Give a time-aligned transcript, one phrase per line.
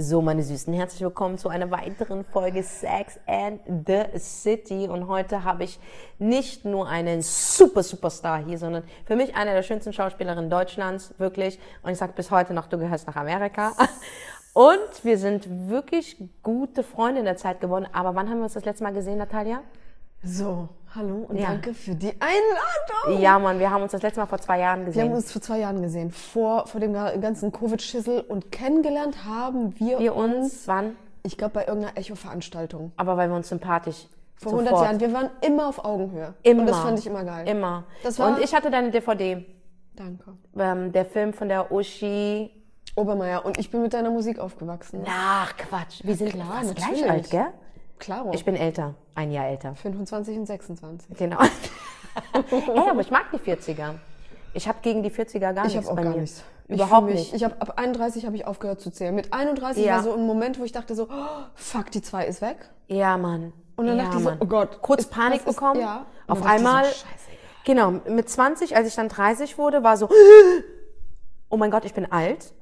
[0.00, 4.86] So, meine Süßen, herzlich willkommen zu einer weiteren Folge Sex and the City.
[4.86, 5.80] Und heute habe ich
[6.20, 11.58] nicht nur einen super Superstar hier, sondern für mich eine der schönsten Schauspielerinnen Deutschlands, wirklich.
[11.82, 13.72] Und ich sage bis heute noch, du gehörst nach Amerika.
[14.52, 17.88] Und wir sind wirklich gute Freunde in der Zeit geworden.
[17.92, 19.64] Aber wann haben wir uns das letzte Mal gesehen, Natalia?
[20.22, 21.48] So, hallo und Ja.
[21.48, 23.20] danke für die Einladung.
[23.22, 25.02] Ja, Mann, wir haben uns das letzte Mal vor zwei Jahren Wir gesehen.
[25.08, 29.78] haben uns vor zwei Jahren gesehen, vor, vor dem ga- ganzen Covid-Schissel und kennengelernt haben
[29.78, 30.96] wir, wir uns, wann?
[31.22, 32.92] ich glaube, bei irgendeiner Echo-Veranstaltung.
[32.96, 35.00] Aber weil wir uns sympathisch Vor 100 sofort- Jahren.
[35.00, 36.34] Wir waren immer auf Augenhöhe.
[36.42, 36.60] Immer.
[36.60, 37.48] Und das fand ich immer geil.
[37.48, 37.84] Immer.
[38.04, 39.44] Und ich hatte deine DVD.
[39.96, 40.24] Danke.
[40.56, 42.50] Ähm, der Film von der Uschi.
[42.96, 43.44] Obermeier.
[43.44, 45.04] Und ich bin mit deiner Musik aufgewachsen.
[45.08, 46.00] Ach, Quatsch.
[46.02, 47.46] Wir sind klar, fast gleich alt, gell?
[47.98, 48.32] Klaro.
[48.34, 48.94] Ich bin älter.
[49.14, 49.74] Ein Jahr älter.
[49.74, 51.16] 25 und 26.
[51.16, 51.38] Genau.
[52.32, 53.94] Ey, aber ich mag die 40er.
[54.54, 56.20] Ich habe gegen die 40er gar Ich nichts habe auch bei gar mir.
[56.22, 56.42] nichts.
[56.68, 57.34] Ich Überhaupt mich- nicht.
[57.34, 59.14] Ich habe ab 31 habe ich aufgehört zu zählen.
[59.14, 59.96] Mit 31 Ja.
[59.96, 62.56] war so ein Moment, wo ich dachte so, oh, fuck, die 2 ist weg.
[62.88, 63.52] Ja, Mann.
[63.76, 64.38] Und dann ja, dachte ich so, Mann.
[64.40, 65.80] oh Gott, Kurz ist- Panik was ist- bekommen.
[65.80, 66.06] ja.
[66.26, 66.84] Auf so, einmal.
[66.84, 67.04] scheiße.
[67.64, 70.08] genau, mit 20, als ich dann 30 wurde, war so,
[71.48, 72.52] oh mein Gott, ich bin alt.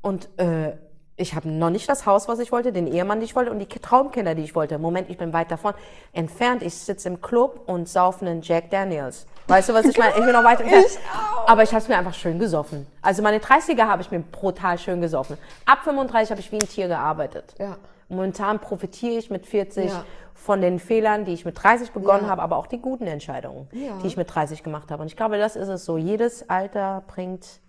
[0.00, 0.76] Und äh,
[1.16, 3.58] ich habe noch nicht das Haus, was ich wollte, den Ehemann, den ich wollte und
[3.60, 4.78] die Ki- Traumkinder, die ich wollte.
[4.78, 5.74] Moment, ich bin weit davon
[6.12, 6.62] entfernt.
[6.62, 9.26] Ich sitze im Club und saufe einen Jack Daniels.
[9.46, 10.10] Weißt du, was ich meine?
[10.16, 10.86] Ich bin noch weit entfernt.
[10.88, 11.48] Ich auch.
[11.48, 12.86] Aber ich habe es mir einfach schön gesoffen.
[13.02, 15.36] Also meine 30er habe ich mir brutal schön gesoffen.
[15.66, 17.54] Ab 35 habe ich wie ein Tier gearbeitet.
[17.58, 17.76] Ja.
[18.08, 20.04] Momentan profitiere ich mit 40 Ja.
[20.34, 22.30] von den Fehlern, die ich mit 30 begonnen Ja.
[22.30, 23.92] habe, aber auch die guten Entscheidungen, Ja.
[24.02, 25.00] die ich mit 30 gemacht habe.
[25.02, 25.96] Und ich glaube, das ist es so.
[25.96, 27.60] Jedes Alter bringt.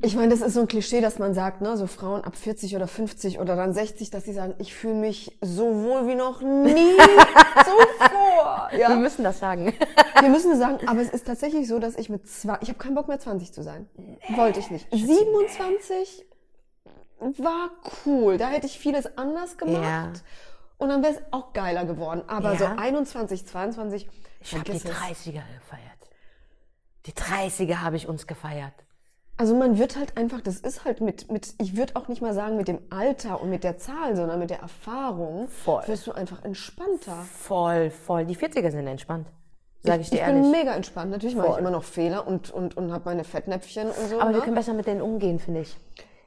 [0.00, 2.76] Ich meine, das ist so ein Klischee, dass man sagt, ne, so Frauen ab 40
[2.76, 6.40] oder 50 oder dann 60, dass sie sagen, ich fühle mich so wohl wie noch
[6.40, 6.96] nie
[7.64, 8.68] zuvor.
[8.70, 9.72] Wir Ja, müssen das sagen.
[10.20, 12.78] wir müssen es sagen, aber es ist tatsächlich so, dass ich mit zwei, ich habe
[12.78, 13.88] keinen Bock mehr 20 zu sein.
[14.36, 14.86] Wollte ich nicht.
[14.92, 16.26] 27
[17.38, 17.70] war
[18.06, 18.38] cool.
[18.38, 19.82] Da hätte ich vieles anders gemacht.
[19.82, 20.12] Ja.
[20.78, 22.22] Und dann wäre es auch geiler geworden.
[22.28, 22.58] Aber Ja.
[22.58, 24.08] so 21, 22,
[24.40, 24.96] Ich habe die vergiss es.
[25.26, 25.98] 30er gefeiert.
[27.06, 28.72] Die 30er habe ich uns gefeiert.
[29.36, 32.34] Also man wird halt einfach, das ist halt mit, mit ich würde auch nicht mal
[32.34, 35.82] sagen mit dem Alter und mit der Zahl, sondern mit der Erfahrung, Voll.
[35.86, 37.16] wirst du einfach entspannter.
[37.38, 38.24] Voll, voll.
[38.26, 39.26] Die 40er sind entspannt.
[39.80, 40.42] Sage ich, dir ich ehrlich.
[40.42, 41.10] bin mega entspannt.
[41.10, 41.60] Natürlich mache ich Voll.
[41.60, 44.20] immer noch Fehler und, und, und habe meine Fettnäpfchen und so.
[44.20, 44.36] aber ne?
[44.36, 45.76] wir können besser mit denen umgehen, finde ich.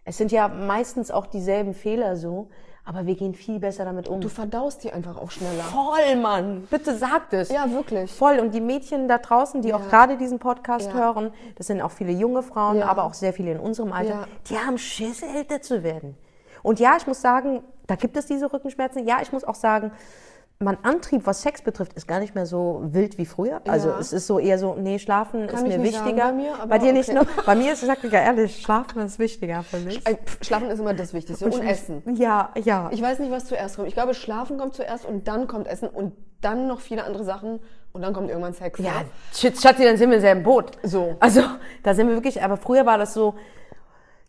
[0.04, 2.50] Es sind ja meistens auch dieselben Fehler so,
[2.85, 4.22] aber wir gehen viel besser damit um.
[4.22, 5.63] du verdaust die einfach auch schneller.
[5.63, 6.68] Voll, Mann.
[6.69, 7.50] Bitte sag das.
[7.50, 8.12] Ja, wirklich.
[8.12, 8.40] Voll.
[8.40, 10.94] Und die Mädchen da draußen, die auch gerade diesen Podcast Ja.
[10.94, 12.88] hören, das sind auch viele junge Frauen, Ja.
[12.88, 14.28] aber auch sehr viele in unserem Alter, Ja.
[14.50, 16.16] die haben Schiss, älter zu werden.
[16.63, 19.06] Und ja, ich muss sagen, da gibt es diese Rückenschmerzen.
[19.07, 19.91] Ja, ich muss auch sagen,
[20.60, 23.62] mein Antrieb, was Sex betrifft, ist gar nicht mehr so wild wie früher.
[23.68, 24.00] Also Ja.
[24.00, 26.28] es ist so eher so, nee, schlafen ist ich mir nicht wichtiger.
[26.28, 27.20] bei mir, bei dir nicht okay.
[27.36, 27.46] nur.
[27.46, 30.06] Bei mir ist, ich sag dir ehrlich, schlafen ist wichtiger für mich.
[30.08, 31.46] Äh, Schlafen ist immer das Wichtigste.
[31.46, 32.02] Und, Essen.
[32.16, 32.90] Ja, ja.
[32.94, 33.90] Ich weiß nicht, was zuerst kommt.
[33.90, 37.60] Ich glaube, Schlafen kommt zuerst und dann kommt Essen und dann noch viele andere Sachen
[37.92, 38.80] und dann kommt irgendwann Sex.
[38.80, 39.06] Ja, ne?
[39.34, 40.72] Schatzi, dann sind wir im selben Boot.
[40.84, 41.16] So.
[41.20, 41.42] Also,
[41.84, 43.36] da sind wir wirklich, aber früher war das so,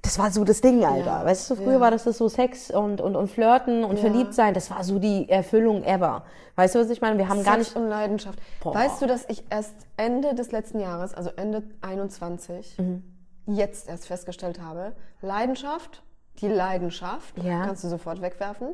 [0.07, 1.05] das war so das Ding, Alter.
[1.07, 1.81] Ja, Weißt du, früher ja.
[1.81, 4.03] war das, das so Sex und, und, und Flirten und Ja.
[4.03, 6.25] verliebt sein, das war so die Erfüllung ever.
[6.55, 7.19] Weißt du, was ich meine?
[7.19, 8.39] Wir haben gar Sex nicht, und Leidenschaft.
[8.63, 8.75] Boah.
[8.75, 13.03] Weißt du, dass ich erst Ende des letzten Jahres, also Ende 21, Mhm.
[13.47, 16.03] jetzt erst festgestellt habe, Leidenschaft,
[16.37, 17.65] die Leidenschaft, Ja.
[17.67, 18.69] kannst du sofort wegwerfen.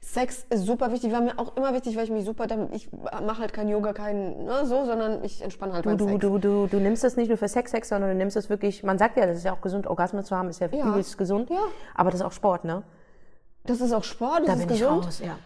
[0.00, 2.90] Sex ist super wichtig, war mir auch immer wichtig, weil ich mich super, damit- ich
[2.92, 6.18] mache halt kein Yoga, kein ne, so, sondern ich entspanne halt du, beim du, Sex.
[6.20, 8.82] du, du, du nimmst das nicht nur für Sex, Sex, sondern du nimmst es wirklich,
[8.82, 10.86] man sagt ja, das ist ja auch gesund, Orgasmen zu haben, ist ja, Ja.
[10.88, 11.48] übelst gesund.
[11.50, 11.60] Ja.
[11.94, 12.82] Aber das ist auch Sport, ne?
[13.64, 15.06] Das ist auch Sport, das Da ist bin ich gesund.
[15.06, 15.38] raus, ja.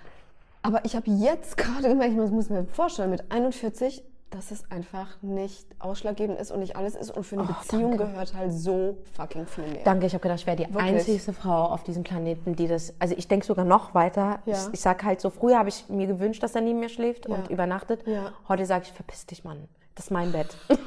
[0.63, 5.17] Aber ich habe jetzt gerade gemerkt, ich muss mir vorstellen, mit 41, dass es einfach
[5.23, 7.11] nicht ausschlaggebend ist und nicht alles ist.
[7.11, 8.13] Und für eine Beziehung Oh, danke.
[8.13, 9.83] gehört halt so fucking viel mehr.
[9.85, 10.83] Danke, ich habe gedacht, ich wäre die Wirklich?
[10.83, 12.93] einzigste Frau auf diesem Planeten, die das.
[12.99, 14.41] Also ich denke sogar noch weiter.
[14.45, 14.55] Ja.
[14.55, 17.27] Ich, ich sag halt so, früher habe ich mir gewünscht, dass er neben mir schläft
[17.29, 17.35] Ja.
[17.37, 18.07] und übernachtet.
[18.07, 18.33] Ja.
[18.49, 19.67] Heute sage ich, verpiss dich, Mann.
[19.95, 20.57] Das ist mein Bett.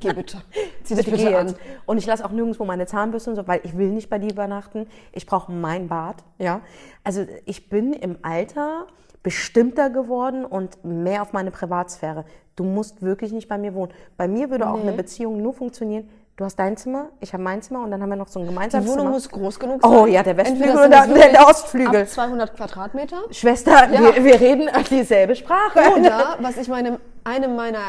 [0.00, 0.38] Geh bitte.
[0.82, 1.54] Zieh dich Bitte bitte an.
[1.84, 4.30] Und ich lasse auch nirgendwo meine Zahnbürste und so, weil ich will nicht bei dir
[4.32, 4.86] übernachten.
[5.12, 6.24] Ich brauche mein Bad.
[6.38, 6.62] Ja.
[7.04, 8.86] Also ich bin im Alter
[9.22, 12.24] bestimmter geworden und mehr auf meine Privatsphäre.
[12.56, 13.92] Du musst wirklich nicht bei mir wohnen.
[14.16, 16.08] Bei mir würde auch eine Beziehung nur funktionieren.
[16.36, 18.46] Du hast dein Zimmer, ich habe mein Zimmer und dann haben wir noch so ein
[18.46, 19.10] Die gemeinsames Wohnung Zimmer.
[19.10, 19.90] muss groß genug sein.
[19.92, 22.00] Oh ja, der Westflügel sind der, der Ostflügel.
[22.02, 23.16] Ab 200 Quadratmeter.
[23.30, 24.00] Schwester, Ja.
[24.14, 25.80] wir, wir reden dieselbe Sprache.
[25.98, 27.80] Oder, was ich meine, einem meiner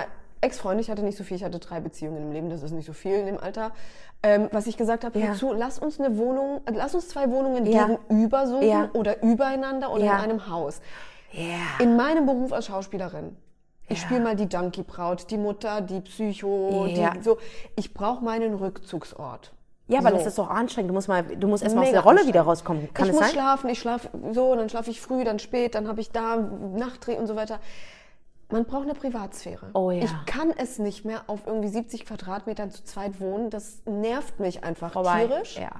[0.42, 2.88] Ex-Freunde, ich hatte nicht so viel, ich hatte drei Beziehungen im Leben, das ist nicht
[2.88, 3.72] so viel in dem Alter,
[4.24, 5.34] ähm, was ich gesagt habe, Ja.
[5.34, 7.86] zu, lass uns eine Wohnung, lass uns zwei Wohnungen Ja.
[7.88, 8.90] gegenüber suchen Ja.
[8.94, 10.16] oder übereinander oder Ja.
[10.18, 10.82] in einem Haus.
[11.34, 11.84] Ja.
[11.84, 13.36] In meinem Beruf als Schauspielerin.
[13.88, 14.06] Ich Ja.
[14.06, 17.12] spiele mal die Junkie-Braut, die Mutter, die Psycho, Ja.
[17.12, 17.38] die so.
[17.76, 19.54] Ich brauche meinen Rückzugsort.
[19.88, 20.16] Ja, aber So.
[20.18, 20.90] das ist doch anstrengend.
[20.90, 22.94] Du musst mal, du musst erst mal aus der Rolle wieder rauskommen.
[22.94, 23.34] Kann ich es muss sein?
[23.34, 27.18] schlafen, ich schlafe so, dann schlafe ich früh, dann spät, dann habe ich da Nachtdreh
[27.18, 27.60] und so weiter.
[28.50, 29.70] Man braucht eine Privatsphäre.
[29.74, 30.04] Oh ja.
[30.04, 33.50] Ich kann es nicht mehr auf irgendwie 70 Quadratmetern zu zweit wohnen.
[33.50, 35.26] Das nervt mich einfach Vorbei.
[35.26, 35.58] tierisch.
[35.58, 35.72] Ja.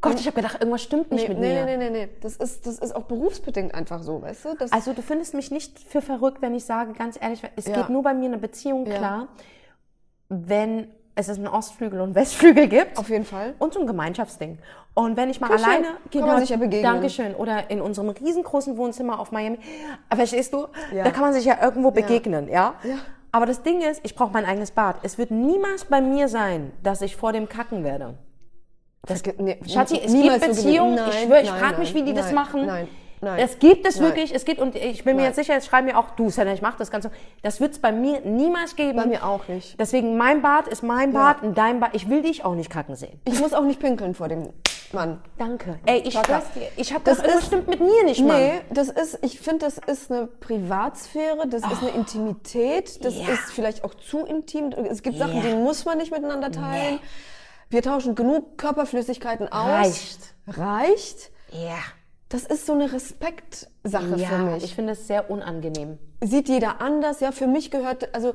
[0.00, 1.64] Gott, ich habe gedacht, irgendwas stimmt nicht Nee, mit nee, mir.
[1.64, 2.08] nee, nee, nee.
[2.20, 4.54] Das ist, das ist auch berufsbedingt einfach so, weißt du?
[4.56, 7.74] Das, Also du findest mich nicht für verrückt, wenn ich sage, ganz ehrlich, es Ja.
[7.76, 8.96] geht nur bei mir eine Beziehung Ja.
[8.98, 9.28] klar,
[10.28, 12.96] wenn es einen Ostflügel und Westflügel gibt.
[12.98, 13.54] auf jeden Fall.
[13.58, 14.58] Und so ein Gemeinschaftsding.
[14.94, 15.68] Und wenn ich mal Kuscheln.
[15.68, 15.86] alleine...
[16.12, 16.82] Kann man sich ja begegnen.
[16.92, 17.34] Dankeschön.
[17.34, 19.58] Oder in unserem riesengroßen Wohnzimmer auf Miami.
[20.14, 20.66] Verstehst du?
[20.94, 21.04] Ja.
[21.04, 22.74] Da kann man sich ja irgendwo begegnen, ja?
[22.84, 22.96] Ja.
[23.30, 24.96] Aber das Ding ist, ich brauche mein eigenes Bad.
[25.02, 28.14] Es wird niemals bei mir sein, dass ich vor dem kacken werde.
[29.06, 31.10] Das, nee, Schatzi, es gibt so Beziehungen, gewesen.
[31.14, 32.66] ich schwöre, ich frage mich, wie die nein, das machen.
[32.66, 32.88] Nein,
[33.20, 33.38] nein.
[33.38, 34.08] Es gibt es Nein.
[34.08, 35.30] wirklich, es gibt, und ich bin mir Nein.
[35.30, 37.10] jetzt sicher, jetzt schreiben mir auch, du, Senna, ich mach das Ganze.
[37.42, 38.96] Das wird es bei mir niemals geben.
[38.96, 39.80] Bei mir auch nicht.
[39.80, 41.94] Deswegen, mein Bad ist mein Bad und dein Bad.
[41.94, 43.18] Ich will dich auch nicht kacken sehen.
[43.24, 44.50] Ich muss auch nicht pinkeln vor dem
[44.92, 45.22] Mann.
[45.38, 45.78] Danke.
[45.86, 48.36] Ey, ich schwör's dir, ich hab Das das, ist- stimmt mit mir nicht, Mann.
[48.40, 53.28] Nee, das ist, ich finde, das ist eine Privatsphäre, das ist eine Intimität, das Ja.
[53.32, 54.70] ist vielleicht auch zu intim.
[54.90, 55.42] Es gibt Sachen, Ja.
[55.42, 56.98] die muss man nicht miteinander teilen.
[57.70, 59.66] Wir tauschen genug Körperflüssigkeiten aus.
[59.68, 60.34] Reicht.
[60.46, 61.30] Reicht?
[61.52, 61.76] Ja.
[62.30, 64.64] Das ist so eine Respektsache für Ja, mich.
[64.64, 65.98] ich finde es sehr unangenehm.
[66.22, 67.20] Sieht jeder anders?
[67.20, 68.34] Ja, für mich gehört, also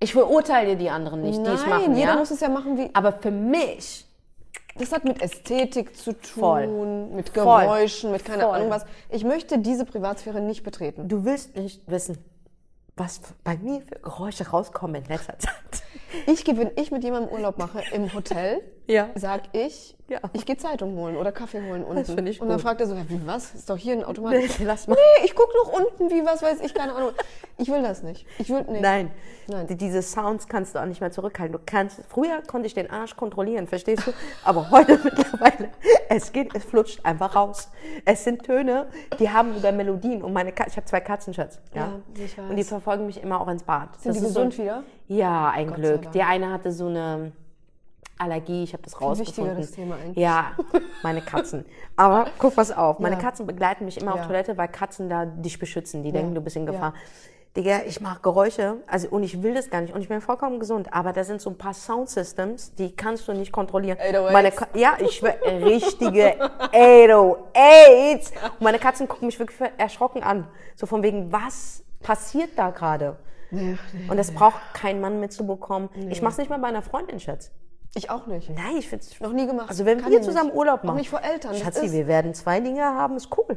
[0.00, 2.16] Ich verurteile die anderen nicht, die es nein, machen, jeder ja.
[2.16, 2.90] muss es ja machen wie.
[2.94, 4.06] Aber für mich,
[4.76, 6.66] Das hat mit Ästhetik zu tun, Voll.
[7.12, 7.60] mit Voll.
[7.64, 8.54] Geräuschen, mit keine Voll.
[8.54, 8.84] Ahnung was.
[9.10, 11.06] Ich möchte diese Privatsphäre nicht betreten.
[11.08, 12.16] du willst nicht wissen,
[12.96, 15.82] was bei mir für Geräusche rauskommen in letzter Zeit.
[16.26, 19.08] Ich wenn ich mit jemandem Urlaub mache im Hotel, Ja.
[19.14, 20.18] sag ich, Ja.
[20.32, 22.04] ich gehe Zeitung holen oder Kaffee holen unten.
[22.04, 23.54] finde ich Und dann fragt er so, wie was?
[23.54, 24.32] Ist doch hier ein Automat.
[24.34, 24.94] Nee, lass mal.
[24.94, 27.10] Nee, ich gucke noch unten, wie was weiß ich, keine Ahnung.
[27.58, 28.26] Ich will das nicht.
[28.38, 28.80] Ich will, nee.
[28.80, 29.10] Nein.
[29.46, 29.66] Nein.
[29.68, 31.52] Die- Diese Sounds kannst du auch nicht mehr zurückhalten.
[31.52, 34.12] Du kannst, früher konnte ich den Arsch kontrollieren, verstehst du?
[34.44, 35.70] Aber heute mittlerweile,
[36.08, 37.68] es geht, es flutscht einfach raus.
[38.04, 38.88] Es sind Töne,
[39.18, 40.22] die haben sogar Melodien.
[40.22, 41.60] Und meine Katze, ich habe zwei Katzen, Schatz.
[41.74, 41.82] Ja,
[42.16, 42.50] Ja, ich weiß.
[42.50, 44.00] Und die verfolgen mich immer auch ins Bad.
[44.00, 44.82] Sind die ist gesund so, wieder?
[45.08, 46.12] Ja, ein sei Glück.
[46.12, 47.32] Die eine hatte so eine
[48.20, 49.56] Allergie, ich habe das rausgefunden.
[49.56, 50.16] wichtigeres Thema eigentlich.
[50.18, 50.52] Ja,
[51.02, 51.64] meine Katzen.
[51.96, 53.22] Aber guck was auf, meine Ja.
[53.22, 54.26] Katzen begleiten mich immer auf Ja.
[54.26, 56.02] Toilette, weil Katzen da dich beschützen.
[56.02, 56.72] Die denken, du bist in Ja.
[56.72, 56.94] Gefahr.
[57.56, 60.60] Digga, ich mache Geräusche, also und ich will das gar nicht und ich bin vollkommen
[60.60, 63.98] gesund, aber da sind so ein paar Soundsystems, die kannst du nicht kontrollieren.
[63.98, 64.30] 808s.
[64.32, 66.36] Meine Ka ja, ich schwör, richtige
[66.72, 68.32] 808s.
[68.52, 70.46] Und meine Katzen gucken mich wirklich erschrocken an,
[70.76, 73.16] so von wegen, was passiert da gerade?
[73.50, 74.08] Nee, nee.
[74.08, 75.88] Und das braucht kein Mann mitzubekommen.
[76.08, 77.50] Ich mach's nicht mal bei einer Freundin, Schatz.
[77.94, 78.48] Ich auch nicht.
[78.50, 79.68] Nein, ich find's Noch nie gemacht.
[79.68, 80.56] Also wenn Kann wir ich zusammen nicht.
[80.56, 80.96] Urlaub Auch machen.
[80.98, 81.54] nicht vor Eltern.
[81.56, 83.56] Schatzi, wir werden zwei Dinge haben, ist cool.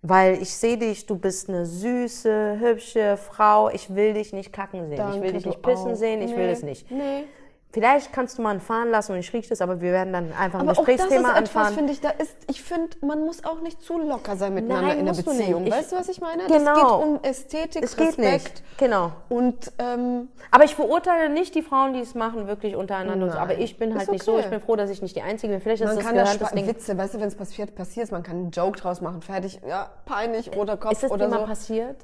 [0.00, 3.68] Weil ich sehe dich, du bist eine süße, hübsche Frau.
[3.70, 4.92] Ich will dich nicht kacken sehen.
[4.92, 5.96] ich Danke, will dich nicht pissen auch.
[5.96, 6.22] sehen.
[6.22, 6.90] Ich will Nee, das nicht.
[6.90, 7.24] Nee.
[7.70, 10.32] Vielleicht kannst du mal einen fahren lassen und ich riech das, aber wir werden dann
[10.32, 13.20] einfach ein Aber auch das ist Gesprächsthema etwas, finde ich, da ist, ich finde, man
[13.22, 15.66] muss auch nicht zu locker sein miteinander Nein, in der du Beziehung.
[15.66, 16.44] Ich- weißt du, was ich meine?
[16.46, 16.72] Genau.
[16.72, 18.32] Es geht um Ästhetik, Es geht Respekt.
[18.32, 18.62] nicht.
[18.78, 19.12] Genau.
[19.28, 23.30] Und ähm, Aber ich verurteile nicht die Frauen, die es machen, wirklich untereinander.
[23.32, 23.36] so.
[23.38, 23.60] Aber Nein.
[23.60, 24.32] ich bin halt Ist nicht so.
[24.32, 24.44] okay.
[24.44, 25.60] Ich bin froh, dass ich nicht die Einzige bin.
[25.60, 26.66] Vielleicht ist man das kann das Spa- Ding.
[26.66, 29.90] Witze, weißt du, wenn es passiert, passiert, man kann einen Joke draus machen, fertig, ja,
[30.06, 31.44] peinlich, roter Kopf Ist es dir oder mal so.
[31.46, 31.96] passiert,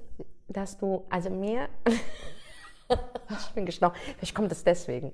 [0.48, 1.68] dass du, also mir,
[3.30, 5.12] ich bin geschnaubt, vielleicht kommt es deswegen.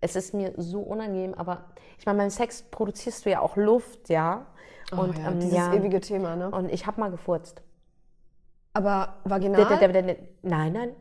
[0.00, 1.64] Es ist mir so unangenehm, aber
[1.98, 4.46] ich meine, beim Sex produzierst du ja auch Luft, ja.
[4.92, 6.50] Und, oh, ja, ähm, dieses ja, ewige Thema, ne?
[6.50, 7.62] und ich habe mal gefurzt.
[8.74, 9.64] Aber vaginal
[10.42, 10.96] Nein, nein,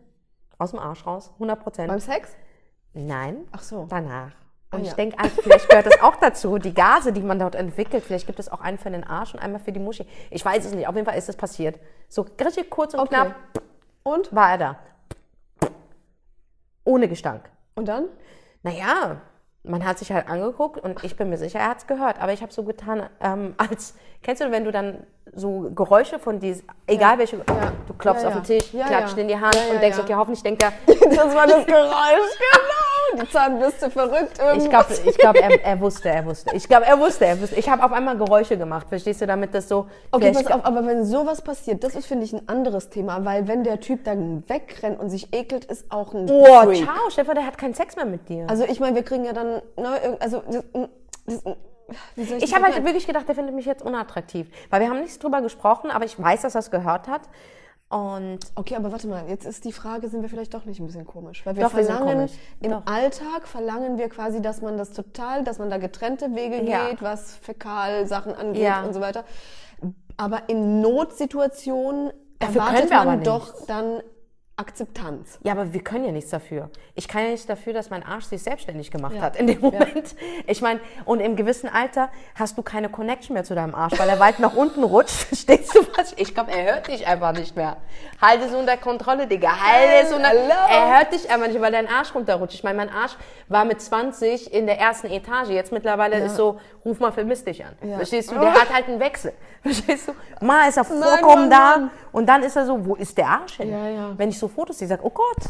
[0.58, 1.88] aus dem Arsch raus, 100 Prozent.
[1.90, 2.36] beim Sex?
[2.94, 3.88] Nein, Ach so.
[3.90, 4.32] danach.
[4.72, 4.94] Und Ah, ich ja.
[4.96, 8.04] denke, also, vielleicht gehört das auch dazu, die Gase, die man dort entwickelt.
[8.04, 10.06] Vielleicht gibt es auch einen für den Arsch und einmal für die Muschi.
[10.32, 11.80] Ich weiß es nicht, auf jeden Fall ist es passiert.
[12.10, 13.10] So richtig kurz und Okay.
[13.10, 13.36] knapp
[14.04, 14.34] Und?
[14.34, 14.80] war er da.
[16.86, 17.50] Ohne Gestank.
[17.76, 18.06] Und dann?
[18.64, 19.22] Naja,
[19.64, 22.22] man hat sich halt angeguckt und ich bin mir sicher, er hat es gehört.
[22.22, 26.40] Aber ich habe so getan, ähm, als, kennst du, wenn du dann so Geräusche von
[26.40, 28.42] diesen, egal welche, du klopfst Ja, auf ja.
[28.42, 29.22] den Tisch, Ja, klatscht ja.
[29.22, 30.04] in die Hand Ja, ja, und denkst, ja.
[30.04, 30.74] okay, hoffentlich denkt er,
[31.16, 32.93] Das war das Geräusch, genau.
[33.22, 34.64] Die Zahnbürste verrückt irgendwas.
[34.64, 36.56] ich glaube, ich glaub, er, er wusste, er wusste.
[36.56, 37.56] Ich glaube, er wusste, er wusste.
[37.56, 39.88] Ich habe auf einmal Geräusche gemacht, verstehst du, damit das so...
[40.12, 43.48] Okay, pass auf, aber wenn sowas passiert, das ist, finde ich, ein anderes Thema, weil
[43.48, 46.84] wenn der Typ dann wegrennt und sich ekelt, ist auch ein Oh, Freak.
[46.84, 48.46] ciao, Stefan, der hat keinen Sex mehr mit dir.
[48.50, 50.42] Also ich meine, wir kriegen ja dann, ne, also,
[51.26, 51.44] das,
[52.16, 54.48] das, ich das habe halt wirklich gedacht, der findet mich jetzt unattraktiv.
[54.70, 57.22] Weil wir haben nichts drüber gesprochen, aber ich weiß, dass er es gehört hat.
[57.94, 60.88] Und Okay, aber warte mal, jetzt ist die Frage, sind wir vielleicht doch nicht ein
[60.88, 61.46] bisschen komisch?
[61.46, 62.32] Weil wir Doch, wir verlangen, komisch.
[62.60, 62.82] im Doch.
[62.88, 66.90] Alltag verlangen wir quasi, dass man das total, dass man da getrennte Wege Ja.
[66.90, 68.84] geht, was Fäkalsachen angeht Ja.
[68.84, 69.26] und so weiter.
[70.18, 74.02] Aber in Notsituationen Dafür erwartet wir man aber doch dann
[74.56, 75.40] Akzeptanz.
[75.42, 76.70] Ja, aber wir können ja nichts dafür.
[76.94, 79.22] Ich kann ja nichts dafür, dass mein Arsch sich selbstständig gemacht Ja.
[79.22, 80.16] hat in dem Moment.
[80.46, 84.08] Ich meine, und im gewissen Alter hast du keine Connection mehr zu deinem Arsch, weil
[84.08, 85.10] er weit nach unten rutscht.
[85.28, 86.14] Verstehst du was?
[86.18, 87.78] Ich glaube, er hört dich einfach nicht mehr.
[88.22, 89.50] Halt es unter Kontrolle, Digga.
[89.60, 90.54] Halt es unter Hello.
[90.70, 92.54] Er hört dich einfach nicht, weil dein Arsch runterrutscht.
[92.54, 93.14] Ich meine, mein Arsch
[93.48, 95.50] war mit 20 in der ersten Etage.
[95.50, 97.74] Jetzt mittlerweile ist so, ruf mal, vermisst dich an.
[97.84, 97.96] Ja.
[97.98, 98.36] Verstehst du?
[98.40, 99.34] Der hat halt einen Wechsel.
[99.64, 100.46] Verstehst du?
[100.46, 103.72] Mal ist er vollkommen da und dann ist er so, wo ist der Arsch hin?
[103.72, 104.12] Ja, ja.
[104.18, 105.50] Wenn ich so Fotos sehe, sag, oh Gott.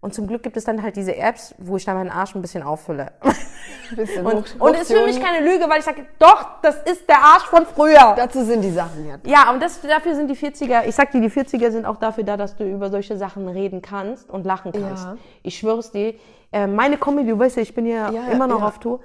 [0.00, 2.42] Und zum Glück gibt es dann halt diese Apps, wo ich dann meinen Arsch ein
[2.42, 3.12] bisschen auffülle.
[3.96, 7.18] Bisschen Und, und ist für mich keine Lüge, weil ich sage, doch, das ist der
[7.18, 8.14] Arsch von früher.
[8.14, 9.26] Dazu sind die Sachen jetzt.
[9.26, 12.24] Ja, und das, dafür sind die 40er, ich sag dir, die 40er sind auch dafür
[12.24, 15.04] da, dass du über solche Sachen reden kannst und lachen kannst.
[15.04, 15.16] Ja.
[15.42, 16.14] Ich schwör's dir,
[16.52, 18.68] äh, meine Comedy, du weißt ja, ich bin ja, Ja, immer noch ja.
[18.68, 19.00] auf Tour.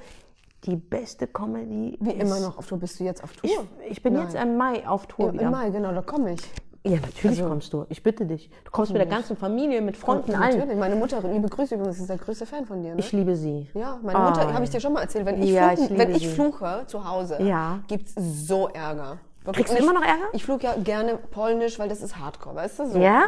[0.65, 2.77] Die beste Comedy Wie ist, immer noch auf Tour.
[2.77, 3.49] Bist du jetzt auf Tour?
[3.85, 4.23] Ich, ich bin Nein.
[4.23, 5.43] jetzt im Mai auf Tour Ja, wieder.
[5.43, 6.41] Im Mai, genau, da komme ich.
[6.83, 7.85] Ja, natürlich kommst du.
[7.89, 8.49] Ich bitte dich.
[8.63, 10.57] Du kommst mit der ganzen Familie, mit Freunden, allen.
[10.57, 10.77] Natürlich.
[10.79, 12.93] Meine Mutter, liebe Grüße übrigens, ist der größte Fan von dir.
[12.95, 12.99] Ne?
[12.99, 13.69] Ich liebe sie.
[13.73, 14.53] ja, meine Mutter, Ah.
[14.53, 17.07] habe ich dir schon mal erzählt, wenn ich, Ja, fluchen, ich wenn ich fluche zu
[17.09, 17.79] Hause, Ja.
[17.87, 19.17] gibt's so Ärger.
[19.43, 19.65] Wirklich.
[19.67, 20.25] Kriegst du immer noch Ärger?
[20.33, 22.85] Ich flug ja gerne Polnisch, weil das ist Hardcore, weißt du?
[22.91, 22.97] So.
[22.99, 23.23] Ja?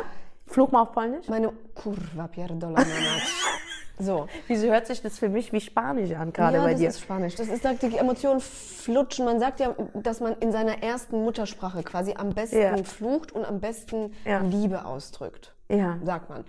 [0.47, 1.27] Flug mal auf Polnisch?
[1.27, 2.81] Meine Kurwa pierdolona.
[4.01, 4.27] So.
[4.47, 6.89] Wieso hört sich das für mich wie Spanisch an, gerade ja, bei das dir?
[6.89, 7.35] ist Spanisch.
[7.35, 9.25] Das ist, die Emotionen flutschen.
[9.25, 12.75] Man sagt ja, dass man in seiner ersten Muttersprache quasi am besten Ja.
[12.83, 14.39] flucht und am besten Ja.
[14.41, 15.53] Liebe ausdrückt.
[15.69, 15.97] Ja.
[16.03, 16.43] Sagt man.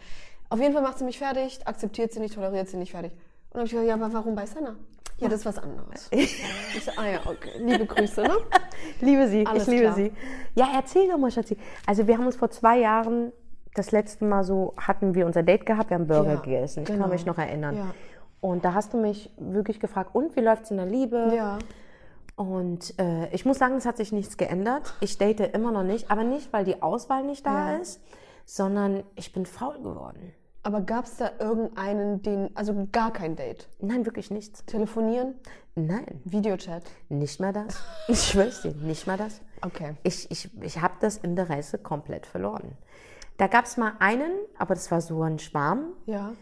[0.48, 3.12] Auf jeden Fall macht sie mich fertig, akzeptiert sie nicht, toleriert sie nicht fertig.
[3.12, 3.18] Und
[3.52, 4.76] dann habe ich gesagt, ja, aber warum bei Senna?
[5.18, 6.08] Ja, das ist was anderes.
[6.10, 6.42] ich
[6.84, 7.52] so, ah ja, okay.
[7.58, 8.36] Liebe Grüße, ne?
[9.00, 9.94] liebe sie, Alles ich liebe klar.
[9.94, 10.12] sie.
[10.54, 11.56] Ja, erzähl doch mal, Schatzi.
[11.86, 13.32] Also wir haben uns vor zwei Jahren,
[13.74, 16.80] das letzte Mal so, hatten wir unser Date gehabt, wir haben Burger Ja, gegessen.
[16.82, 17.02] Ich genau.
[17.02, 17.76] kann mich noch erinnern.
[17.76, 17.94] Ja.
[18.40, 21.32] Und da hast du mich wirklich gefragt, und wie läuft's in der Liebe?
[21.34, 21.58] Ja.
[22.36, 24.94] Und äh, ich muss sagen, es hat sich nichts geändert.
[25.00, 27.76] Ich date immer noch nicht, aber nicht, weil die Auswahl nicht da Ja.
[27.78, 28.00] ist,
[28.44, 30.32] sondern ich bin faul geworden.
[30.64, 33.68] Aber gab es da irgendeinen, den, also gar kein Date?
[33.80, 34.64] Nein, wirklich nichts.
[34.64, 35.34] Telefonieren?
[35.74, 36.84] Nein, Videochat?
[37.08, 37.82] nicht mal das.
[38.08, 39.40] Ich schwör's dir, nicht mal das.
[39.62, 39.94] Okay.
[40.02, 42.76] Ich, ich, ich habe das Interesse komplett verloren.
[43.42, 45.94] Da gab es mal einen, aber das war so ein Schwarm.
[46.06, 46.34] Ja.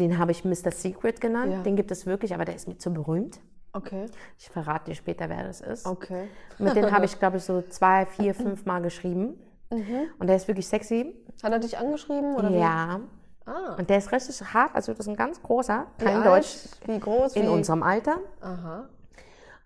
[0.00, 0.72] Den habe ich Mr.
[0.72, 1.52] Secret genannt.
[1.52, 1.62] Ja.
[1.62, 3.38] Den gibt es wirklich, aber der ist mir zu berühmt.
[3.72, 4.06] Okay.
[4.40, 5.86] Ich verrate dir später, wer das ist.
[5.86, 6.26] Okay.
[6.58, 9.38] Mit dem habe ich, glaube ich, so zwei, vier, fünf Mal geschrieben.
[9.70, 11.14] Und der ist wirklich sexy.
[11.44, 12.34] Hat er dich angeschrieben?
[12.34, 12.98] Oder Ja.
[12.98, 13.48] Wie?
[13.48, 13.76] Ah.
[13.78, 14.74] Und der ist richtig hart.
[14.74, 15.86] Also, das ist ein ganz großer.
[15.98, 16.26] Wie Kein alt?
[16.26, 16.56] Deutsch.
[16.86, 17.36] Wie groß?
[17.36, 17.48] In wie?
[17.50, 18.18] unserem Alter.
[18.40, 18.88] Aha.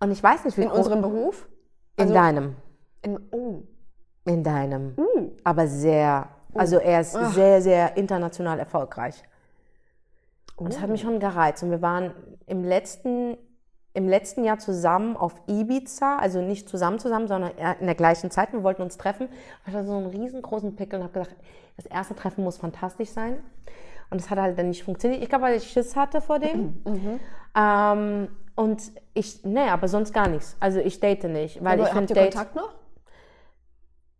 [0.00, 0.76] Und ich weiß nicht, wie In groß.
[0.80, 1.48] unserem Beruf?
[1.96, 2.56] In also- deinem.
[3.00, 3.62] In, oh.
[4.26, 4.92] In deinem.
[4.98, 5.30] Uh.
[5.42, 6.35] Aber sehr.
[6.58, 7.32] Also, er ist Ach.
[7.32, 9.22] sehr, sehr international erfolgreich.
[10.56, 10.92] Und das hat Oh.
[10.92, 11.62] mich schon gereizt.
[11.62, 12.12] Und wir waren
[12.46, 13.36] im letzten,
[13.92, 18.52] im letzten Jahr zusammen auf Ibiza, also nicht zusammen zusammen, sondern in der gleichen Zeit.
[18.52, 19.28] Wir wollten uns treffen.
[19.66, 21.36] Ich hatte so einen riesengroßen Pickel und habe gedacht,
[21.76, 23.38] das erste Treffen muss fantastisch sein.
[24.10, 25.22] Und es hat halt dann nicht funktioniert.
[25.22, 26.80] Ich glaube, weil ich Schiss hatte vor dem.
[26.84, 27.20] Mhm.
[27.58, 30.56] Ähm, und ich, nee, aber sonst gar nichts.
[30.60, 32.22] Also ich date nicht, weil Aber ich habt finde.
[32.22, 32.72] Kontakt noch?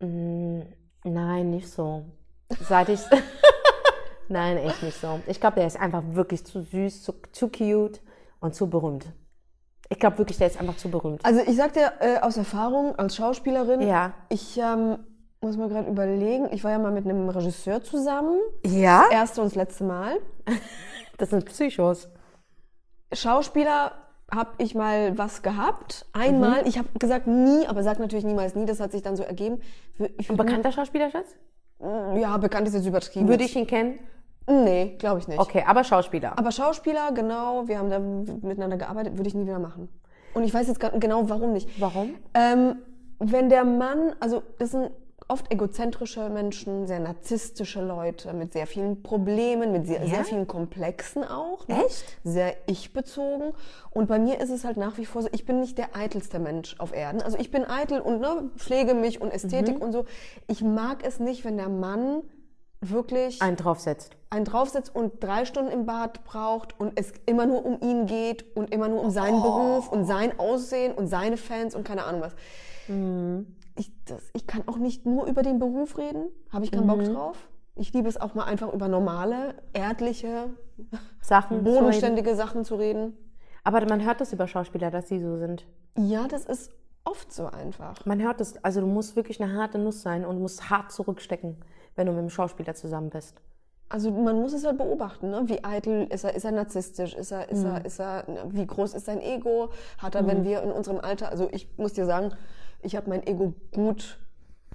[0.00, 0.62] Mm,
[1.05, 2.05] Nein, nicht so.
[2.69, 3.00] Seit ich.
[4.29, 5.21] Nein, echt nicht so.
[5.26, 8.00] Ich glaube, der ist einfach wirklich zu süß, zu, zu cute
[8.41, 9.07] und zu berühmt.
[9.88, 11.25] Ich glaube wirklich, der ist einfach zu berühmt.
[11.25, 14.15] Also ich sag dir äh, aus Erfahrung als Schauspielerin, Ja.
[14.29, 14.99] ich ähm,
[15.41, 19.05] muss mal gerade überlegen, ich war ja mal mit einem Regisseur zusammen, Ja?
[19.12, 20.17] erste und das letzte Mal.
[21.19, 22.11] Das sind Psychos.
[23.11, 23.93] Schauspieler
[24.31, 26.61] habe ich mal was gehabt, einmal.
[26.62, 26.67] Mhm.
[26.69, 29.62] Ich habe gesagt nie, aber sag natürlich niemals nie, das hat sich dann so ergeben.
[30.19, 31.35] Ich, Ein bekannter Schauspieler, Schatz?
[31.80, 33.28] Ja, bekannt ist jetzt übertrieben.
[33.28, 33.99] Würde ich ihn kennen?
[34.49, 35.38] Nee, glaube ich nicht.
[35.38, 36.38] Okay, aber Schauspieler.
[36.38, 39.88] Aber Schauspieler, genau, wir haben da miteinander gearbeitet, würde ich nie wieder machen.
[40.35, 41.68] Und ich weiß jetzt genau, warum nicht.
[41.80, 42.14] Warum?
[42.35, 42.76] Ähm,
[43.18, 44.90] wenn der Mann, also das sind
[45.28, 51.25] oft egozentrische Menschen, sehr narzisstische Leute mit sehr vielen Problemen, mit sehr, sehr vielen Komplexen
[51.25, 51.66] auch.
[51.66, 51.85] Ne?
[51.85, 52.04] Echt?
[52.23, 53.52] Sehr ich-bezogen.
[53.90, 56.38] Und bei mir ist es halt nach wie vor so, ich bin nicht der eitelste
[56.38, 57.23] Mensch auf Erden.
[57.23, 60.04] Also ich bin eitel und ne, pflege mich und Ästhetik und so.
[60.47, 62.23] Ich mag es nicht, wenn der Mann
[62.80, 64.16] wirklich Einen draufsetzt.
[64.30, 68.45] einen draufsetzt und drei Stunden im Bad braucht und es immer nur um ihn geht
[68.56, 72.21] und immer nur um seinen Beruf und sein Aussehen und seine Fans und keine Ahnung
[72.21, 72.35] was.
[73.78, 77.04] Ich, das, ich kann auch nicht nur über den Beruf reden, habe ich keinen Bock
[77.04, 77.37] drauf.
[77.75, 80.50] Ich liebe es auch mal einfach über normale, erdliche,
[81.21, 81.59] Sachen.
[81.59, 83.14] zu bodenständige Sachen zu reden.
[83.64, 85.66] Aber man hört das über Schauspieler, dass sie so sind.
[85.99, 86.71] Ja, das ist
[87.04, 88.06] oft so einfach.
[88.06, 88.62] Man hört das.
[88.64, 91.56] Also du musst wirklich eine harte Nuss sein und musst hart zurückstecken,
[91.97, 93.40] wenn du mit einem Schauspieler zusammen bist.
[93.88, 95.42] Also man muss es halt beobachten, ne?
[95.47, 98.95] wie eitel ist er, ist er narzisstisch, ist er, ist er, ist er, wie groß
[98.95, 102.33] ist sein Ego, hat er, wenn wir in unserem Alter, also ich muss dir sagen,
[102.87, 104.19] ich habe mein Ego gut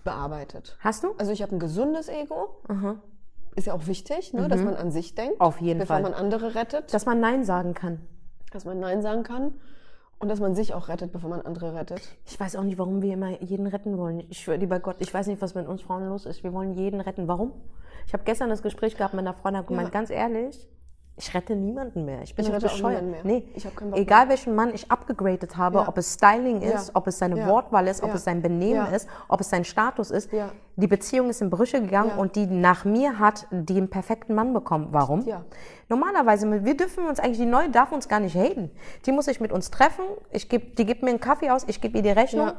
[0.04, 0.78] bearbeitet.
[0.80, 1.14] Hast du?
[1.18, 2.62] Also ich habe ein gesundes Ego,
[3.56, 5.36] ist ja auch wichtig, ne, dass man an sich denkt.
[5.36, 5.42] Mhm.
[5.42, 6.04] Auf jeden bevor Fall.
[6.04, 6.94] man andere rettet.
[6.94, 8.02] Dass man Nein sagen kann.
[8.52, 9.54] dass man Nein sagen kann.
[10.20, 12.02] Und dass man sich auch rettet, bevor man andere rettet.
[12.26, 14.20] Ich weiß auch nicht, warum wir immer jeden retten wollen.
[14.30, 16.44] Ich schwöre, lieber Gott, ich weiß nicht, was mit uns Frauen los ist.
[16.44, 17.28] Wir wollen jeden retten.
[17.28, 17.54] Warum?
[18.06, 19.92] Ich habe gestern das Gespräch gehabt mit einer Freundin und gemeint, Ja.
[19.94, 20.68] ganz ehrlich,
[21.22, 22.22] ich rette niemanden mehr.
[22.24, 23.04] Ich bin Ich nicht rette bescheuert.
[23.04, 23.20] mehr.
[23.24, 25.88] Nee, Ich hab keinen Bock egal welchen Mann ich abgegradet habe, Ja.
[25.88, 26.96] ob es Styling ist, Ja.
[26.96, 27.48] ob es seine Ja.
[27.48, 30.30] Wortwahl ist, ob es sein Benehmen ist, ob es sein Status ist.
[30.78, 34.88] Die Beziehung ist in Brüche gegangen und die nach mir hat den perfekten Mann bekommen.
[34.92, 35.24] Warum?
[35.90, 38.72] Normalerweise, wir dürfen uns eigentlich, die Neue darf uns gar nicht haten.
[39.06, 41.82] Die muss sich mit uns treffen, ich geb, die gibt mir einen Kaffee aus, ich
[41.82, 42.52] gebe ihr die Rechnung.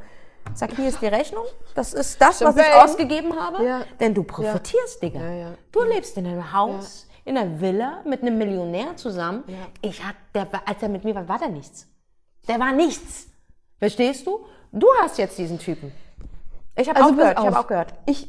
[0.54, 1.45] Sag, hier ist die Rechnung.
[1.75, 3.64] Das ist das, was ich ausgegeben habe.
[3.64, 3.81] Ja.
[4.00, 5.21] Denn du profitierst, Digga.
[5.21, 5.47] Ja, ja.
[5.71, 9.45] Du lebst in einem Haus, in einer Villa mit einem Millionär zusammen.
[9.47, 9.55] Ja.
[9.81, 11.87] Ich hat, der, als er mit mir war, war der nichts.
[12.49, 13.29] Der war nichts.
[13.79, 14.41] Verstehst du?
[14.73, 15.93] Du hast jetzt diesen Typen.
[16.76, 17.38] Ich habe Also auch gehört.
[17.38, 17.95] Ich habe auch gehört.
[18.07, 18.29] Ich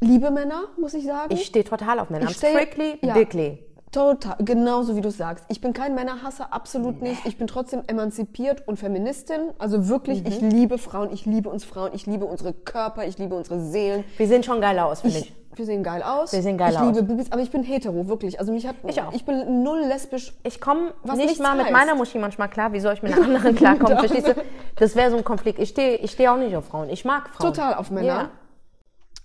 [0.00, 1.32] liebe Männer, muss ich sagen.
[1.32, 2.28] Ich stehe total auf Männer.
[2.30, 3.14] Ich I'm steh- strictly ja.
[3.14, 3.62] dickly.
[3.92, 5.44] Total, genauso wie du sagst.
[5.48, 7.24] Ich bin kein Männerhasser, absolut nicht.
[7.24, 9.52] Ich bin trotzdem emanzipiert und Feministin.
[9.58, 10.26] Also wirklich, Mhm.
[10.26, 14.04] ich liebe Frauen, ich liebe uns Frauen, ich liebe unsere Körper, ich liebe unsere Seelen.
[14.18, 15.26] Wir sehen schon geil aus, finde ich.
[15.30, 16.32] Ich, wir sehen geil aus.
[16.32, 16.86] Wir sehen geil ich aus.
[16.86, 18.38] liebe Bubis, aber ich bin hetero, wirklich.
[18.38, 19.12] Also mich hat, Ich auch.
[19.12, 20.34] ich bin null lesbisch.
[20.42, 21.72] Ich komme nicht mal mit heißt.
[21.72, 22.72] meiner Muschi manchmal klar.
[22.72, 23.98] Wie soll ich mit einer anderen klarkommen?
[23.98, 24.34] Verstehst du?
[24.76, 25.58] Das wäre so ein Konflikt.
[25.58, 26.88] Ich stehe ich steh auch nicht auf Frauen.
[26.90, 27.52] Ich mag Frauen.
[27.54, 28.30] Total auf Männer.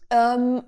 [0.09, 0.63] Ähm,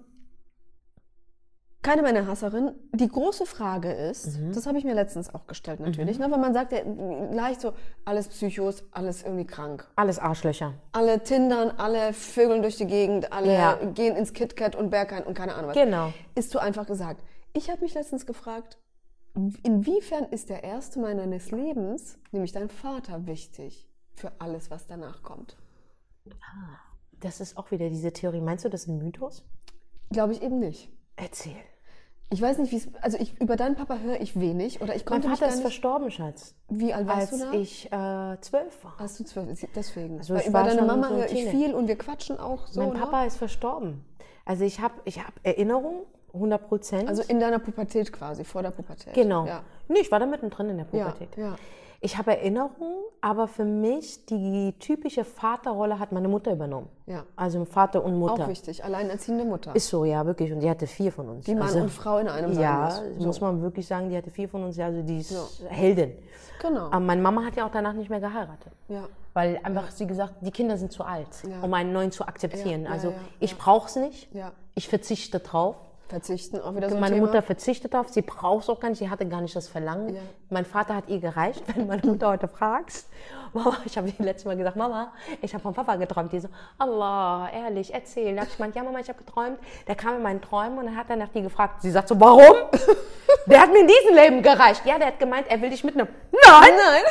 [1.84, 2.72] keine Männerhasserin.
[2.94, 4.54] Die große Frage ist, Mhm.
[4.54, 6.80] das habe ich mir letztens auch gestellt natürlich, ne, weil man sagt ja
[7.32, 7.74] leicht so,
[8.06, 9.88] alles Psychos, alles irgendwie krank.
[9.96, 10.74] Alles Arschlöcher.
[10.94, 13.76] Alle tindern, alle vögeln durch die Gegend, alle Ja.
[13.94, 15.76] gehen ins KitKat und Berghain und keine Ahnung was.
[15.76, 16.14] Genau.
[16.36, 17.22] Ist so einfach gesagt.
[17.54, 18.78] Ich habe mich letztens gefragt,
[19.64, 25.22] inwiefern ist der erste Mann deines Lebens, nämlich dein Vater, wichtig für alles, was danach
[25.24, 25.58] kommt?
[27.20, 28.42] Das ist auch wieder diese Theorie.
[28.42, 29.44] Meinst du, das ist ein Mythos?
[30.12, 30.90] Glaube ich eben nicht.
[31.16, 31.56] Erzähl.
[32.34, 32.88] Ich weiß nicht, wie es.
[33.02, 35.62] Also ich, über deinen Papa höre ich wenig oder ich Mein konnte mich Vater ist
[35.62, 36.56] verstorben, Schatz.
[36.68, 37.54] Wie alt warst Als du da?
[37.54, 38.96] ich äh, zwölf war.
[38.98, 39.48] Hast du zwölf?
[39.76, 40.18] Deswegen.
[40.18, 42.40] Also Weil ich über war deine schon Mama so höre ich viel und wir quatschen
[42.40, 42.80] auch so.
[42.82, 43.00] mein ne?
[43.00, 44.04] Papa ist verstorben.
[44.46, 46.02] Also ich habe ich hab Erinnerungen,
[46.34, 47.08] 100 Prozent.
[47.08, 49.14] Also in deiner Pubertät quasi, vor der Pubertät.
[49.14, 49.46] genau.
[49.46, 49.62] Ja.
[49.88, 51.38] Nee, ich war da mittendrin in der Ja, Pubertät.
[51.38, 51.56] ja.
[52.06, 56.90] Ich habe Erinnerungen, aber für mich die typische Vaterrolle hat meine Mutter übernommen.
[57.06, 57.24] Ja.
[57.38, 58.44] Also Vater und Mutter.
[58.44, 58.84] Auch wichtig.
[58.84, 59.74] Alleinerziehende Mutter.
[59.74, 60.52] Ist so, ja, wirklich.
[60.52, 61.46] Und die hatte vier von uns.
[61.46, 63.26] die Mann also, und Frau in einem Ja, muss.
[63.26, 64.76] muss man wirklich sagen, die hatte vier von uns.
[64.76, 65.34] Ja, also die ist
[65.70, 66.12] Heldin.
[66.62, 66.88] Genau.
[66.88, 68.74] Aber meine Mama hat ja auch danach nicht mehr geheiratet.
[68.90, 69.08] ja.
[69.36, 71.62] Weil einfach sie gesagt, die Kinder sind zu alt, Ja.
[71.64, 72.84] um einen neuen zu akzeptieren.
[72.84, 74.32] Ja, ja, also ja, ich brauche es nicht.
[74.36, 74.52] Ja.
[74.76, 75.76] Ich verzichte drauf.
[76.14, 77.26] Verzichten auch wieder so ein Meine Thema.
[77.26, 78.10] Mutter verzichtet darauf.
[78.10, 79.00] Sie braucht es auch gar nicht.
[79.00, 80.14] Sie hatte gar nicht das Verlangen.
[80.14, 80.22] Ja.
[80.52, 81.64] Mein Vater hat ihr gereicht.
[81.76, 83.10] Wenn meine Mutter heute fragst,
[83.52, 86.32] Mama, ich habe ihr letztes Mal gesagt, Mama, ich habe vom Papa geträumt.
[86.32, 88.36] Die so, Allah, ehrlich, erzähl.
[88.36, 89.58] Da hab ich gemeint, ja Mama, ich habe geträumt.
[89.88, 91.82] Der kam in meinen Träumen und dann hat er nach die gefragt.
[91.82, 92.54] Sie sagt so, warum?
[93.48, 94.86] Der hat mir in diesem Leben gereicht.
[94.86, 96.08] Ja, der hat gemeint, er will dich mitnehmen.
[96.32, 97.02] Nein, nein.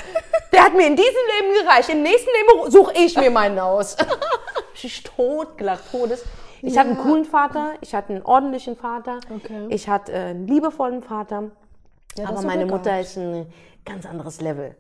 [0.51, 1.91] Der hat mir in diesem Leben gereicht.
[1.91, 3.99] Im nächsten Leben suche ich mir meinen aus.
[4.83, 6.25] ich bin totgelacht, todes.
[6.62, 9.66] Ich hatte einen coolen Vater, ich hatte einen ordentlichen Vater, Okay.
[9.70, 11.51] ich hatte einen liebevollen Vater,
[12.16, 13.01] Ja, aber meine Mutter gehabt.
[13.03, 13.46] ist ein
[13.85, 14.75] ganz anderes Level.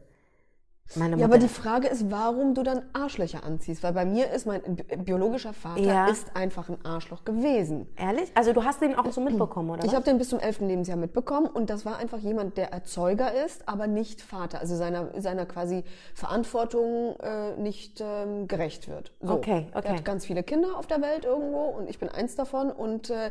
[0.96, 3.82] Meine Ja, aber die Frage ist, warum du dann Arschlöcher anziehst.
[3.82, 6.06] Weil bei mir ist mein bi- biologischer Vater Ja.
[6.08, 7.86] ist einfach ein Arschloch gewesen.
[7.96, 8.30] ehrlich?
[8.34, 10.60] Also du hast den auch so mitbekommen, oder Ich habe den bis zum 11.
[10.68, 15.08] Lebensjahr mitbekommen und das war einfach jemand, der Erzeuger ist, aber nicht Vater, also seiner,
[15.20, 19.12] seiner quasi Verantwortung äh, nicht ähm, gerecht wird.
[19.20, 19.34] So.
[19.34, 19.82] Okay, okay.
[19.82, 23.10] Der hat ganz viele Kinder auf der Welt irgendwo und ich bin eins davon und
[23.10, 23.30] äh,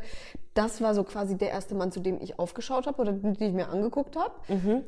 [0.54, 3.54] das war so quasi der erste Mann, zu dem ich aufgeschaut habe oder den ich
[3.54, 4.34] mir angeguckt habe.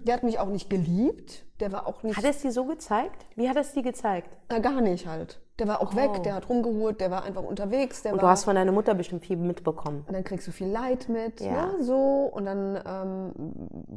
[0.05, 2.17] Der hat mich auch nicht geliebt, der war auch nicht Mhm.
[2.17, 3.25] Hat er es dir so gezeigt?
[3.35, 4.29] Wie hat er es dir gezeigt?
[4.49, 5.39] na, gar nicht halt.
[5.59, 8.15] Der war auch weg, der hat rumgehurt, der war einfach unterwegs, der Oh.
[8.15, 10.03] Und war du hast von deiner Mutter bestimmt viel mitbekommen.
[10.07, 11.67] und dann kriegst du viel Leid mit, Ja.
[11.67, 12.29] ne, so.
[12.33, 13.31] Und dann, ähm,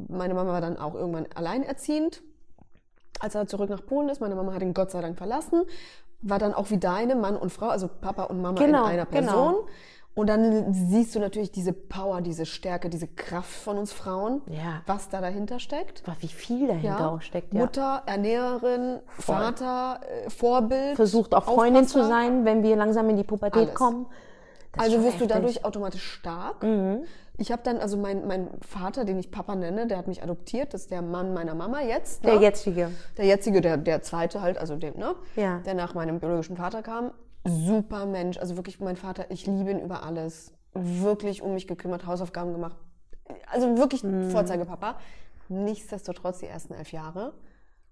[0.07, 2.21] meine Mama war dann auch irgendwann alleinerziehend,
[3.19, 4.21] als er zurück nach Polen ist.
[4.21, 5.63] Meine Mama hat ihn Gott sei Dank verlassen,
[6.21, 9.05] war dann auch wie deine Mann und Frau, also Papa und Mama Genau, in einer
[9.07, 9.65] genau.
[10.17, 14.81] Und dann siehst du natürlich diese Power, diese Stärke, diese Kraft von uns Frauen, Ja.
[14.87, 16.01] was da dahinter steckt.
[16.07, 17.59] Aber wie viel dahinter auch steckt, ja.
[17.59, 20.95] Mutter, Ernährerin, Vater, äh, Vorbild.
[20.95, 22.09] Versucht auch Freundin zu Aufpasser.
[22.15, 23.75] sein, wenn wir langsam in die Pubertät Alles.
[23.75, 24.07] kommen.
[24.73, 25.27] Das Also wirst du heftig.
[25.27, 25.29] Mhm.
[25.29, 26.65] dadurch automatisch stark.
[27.39, 30.73] Ich habe dann, also mein, mein Vater, den ich Papa nenne, der hat mich adoptiert,
[30.73, 32.23] das ist der Mann meiner Mama jetzt.
[32.23, 32.31] Ne?
[32.31, 32.89] Der jetzige.
[33.17, 35.13] Der jetzige, der, der zweite halt, also der, ne?
[35.35, 35.59] Ja.
[35.59, 37.11] der nach meinem biologischen Vater kam.
[37.47, 40.51] Super Mensch, also wirklich mein Vater, ich liebe ihn über alles.
[40.73, 42.77] Wirklich um mich gekümmert, Hausaufgaben gemacht.
[43.51, 44.29] Also wirklich Mhm.
[44.29, 44.97] Vorzeigepapa.
[45.49, 47.33] Nichtsdestotrotz die ersten elf Jahre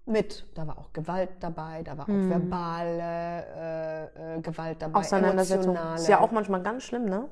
[0.04, 2.28] mit, da war auch Gewalt dabei, da war auch Mhm.
[2.30, 5.74] verbale äh, äh, Gewalt dabei, Auseinandersetzung.
[5.74, 6.00] emotionale.
[6.00, 7.28] Ist ja auch manchmal ganz schlimm, ne?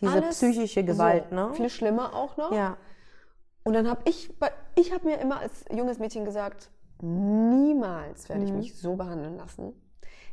[0.00, 1.34] Diese Alles psychische Gewalt, so.
[1.36, 1.54] ne?
[1.54, 2.52] Viel schlimmer auch noch.
[2.52, 2.76] Ja.
[3.64, 4.32] Und dann habe ich,
[4.74, 8.46] ich habe mir immer als junges Mädchen gesagt, niemals werde Mhm.
[8.48, 9.72] ich mich so behandeln lassen.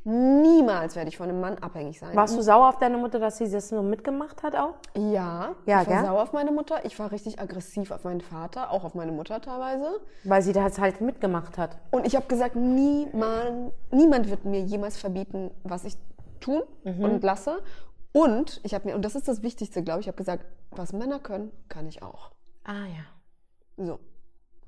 [0.09, 2.15] Niemals werde ich von einem Mann abhängig sein.
[2.15, 4.75] Warst du sauer auf deine Mutter, dass sie das nur mitgemacht hat auch?
[4.95, 6.05] Ja, Ja, ich war gell?
[6.05, 6.85] sauer auf meine Mutter.
[6.85, 9.99] Ich war richtig aggressiv auf meinen Vater, auch auf meine Mutter teilweise.
[10.23, 11.77] Weil sie das halt mitgemacht hat.
[11.91, 15.97] Und ich habe gesagt, niemand, niemand wird mir jemals verbieten, was ich
[16.39, 17.03] tun Mhm.
[17.03, 17.61] und lasse.
[18.13, 20.93] Und ich habe mir, und das ist das Wichtigste, glaube ich, ich habe gesagt, was
[20.93, 22.31] Männer können, kann ich auch.
[22.63, 23.83] Ah ja.
[23.85, 23.95] So.
[23.95, 23.99] Und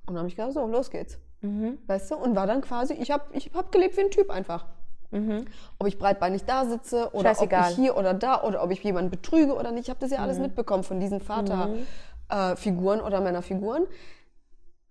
[0.08, 1.18] dann habe ich gesagt, so, los geht's.
[1.40, 1.78] Mhm.
[1.88, 2.16] Weißt du?
[2.18, 4.66] Und war dann quasi, ich habe ich hab gelebt wie ein Typ einfach.
[5.12, 7.36] Ob ich breitbeinig da sitze oder Mhm.
[7.36, 7.64] Scheißegal.
[7.64, 9.86] ob ich hier oder da oder ob ich jemanden betrüge oder nicht.
[9.86, 10.44] Ich habe das ja alles Mhm.
[10.44, 13.88] mitbekommen von diesen Vaterfiguren oder Männerfiguren.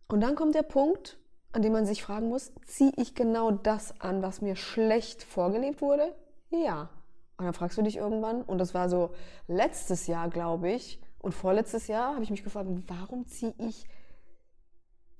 [0.09, 1.18] Und dann kommt der Punkt,
[1.52, 5.81] an dem man sich fragen muss, ziehe ich genau das an, was mir schlecht vorgelebt
[5.83, 6.14] wurde?
[6.50, 6.88] Ja.
[7.37, 9.11] Und dann fragst du dich irgendwann, und das war so
[9.46, 13.87] letztes Jahr, glaube ich, und vorletztes Jahr habe ich mich gefragt, warum ziehe ich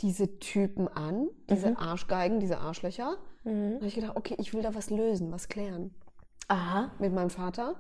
[0.01, 3.17] diese Typen an, diese Arschgeigen, diese Arschlöcher?
[3.45, 5.95] Und habe ich gedacht, okay, ich will da was lösen, was klären
[6.49, 6.91] Aha.
[6.99, 7.77] mit meinem Vater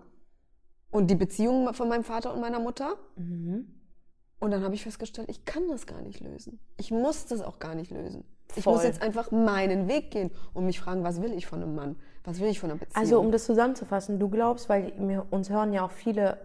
[0.90, 2.96] und die Beziehung von meinem Vater und meiner Mutter.
[3.16, 6.58] Und dann habe ich festgestellt, ich kann das gar nicht lösen.
[6.78, 8.24] Ich muss das auch gar nicht lösen.
[8.56, 8.74] Ich Voll.
[8.74, 11.96] muss jetzt einfach meinen Weg gehen und mich fragen, was will ich von einem Mann?
[12.24, 13.02] Was will ich von einer Beziehung?
[13.02, 16.38] Also um das zusammenzufassen, du glaubst, weil mir, uns hören ja auch viele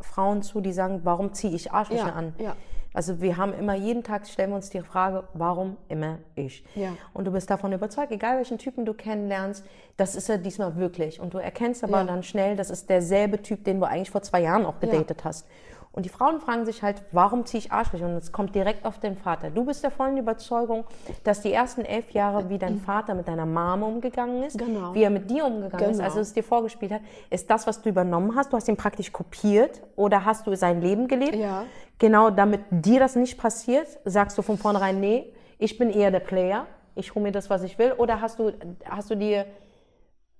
[0.00, 2.34] Frauen zu, die sagen, warum ziehe ich Arschlöcher Ja, an?
[2.38, 2.56] ja.
[2.96, 6.64] Also wir haben immer, jeden Tag stellen wir uns die Frage, warum immer ich?
[6.74, 6.96] Ja.
[7.12, 9.66] Und du bist davon überzeugt, egal welchen Typen du kennenlernst,
[9.98, 11.20] das ist er diesmal wirklich.
[11.20, 12.04] Und du erkennst aber Ja.
[12.04, 15.46] dann schnell, das ist derselbe Typ, den du eigentlich vor zwei Jahren auch gedatet hast.
[15.96, 18.04] Und die Frauen fragen sich halt, warum ziehe ich Arschlöcher?
[18.04, 19.48] Und es kommt direkt auf den Vater.
[19.48, 20.84] Du bist der vollen Überzeugung,
[21.24, 24.94] dass die ersten elf Jahre, wie dein Vater mit deiner Mama umgegangen ist, Genau.
[24.94, 26.04] wie er mit dir umgegangen ist, Genau.
[26.04, 28.52] also es dir vorgespielt hat, ist das, was du übernommen hast.
[28.52, 31.34] Du hast ihn praktisch kopiert oder hast du sein Leben gelebt?
[31.34, 31.64] Ja.
[31.98, 36.20] Genau, damit dir das nicht passiert, sagst du von vornherein, nee, ich bin eher der
[36.20, 37.92] Player, ich hole mir das, was ich will.
[37.96, 38.52] Oder hast du,
[38.84, 39.46] hast du dir,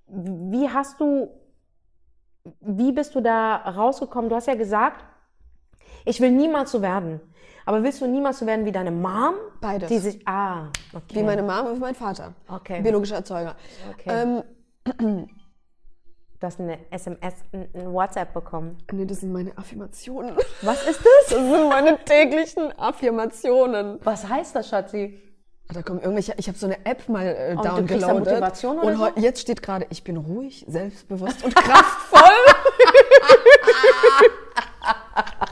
[0.07, 1.31] wie hast du,
[2.61, 4.29] wie bist du da rausgekommen?
[4.29, 5.03] Du hast ja gesagt,
[6.07, 7.21] ich will niemals so werden.
[7.67, 9.35] Aber willst du niemals so werden wie deine Mom?
[9.61, 9.89] Beides.
[9.89, 11.17] Die sich, ah, okay.
[11.17, 12.33] Wie meine Mama und wie mein Vater.
[12.49, 12.81] Okay.
[12.81, 13.57] Biologischer Erzeuger.
[13.93, 14.43] Okay.
[14.99, 15.29] Ähm,
[16.39, 18.77] Du hast eine SMS, ein WhatsApp bekommen.
[18.93, 20.37] nee, das sind meine Affirmationen.
[20.61, 21.31] Was ist das?
[21.31, 23.99] Das sind meine täglichen Affirmationen.
[24.05, 25.19] Was heißt das, Schatzi?
[25.73, 28.19] Da kommen irgendwelche, ich habe so eine App mal äh, Und du kriegst da downgeloadet.
[28.19, 29.21] Motivation oder und so?
[29.21, 32.21] jetzt steht gerade, ich bin ruhig, selbstbewusst und kraftvoll.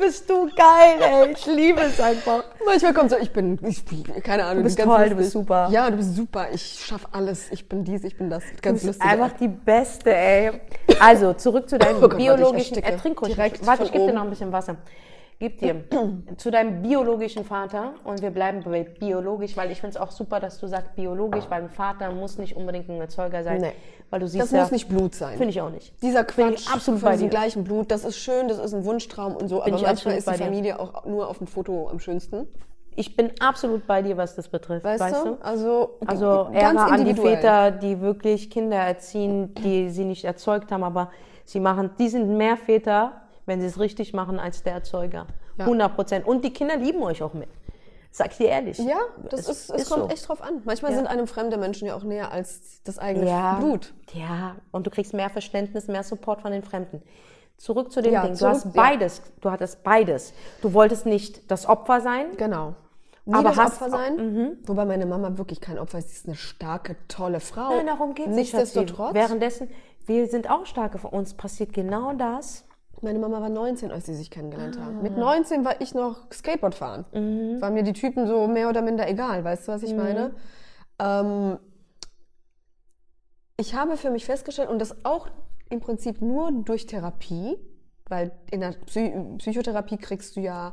[0.00, 1.32] Bist du geil, ey.
[1.32, 2.44] Ich liebe es einfach.
[2.64, 3.84] Manchmal kommt so, ich bin, ich,
[4.22, 4.58] keine Ahnung.
[4.58, 5.18] Du bist ganz toll, du lustig.
[5.18, 5.68] bist super.
[5.70, 6.46] Ja, du bist super.
[6.52, 7.50] Ich schaff alles.
[7.50, 8.42] Ich bin dies, ich bin das.
[8.44, 9.04] Du Ganz bist lustig.
[9.04, 10.52] einfach die Beste, ey.
[11.00, 12.76] Also, zurück zu deinem Oh Gott, warte, ich biologischen...
[12.76, 12.92] ersticke.
[12.92, 13.34] Ertrink ruhig.
[13.34, 14.76] Direkt Warte, ich gebe dir noch ein bisschen Wasser.
[15.40, 15.84] Gib dir.
[16.36, 17.94] zu deinem biologischen Vater.
[18.04, 21.44] Und wir bleiben bei biologisch, weil ich finde es auch super, dass du sagst biologisch,
[21.48, 23.60] weil ein Vater muss nicht unbedingt ein Erzeuger sein.
[23.60, 23.72] Nee.
[24.10, 25.36] Weil du siehst das ja, muss nicht Blut sein.
[25.36, 25.92] Finde ich auch nicht.
[26.02, 29.48] Dieser Quatsch absolut von diesem gleichen Blut, das ist schön, das ist ein Wunschtraum und
[29.48, 30.44] so, Bin aber manchmal ist die bei dir.
[30.44, 32.48] Familie auch nur auf dem Foto am schönsten.
[32.96, 34.84] Ich bin absolut bei dir, was das betrifft.
[34.84, 35.38] Weißt, weißt du?
[35.40, 37.14] Also, Also ganz an die.
[37.14, 41.10] Väter, die wirklich Kinder erziehen, die sie nicht erzeugt haben, aber
[41.44, 43.12] sie machen, die sind mehr Väter,
[43.46, 45.26] wenn sie es richtig machen, als der Erzeuger.
[45.58, 45.64] Ja.
[45.64, 46.26] 100 Prozent.
[46.26, 47.48] Und die Kinder lieben euch auch mit.
[48.18, 48.76] Sag ich dir ehrlich.
[48.78, 48.98] Ja,
[49.30, 50.08] das Es ist, es ist kommt so.
[50.10, 50.60] echt drauf an.
[50.64, 50.96] Manchmal Ja.
[50.98, 53.54] sind einem fremde Menschen ja auch näher als das eigene Ja.
[53.60, 53.94] Blut.
[54.12, 57.00] Ja, und du kriegst mehr Verständnis, mehr Support von den Fremden.
[57.56, 58.32] Zurück zu dem Ja, Ding.
[58.32, 58.70] Du zurück- hast ja.
[58.74, 59.22] beides.
[59.40, 60.32] Du hattest beides.
[60.62, 62.26] Du wolltest nicht das Opfer sein.
[62.36, 62.74] Genau.
[63.24, 64.58] Nie Aber das hast- Opfer sein.
[64.66, 66.08] Wobei meine Mama wirklich kein Opfer ist.
[66.10, 67.70] Sie ist eine starke, tolle Frau.
[67.70, 68.52] Nein, darum geht es nicht.
[68.54, 69.14] Nichtsdestotrotz.
[69.14, 69.68] Währenddessen,
[70.06, 70.98] wir sind auch starke.
[70.98, 72.64] Von uns passiert genau das.
[73.00, 74.86] Meine Mama war 19, als sie sich kennengelernt Ah.
[74.86, 75.02] haben.
[75.02, 77.04] Mit 19 war ich noch Skateboard fahren.
[77.12, 77.60] Mhm.
[77.60, 79.44] War mir die Typen so mehr oder minder egal.
[79.44, 80.32] Weißt du, was ich meine?
[80.98, 81.58] Ähm,
[83.56, 85.28] ich habe für mich festgestellt, und das auch
[85.70, 87.56] im Prinzip nur durch Therapie,
[88.08, 90.72] weil in der Psy Psychotherapie kriegst du ja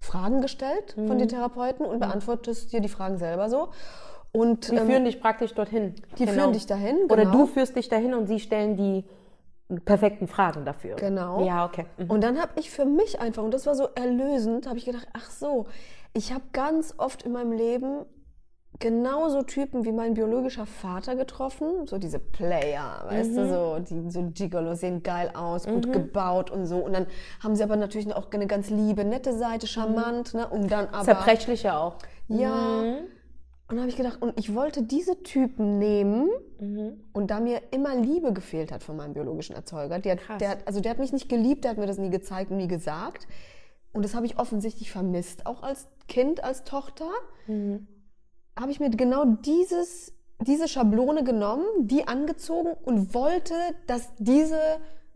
[0.00, 1.18] Fragen gestellt von Mhm.
[1.18, 3.70] den Therapeuten und beantwortest dir die Fragen selber so.
[4.30, 5.94] Und Die ähm, führen dich praktisch dorthin.
[6.18, 7.32] die führen dich dahin, Oder genau.
[7.32, 9.04] du führst dich dahin und sie stellen die
[9.84, 10.96] perfekten Fragen dafür.
[10.96, 11.44] Genau.
[11.44, 11.86] Ja, okay.
[11.98, 12.10] Mhm.
[12.10, 15.08] Und dann habe ich für mich einfach, und das war so erlösend, habe ich gedacht,
[15.12, 15.66] ach so,
[16.14, 18.06] ich habe ganz oft in meinem Leben
[18.80, 23.36] genauso Typen wie mein biologischer Vater getroffen, so diese Player, weißt Mhm.
[23.36, 26.78] du, so, die so Gigolo sehen geil aus, gut gebaut und so.
[26.78, 27.06] Und dann
[27.42, 31.04] haben sie aber natürlich auch eine ganz liebe, nette Seite, charmant, ne, um dann aber...
[31.04, 31.96] Zerbrechlicher auch.
[32.28, 32.98] Ja.
[33.68, 37.04] Und dann habe ich gedacht, und ich wollte diese Typen nehmen Mhm.
[37.12, 40.80] und da mir immer Liebe gefehlt hat von meinem biologischen Erzeuger, der, der, hat- also
[40.80, 43.28] der hat mich nicht geliebt, der hat mir das nie gezeigt und nie gesagt.
[43.92, 47.08] Und das habe ich offensichtlich vermisst, auch als Kind, als Tochter.
[47.46, 47.86] Mhm.
[48.58, 53.54] Habe ich mir genau dieses, diese Schablone genommen, die angezogen und wollte,
[53.86, 54.58] dass diese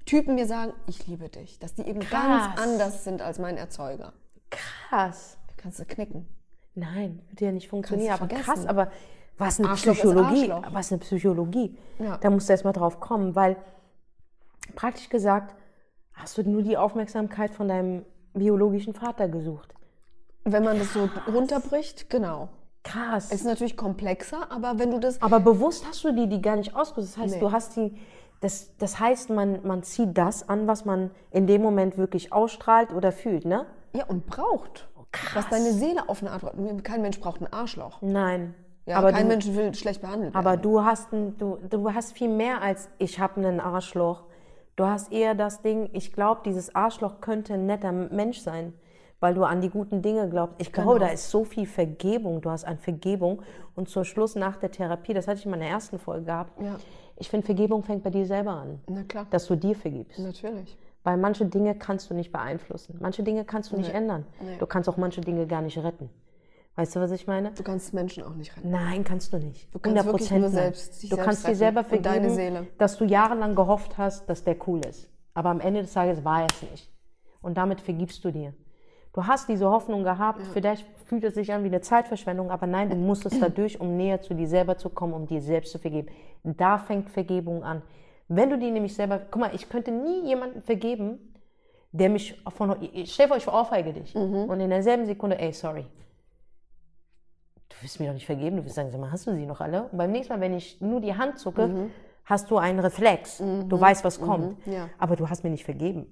[0.05, 1.59] Typen mir sagen, ich liebe dich.
[1.59, 2.49] Dass die eben Krass.
[2.57, 4.13] ganz anders sind als mein Erzeuger.
[4.51, 5.39] Krass.
[5.57, 6.27] Kannst du knicken.
[6.75, 8.11] Nein, würde ja nicht funktionieren.
[8.13, 8.45] Aber vergessen.
[8.45, 8.91] krass, aber
[9.39, 10.53] was eine Arschloch Psychologie.
[10.71, 11.77] Was eine Psychologie.
[11.99, 12.17] Ja.
[12.19, 13.57] Da musst du erst mal drauf kommen, weil
[14.75, 15.55] praktisch gesagt,
[16.13, 18.05] hast du nur die Aufmerksamkeit von deinem
[18.35, 19.75] biologischen Vater gesucht.
[20.45, 22.49] Wenn man das so runterbricht, genau.
[22.85, 23.27] Krass.
[23.27, 25.23] Es ist natürlich komplexer, aber wenn du das.
[25.23, 27.13] Aber bewusst hast du die, die gar nicht ausgesucht.
[27.17, 27.41] Das heißt, Nee.
[27.41, 27.97] du hast die,
[28.41, 32.93] das, das heißt, man, man zieht das an, was man in dem Moment wirklich ausstrahlt
[32.93, 33.67] oder fühlt, ne?
[33.93, 34.89] Ja, und braucht.
[35.13, 35.45] Krass.
[35.45, 36.43] Was deine Seele auf eine Art.
[36.85, 37.99] Kein Mensch braucht ein Arschloch.
[38.03, 38.55] Nein.
[38.87, 40.63] Ja, aber kein du, Mensch will schlecht behandelt aber werden.
[40.63, 44.25] du hast, ein, du, du hast viel mehr als ich habe einen Arschloch.
[44.75, 48.73] Du hast eher das Ding, ich glaube, dieses Arschloch könnte ein netter Mensch sein,
[49.21, 50.57] weil du an die guten Dinge glaubst.
[50.61, 51.07] Ich glaube, Genau.
[51.07, 52.41] da ist so viel Vergebung.
[52.41, 53.43] Du hast an Vergebung
[53.77, 56.61] und zum Schluss nach der Therapie, das hatte ich in meiner ersten Folge gehabt.
[56.61, 56.77] Ja.
[57.17, 58.81] Ich finde, Vergebung fängt bei dir selber an.
[58.89, 59.27] Na klar.
[59.31, 60.19] dass du dir vergibst.
[60.19, 60.77] Natürlich.
[61.05, 62.97] Weil manche Dinge kannst du nicht beeinflussen.
[63.01, 63.99] Manche Dinge kannst du nicht Nee.
[63.99, 64.25] ändern.
[64.41, 64.57] Nee.
[64.59, 66.11] Du kannst auch manche Dinge gar nicht retten.
[66.77, 67.51] Weißt du, was ich meine?
[67.53, 68.71] Du kannst Menschen auch nicht retten.
[68.71, 69.75] Nein, kannst du nicht.
[69.75, 70.51] Du kannst wirklich 100% nur nein.
[70.53, 72.67] selbst- dich Du selbst kannst dir selber vergeben, deine Seele.
[72.79, 75.11] dass du jahrelang gehofft hast, dass der cool ist.
[75.35, 76.91] Aber am Ende des Tages war er es nicht.
[77.43, 78.55] Und damit vergibst du dir.
[79.13, 82.89] Du hast diese Hoffnung gehabt, vielleicht fühlt es sich an wie eine Zeitverschwendung, aber nein,
[82.89, 86.09] du musstest dadurch, um näher zu dir selber zu kommen, um dir selbst zu vergeben.
[86.45, 87.83] Da fängt Vergebung an.
[88.29, 91.35] Wenn du dir nämlich selber, guck mal, ich könnte nie jemanden vergeben,
[91.93, 94.15] der mich von, ich stell dir vor, ich ohrfeige dich.
[94.15, 94.45] Mhm.
[94.49, 95.85] Und in derselben Sekunde, ey, sorry.
[97.69, 99.61] Du wirst mir doch nicht vergeben, du wirst sagen, sag mal, hast du sie noch
[99.61, 99.85] alle?
[99.85, 101.91] Und beim nächsten Mal, wenn ich nur die Hand zucke, Mhm.
[102.25, 103.39] hast du einen Reflex.
[103.39, 104.57] Du weißt, was kommt.
[104.67, 104.89] ja.
[104.99, 106.07] Aber du hast mir nicht vergeben.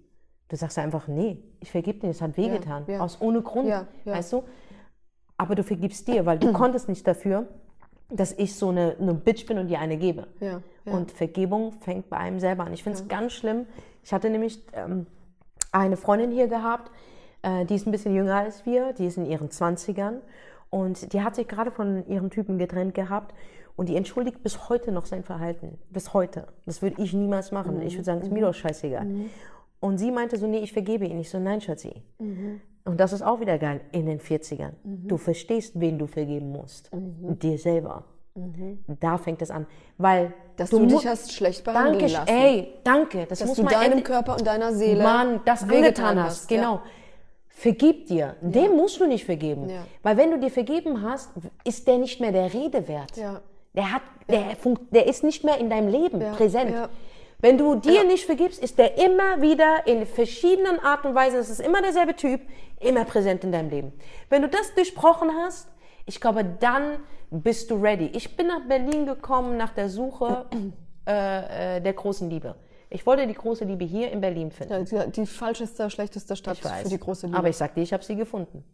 [0.48, 2.84] Du sagst einfach, nee, ich vergib dir, es hat wehgetan.
[2.88, 3.00] ja.
[3.00, 4.14] Aus ohne Grund, Ja, ja.
[4.14, 4.42] weißt du?
[5.36, 7.46] Aber du vergibst dir, weil du konntest nicht dafür,
[8.10, 10.26] dass ich so eine, eine Bitch bin und dir eine gebe.
[10.84, 10.98] Ja, ja.
[10.98, 12.72] Und Vergebung fängt bei einem selber an.
[12.72, 13.66] Ich finde es ganz schlimm.
[14.02, 15.06] Ich hatte nämlich ähm,
[15.72, 16.90] eine Freundin hier gehabt,
[17.42, 20.16] äh, die ist ein bisschen jünger als wir, die ist in ihren 20ern
[20.70, 23.34] und die hat sich gerade von ihrem Typen getrennt gehabt
[23.76, 25.78] und die entschuldigt bis heute noch sein Verhalten.
[25.90, 26.46] Bis heute.
[26.66, 27.80] Das würde ich niemals machen.
[27.82, 29.06] Ich würde sagen, ist mir doch scheißegal.
[29.80, 31.18] Und sie meinte so, nee, ich vergebe ihn.
[31.18, 32.02] Ich so, nein, Schatzi.
[32.84, 34.72] Und das ist auch wieder geil in den 40ern.
[34.82, 36.90] Du verstehst, wen du vergeben musst.
[36.92, 38.04] Dir selber.
[39.00, 39.66] Da fängt es an.
[39.98, 42.28] Weil Dass du, dich mu- hast schlecht behandeln Danke, lassen.
[42.28, 43.26] ey, danke.
[43.28, 46.80] Das dass muss du man deinem Körper und deiner Seele Mann, das angetan hast, genau.
[47.48, 48.36] Vergib dir.
[48.40, 49.68] Dem musst du nicht vergeben.
[49.68, 49.84] Ja.
[50.02, 51.30] Weil wenn du dir vergeben hast,
[51.64, 53.16] ist der nicht mehr der Rede wert.
[53.16, 53.40] Ja.
[53.74, 56.70] Der, hat, der, funkt, der ist nicht mehr in deinem Leben Ja, präsent.
[56.72, 56.88] ja.
[57.42, 61.48] Wenn du dir nicht vergibst, ist der immer wieder in verschiedenen Arten und Weisen, es
[61.50, 62.40] ist immer derselbe Typ,
[62.80, 63.92] immer präsent in deinem Leben.
[64.28, 65.68] Wenn du das durchbrochen hast,
[66.06, 66.98] ich glaube, dann
[67.30, 68.06] bist du ready.
[68.14, 70.46] Ich bin nach Berlin gekommen nach der Suche
[71.06, 72.56] äh, äh, der großen Liebe.
[72.92, 74.86] Ich wollte die große Liebe hier in Berlin finden.
[74.86, 76.82] Ja, die, die falscheste, schlechteste Stadt Ich weiß.
[76.82, 77.38] für die große Liebe.
[77.38, 78.64] Aber ich sag dir, ich habe sie gefunden.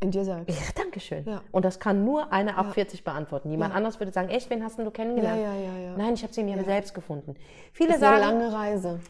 [0.00, 0.50] in dir selbst.
[0.58, 1.24] Ja, Dankeschön.
[1.24, 1.40] Ja.
[1.52, 3.50] Und das kann nur eine ab 40 beantworten.
[3.52, 5.40] Jemand anders würde sagen, echt, wen hast denn du kennengelernt?
[5.40, 5.96] Ja, ja, ja, ja.
[5.96, 7.36] Nein, ich habe sie mir selbst gefunden.
[7.72, 9.00] Viele Das ist eine sagen, lange Reise.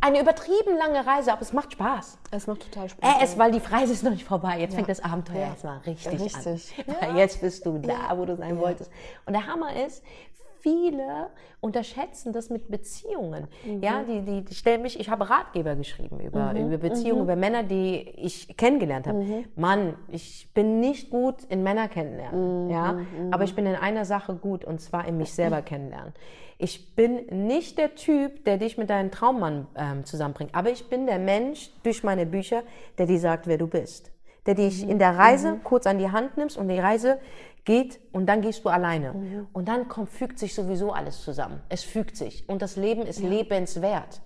[0.00, 2.18] Eine übertrieben lange Reise, aber es macht Spaß.
[2.30, 3.20] Es macht total Spaß.
[3.20, 4.60] Äh, es, weil die Reise ist noch nicht vorbei.
[4.60, 5.46] Jetzt fängt das Abenteuer Ja.
[5.48, 6.74] erstmal richtig, Richtig.
[6.86, 6.94] an.
[7.00, 8.90] Weil Jetzt bist du da, wo du sein wolltest.
[9.26, 10.04] Und der Hammer ist,
[10.60, 11.28] viele
[11.60, 13.48] unterschätzen das mit Beziehungen.
[13.64, 13.82] Mhm.
[13.82, 16.66] Ja, die, die, die stellen mich, ich habe Ratgeber geschrieben über, Mhm.
[16.66, 19.44] über Beziehungen, über Männer, die ich kennengelernt habe.
[19.56, 22.70] Mann, ich bin nicht gut in Männer kennenlernen, Mhm.
[22.70, 22.98] ja,
[23.30, 26.12] aber ich bin in einer Sache gut und zwar in mich selber kennenlernen.
[26.60, 31.06] Ich bin nicht der Typ, der dich mit deinem Traummann ähm, zusammenbringt, aber ich bin
[31.06, 32.62] der Mensch durch meine Bücher,
[32.98, 34.10] der dir sagt, wer du bist.
[34.46, 37.18] Der dich in der Reise kurz an die Hand nimmst und die Reise
[37.68, 39.46] geht und dann gehst du alleine.
[39.52, 41.60] Und dann kommt, fügt sich sowieso alles zusammen.
[41.68, 42.48] Es fügt sich.
[42.48, 44.20] Und das Leben ist lebenswert,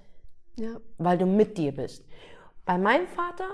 [0.57, 0.70] Ja.
[0.98, 2.07] weil du mit dir bist.
[2.64, 3.48] Bei meinem Vater,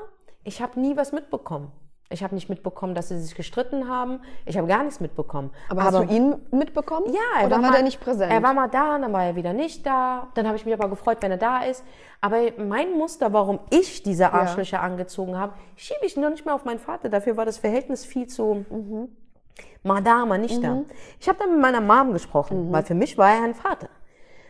[0.45, 1.73] ich habe nie was mitbekommen.
[2.11, 4.21] Ich habe nicht mitbekommen, dass sie sich gestritten haben.
[4.47, 5.51] Ich habe gar nichts mitbekommen.
[5.69, 7.07] Aber, hast du ihn mitbekommen?
[7.13, 8.33] Ja, er Oder war, mal, der nicht präsent?
[8.33, 10.29] Er war mal da, dann war er wieder nicht da.
[10.35, 11.85] Dann habe ich mich aber gefreut, wenn er da ist.
[12.23, 16.65] Aber mein Muster, warum ich diese Arschlöcher angezogen habe, schiebe ich noch nicht mal auf
[16.65, 17.11] meinen Vater.
[17.11, 18.65] Dafür war das Verhältnis viel zu
[19.83, 20.83] mal da, mal nicht da.
[21.21, 23.89] Ich habe dann mit meiner Mom gesprochen, weil für mich war er ein Vater.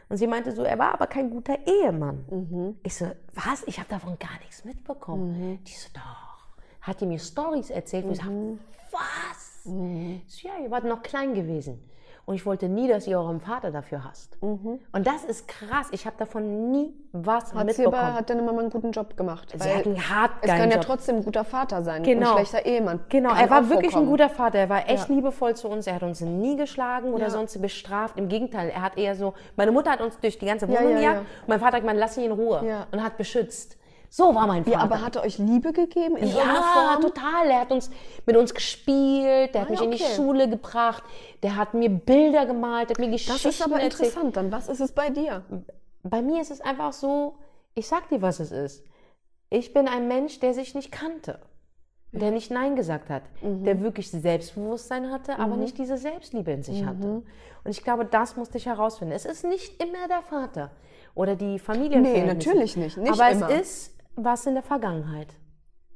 [0.09, 2.79] Und sie meinte so, er war aber kein guter Ehemann.
[2.83, 3.63] Ich so, was?
[3.67, 5.63] Ich habe davon gar nichts mitbekommen.
[5.65, 6.57] Die so, doch.
[6.81, 8.59] Hat die mir Stories erzählt, wo ich sage,
[8.91, 9.67] was?
[9.67, 11.91] Ich so, ja, ihr wart noch klein gewesen.
[12.29, 14.37] Und ich wollte nie, dass ihr euren Vater dafür hasst.
[14.43, 15.87] Und das ist krass.
[15.93, 18.13] Ich habe davon nie was Hat, sie aber, mitbekommen.
[18.15, 19.49] hat deine Mama einen guten Job gemacht?
[19.59, 20.85] Sie hat einen hart Es kann ja Job.
[20.85, 22.33] trotzdem ein guter Vater sein, Genau.
[22.33, 23.01] ein schlechter Ehemann.
[23.09, 24.59] Genau, Kann er war wirklich ein guter Vater.
[24.59, 25.15] Er war echt Ja.
[25.15, 25.87] liebevoll zu uns.
[25.87, 27.31] Er hat uns nie geschlagen oder Ja.
[27.31, 28.19] sonst bestraft.
[28.19, 29.33] Im Gegenteil, er hat eher so.
[29.57, 31.27] Meine Mutter hat uns durch die ganze Ja, Wohnung ja, gejagt ja.
[31.47, 32.87] mein Vater hat gemeint, lass ihn in Ruhe Ja.
[32.93, 33.78] und hat beschützt.
[34.11, 34.77] So war mein Vater.
[34.79, 36.63] Ja, aber hat er euch Liebe gegeben in Ja,
[36.95, 37.03] Form?
[37.03, 37.47] total.
[37.51, 37.91] Er hat uns
[38.27, 40.15] mit uns gespielt, der hat Ah, mich ja, in die okay.
[40.17, 41.03] Schule gebracht,
[41.43, 44.09] der hat mir Bilder gemalt, der hat mir Geschichten Das ist aber erzählt.
[44.11, 44.37] interessant.
[44.37, 45.45] Dann was ist es bei dir?
[46.03, 47.35] Bei mir ist es einfach so,
[47.75, 48.85] ich sag dir, was es ist.
[49.51, 51.41] Ich bin ein Mensch, der sich nicht kannte,
[52.13, 53.65] der nicht Nein gesagt hat, Mhm.
[53.65, 56.65] der wirklich Selbstbewusstsein hatte, aber nicht diese Selbstliebe in Mhm.
[56.65, 57.07] sich hatte.
[57.65, 59.13] Und ich glaube, das musste ich herausfinden.
[59.15, 60.71] Es ist nicht immer der Vater
[61.15, 62.01] oder die Familie.
[62.01, 62.97] Nee, natürlich nicht.
[62.97, 63.51] Nicht aber immer.
[63.51, 65.35] es ist was in der Vergangenheit.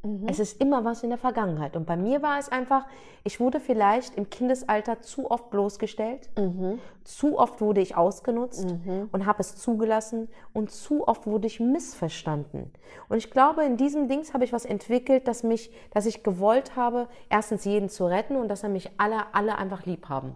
[0.05, 0.27] Mhm.
[0.29, 1.77] Es ist immer was in der Vergangenheit.
[1.77, 2.87] Und bei mir war es einfach,
[3.25, 6.81] ich wurde vielleicht im Kindesalter zu oft bloßgestellt, Mhm.
[7.05, 8.67] zu oft wurde ich ausgenutzt
[9.13, 12.73] und habe es zugelassen und zu oft wurde ich missverstanden.
[13.09, 16.75] Und ich glaube, in diesem Dings habe ich was entwickelt, dass mich, dass ich gewollt
[16.75, 20.35] habe, erstens jeden zu retten und dass er mich alle, alle einfach lieb haben.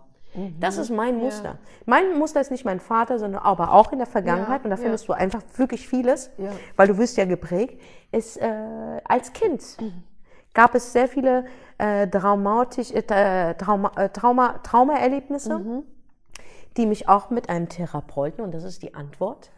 [0.61, 1.59] Das ist mein Muster.
[1.87, 4.77] Mein Muster ist nicht mein Vater, sondern aber auch in der Vergangenheit, Ja, und da
[4.77, 4.83] ja.
[4.83, 6.51] findest du einfach wirklich vieles, Ja.
[6.77, 7.81] weil du wirst ja geprägt,
[8.13, 8.49] ist äh,
[9.05, 9.63] als Kind
[10.55, 11.45] gab es sehr viele
[11.79, 15.83] äh, traumatisch, äh, Trauma, äh, Trauma, Traumaerlebnisse,
[16.77, 19.51] die mich auch mit einem Therapeuten, und das ist die Antwort,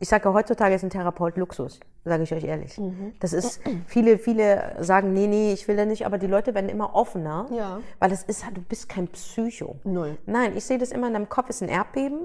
[0.00, 2.78] ich sage heutzutage ist ein Therapeut Luxus, sage ich euch ehrlich.
[3.20, 6.68] Das ist, viele, viele sagen, nee, nee, ich will da nicht, aber die Leute werden
[6.68, 7.80] immer offener, Ja.
[8.00, 9.76] weil es ist, du bist kein Psycho.
[9.84, 10.18] Null.
[10.26, 12.18] Nein, ich sehe das immer in deinem Kopf ist ein Erdbeben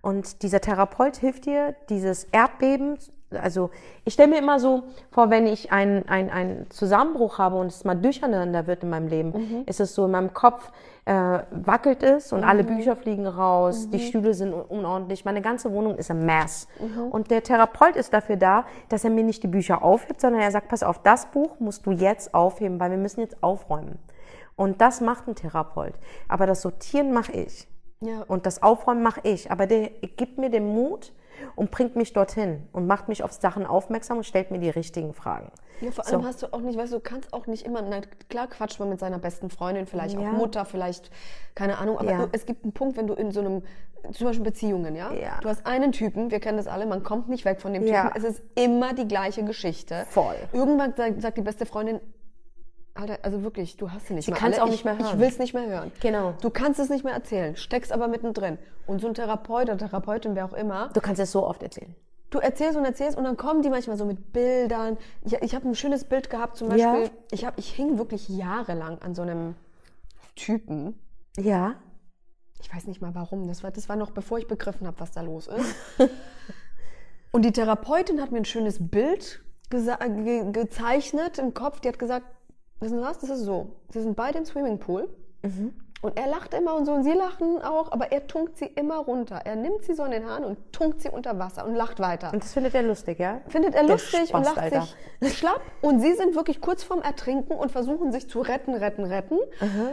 [0.00, 2.98] und dieser Therapeut hilft dir, dieses Erdbeben,
[3.40, 3.70] also
[4.04, 7.94] ich stelle mir immer so vor, wenn ich einen ein Zusammenbruch habe und es mal
[7.94, 10.70] durcheinander wird in meinem Leben, ist es so in meinem Kopf,
[11.04, 15.72] äh, wackelt es und alle Bücher fliegen raus, die Stühle sind un- unordentlich, meine ganze
[15.72, 16.68] Wohnung ist ein Mess.
[17.10, 20.50] Und der Therapeut ist dafür da, dass er mir nicht die Bücher aufhebt, sondern er
[20.50, 23.98] sagt, pass auf, das Buch musst du jetzt aufheben, weil wir müssen jetzt aufräumen.
[24.54, 25.94] Und das macht ein Therapeut.
[26.28, 27.66] Aber das Sortieren mache ich.
[28.00, 28.22] Ja.
[28.28, 29.50] Und das Aufräumen mache ich.
[29.50, 31.12] Aber der gibt mir den Mut
[31.56, 35.12] und bringt mich dorthin und macht mich auf Sachen aufmerksam und stellt mir die richtigen
[35.14, 35.50] Fragen.
[35.80, 36.26] Ja, vor allem So.
[36.28, 38.88] hast du auch nicht, weißt du, du kannst auch nicht immer, na, klar quatscht man
[38.88, 40.28] mit seiner besten Freundin, vielleicht Ja.
[40.28, 41.10] auch Mutter, vielleicht,
[41.54, 42.28] keine Ahnung, aber Ja.
[42.32, 43.62] es gibt einen Punkt, wenn du in so einem,
[44.12, 45.12] zum Beispiel Beziehungen, ja?
[45.12, 45.38] Ja.
[45.42, 47.84] Du hast einen Typen, wir kennen das alle, man kommt nicht weg von dem.
[47.84, 50.04] Typen, es ist immer die gleiche Geschichte.
[50.08, 50.34] Voll.
[50.52, 52.00] Irgendwann sagt die beste Freundin,
[52.94, 54.64] Alter, also wirklich, du hast sie nicht Sie mehr kann's alle.
[54.64, 55.06] auch ich, nicht mehr hören.
[55.14, 55.92] Ich will es nicht mehr hören.
[56.00, 56.34] Genau.
[56.42, 58.58] Du kannst es nicht mehr erzählen, steckst aber mittendrin.
[58.86, 61.94] Und so ein Therapeut oder Therapeutin, wer auch immer, Du kannst es so oft erzählen.
[62.30, 64.96] Du erzählst und erzählst und dann kommen die manchmal so mit Bildern.
[65.22, 66.92] Ich, ich habe ein schönes Bild gehabt, zum Ja.
[66.92, 67.16] Beispiel.
[67.30, 69.54] Ich, hab, ich hing wirklich jahrelang an so einem
[70.34, 70.98] Typen.
[71.38, 71.74] Ja.
[72.60, 73.48] Ich weiß nicht mal warum.
[73.48, 75.74] Das war, das war noch bevor ich begriffen habe, was da los ist.
[77.32, 81.80] und die Therapeutin hat mir ein schönes Bild ge gezeichnet im Kopf.
[81.80, 82.26] Die hat gesagt,
[82.82, 83.70] wissen Sie was, das ist so.
[83.90, 85.08] Sie sind beide im Swimmingpool.
[86.02, 88.96] Und er lacht immer und so und sie lachen auch, aber er tunkt sie immer
[88.96, 89.42] runter.
[89.44, 92.32] Er nimmt sie so in den Haaren und tunkt sie unter Wasser und lacht weiter.
[92.32, 93.40] Und das findet er lustig, ja?
[93.46, 94.88] Findet er Der lustig und Spast, lacht Alter.
[95.20, 95.60] sich schlapp.
[95.80, 99.38] Und sie sind wirklich kurz vorm Ertrinken und versuchen sich zu retten, retten, retten.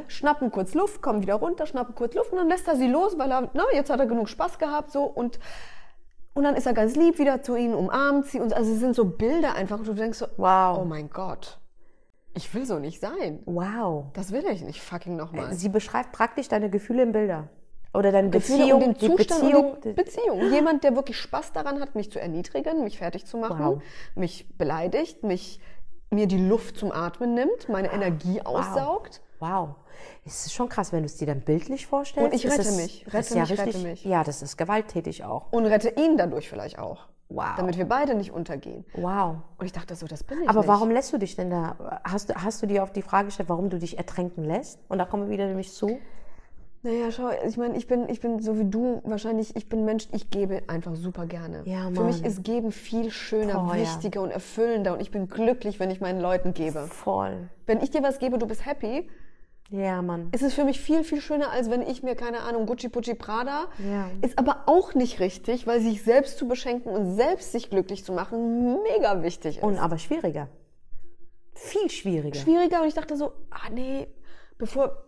[0.08, 3.20] Schnappen kurz Luft, kommen wieder runter, schnappen kurz Luft und dann lässt er sie los,
[3.20, 5.40] weil er, na, jetzt hat er genug Spaß gehabt so und
[6.34, 8.96] und dann ist er ganz lieb wieder zu ihnen, umarmt sie und also es sind
[8.96, 10.80] so Bilder einfach und du denkst so, Wow.
[10.82, 11.59] oh mein Gott,
[12.34, 13.42] ich will so nicht sein.
[13.46, 14.06] Wow.
[14.14, 15.54] Das will ich nicht fucking nochmal.
[15.54, 17.50] Sie beschreibt praktisch deine Gefühle in Bilder.
[17.94, 19.72] Oder deine Gefühle Beziehung, und den Zustand Beziehung.
[19.74, 20.52] und Beziehung.
[20.52, 23.82] Jemand, der wirklich Spaß daran hat, mich zu erniedrigen, mich fertig zu machen, Wow.
[24.16, 25.60] mich beleidigt, mich
[26.12, 29.22] mir die Luft zum Atmen nimmt, meine Energie aussaugt.
[29.40, 29.70] Wow.
[30.26, 32.32] Es ist schon krass, wenn du es dir dann bildlich vorstellst.
[32.32, 33.04] Und ich rette es- mich.
[33.06, 34.06] das Rette ist ja mich, rette mich.
[34.06, 35.52] Ja, das ist gewalttätig auch.
[35.52, 37.08] Und rette ihn dadurch vielleicht auch.
[37.30, 37.56] Wow.
[37.58, 38.86] Damit wir beide nicht untergehen.
[38.94, 39.36] Wow.
[39.58, 40.68] Und ich dachte so, das bin ich Aber nicht.
[40.68, 42.02] warum lässt du dich denn da?
[42.04, 44.80] Hast, du- hast du dir auf die Frage gestellt, warum du dich ertränken lässt?
[44.90, 46.00] Und da kommen wir wieder nämlich zu.
[46.82, 50.08] Naja, schau, ich meine, ich bin, ich bin so wie du wahrscheinlich, ich bin Mensch,
[50.14, 51.62] ich gebe einfach super gerne.
[51.66, 52.26] Ja, Für mich Mann.
[52.32, 53.82] ist Geben viel schöner, Boah, ja.
[53.82, 56.88] wichtiger und erfüllender und ich bin glücklich, wenn ich meinen Leuten gebe.
[56.88, 57.50] Voll.
[57.66, 59.10] Wenn ich dir was gebe, du bist happy,
[59.72, 60.30] Ja, Mann.
[60.34, 63.14] ist es für mich viel, viel schöner, als wenn ich mir, keine Ahnung, Gucci Pucci
[63.14, 63.68] Prada.
[63.78, 64.10] Ja.
[64.22, 68.12] Ist aber auch nicht richtig, weil sich selbst zu beschenken und selbst sich glücklich zu
[68.14, 69.64] machen mega wichtig ist.
[69.64, 70.48] Und aber schwieriger.
[71.54, 72.40] Viel schwieriger.
[72.40, 74.08] schwieriger und ich dachte so, ah nee,
[74.58, 75.04] bevor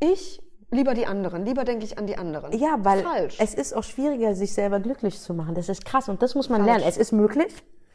[0.00, 0.40] ich,
[0.70, 2.52] lieber die anderen, lieber denke ich an die anderen.
[2.56, 3.38] Ja, weil Falsch.
[3.40, 5.54] es ist auch schwieriger, sich selber glücklich zu machen.
[5.54, 6.76] Das ist krass und das muss man Falsch.
[6.78, 6.88] lernen.
[6.88, 7.52] Es ist möglich,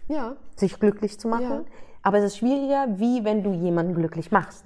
[0.08, 0.36] ja.
[0.56, 1.66] sich glücklich zu machen, Ja.
[2.02, 4.66] aber es ist schwieriger, wie wenn du jemanden glücklich machst.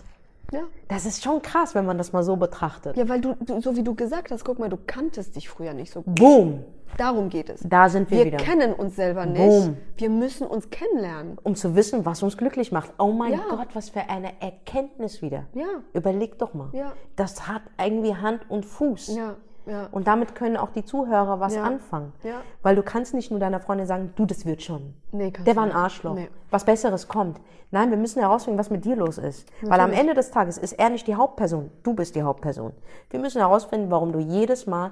[0.53, 0.61] Ja.
[0.87, 2.95] Das ist schon krass, wenn man das mal so betrachtet.
[2.95, 5.73] Ja, weil du, du, so wie du gesagt hast, guck mal, du kanntest dich früher
[5.73, 6.15] nicht so gut.
[6.15, 6.63] Boom,
[6.97, 7.61] Darum geht es.
[7.67, 8.37] da sind wir, Wir wieder.
[8.37, 9.39] kennen uns selber nicht.
[9.39, 9.77] Boom.
[9.97, 11.37] Wir müssen uns kennenlernen.
[11.43, 12.93] Um zu wissen, was uns glücklich macht.
[12.99, 13.39] Oh mein Ja.
[13.49, 15.45] Gott, was für eine Erkenntnis wieder.
[15.55, 15.65] Ja.
[15.93, 16.69] Überleg doch mal.
[16.73, 16.93] Ja.
[17.15, 19.15] Das hat irgendwie Hand und Fuß.
[19.15, 19.35] Ja,
[19.65, 19.87] ja.
[19.91, 21.63] Und damit können auch die Zuhörer was Ja.
[21.63, 22.13] anfangen.
[22.23, 22.41] Ja.
[22.61, 24.93] Weil du kannst nicht nur deiner Freundin sagen, du, das wird schon.
[25.11, 25.71] Nee, kannst Der war ein.
[25.71, 26.15] Arschloch.
[26.15, 26.29] Nee.
[26.51, 27.39] Was Besseres kommt.
[27.71, 29.47] Nein, wir müssen herausfinden, was mit dir los ist.
[29.61, 31.71] Weil am Ende des Tages ist er nicht die Hauptperson.
[31.83, 32.71] Du bist die Hauptperson.
[33.09, 34.91] Wir müssen herausfinden, warum du jedes Mal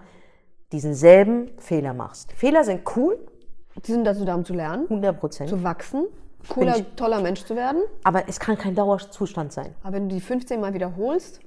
[0.72, 2.32] diesen selben Fehler machst.
[2.34, 3.20] Fehler sind cool,
[3.86, 5.50] Die sind dazu da, um zu lernen, 100 Prozent.
[5.50, 6.08] zu wachsen,
[6.50, 7.82] cooler, ich- toller Mensch zu werden.
[8.04, 9.76] Aber es kann kein Dauerzustand sein.
[9.84, 11.40] Aber wenn du die 15 Mal wiederholst,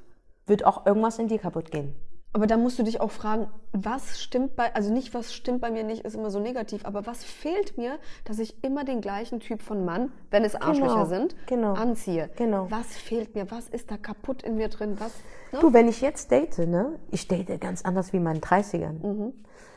[0.46, 1.94] Wird auch irgendwas in dir kaputt gehen.
[2.34, 5.70] Aber dann musst du dich auch fragen, was stimmt bei, also nicht, was stimmt bei
[5.70, 9.38] mir nicht, ist immer so negativ, aber was fehlt mir, dass ich immer den gleichen
[9.38, 11.74] Typ von Mann, wenn es Arschlöcher sind, genau.
[11.74, 12.28] anziehe?
[12.34, 12.66] Genau.
[12.70, 13.48] Was fehlt mir?
[13.52, 14.96] Was ist da kaputt in mir drin?
[14.98, 15.12] Was,
[15.52, 15.60] ne?
[15.60, 16.98] Du, wenn ich jetzt date, ne?
[17.12, 19.06] Ich date ganz anders wie in meinen 30ern.
[19.06, 19.32] Mhm.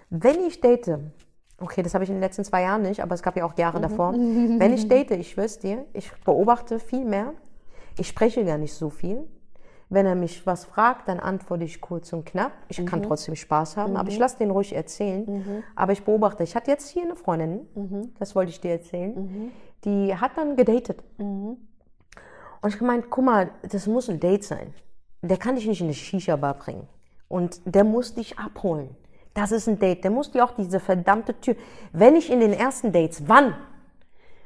[0.10, 0.98] Wenn ich date,
[1.60, 3.52] okay, das habe ich in den letzten zwei Jahren nicht, aber es gab ja auch
[3.52, 3.60] Mhm.
[3.60, 4.14] Jahre davor.
[4.14, 7.34] Wenn ich date, ich schwör's dir, ich beobachte viel mehr.
[8.00, 9.28] Ich spreche gar nicht so viel.
[9.90, 12.52] Wenn er mich was fragt, dann antworte ich kurz und knapp.
[12.68, 12.86] Ich Mhm.
[12.88, 15.64] kann trotzdem Spaß haben, aber ich lasse den ruhig erzählen.
[15.76, 16.44] Aber ich beobachte.
[16.44, 18.14] Ich hatte jetzt hier eine Freundin, Mhm.
[18.20, 19.52] das wollte ich dir erzählen,
[19.86, 21.04] die hat dann gedatet.
[21.18, 21.58] Und
[22.68, 24.74] ich gemeint, guck mal, das muss ein Date sein.
[25.22, 26.88] Der kann dich nicht in eine Shisha-Bar bringen.
[27.30, 28.90] Und der muss dich abholen.
[29.34, 30.04] Das ist ein Date.
[30.04, 31.56] Der muss dir auch diese verdammte Tür.
[31.94, 33.56] Wenn ich in den ersten Dates, wann?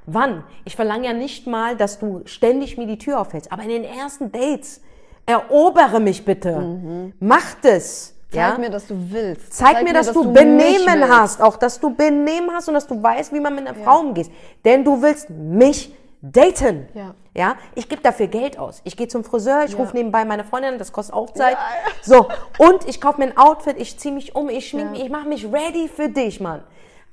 [0.06, 0.44] Wann?
[0.66, 3.52] Ich verlange ja nicht mal, dass du ständig mir die Tür aufhältst.
[3.52, 4.82] Aber in den ersten Dates,
[5.26, 7.12] erobere mich bitte.
[7.20, 8.16] Mach das.
[8.32, 8.58] Zeig ja?
[8.58, 9.54] mir, dass du willst.
[9.54, 13.02] Zeig, mir, dass, du mich Benehmen hast, auch dass du Benehmen hast und dass du
[13.02, 14.32] weißt, wie man mit einer Frau umgeht.
[14.64, 16.88] Denn du willst mich daten.
[16.94, 17.14] Ja.
[17.34, 18.82] Ja, ich gebe dafür Geld aus.
[18.84, 19.78] Ich gehe zum Friseur, ich Ja.
[19.78, 21.58] rufe nebenbei meine Freundin, an, das kostet auch Zeit.
[22.02, 24.92] So, und ich kaufe mir ein Outfit, ich ziehe mich um, ich schmink Ja.
[24.92, 26.62] mich, ich mache mich ready für dich, Mann.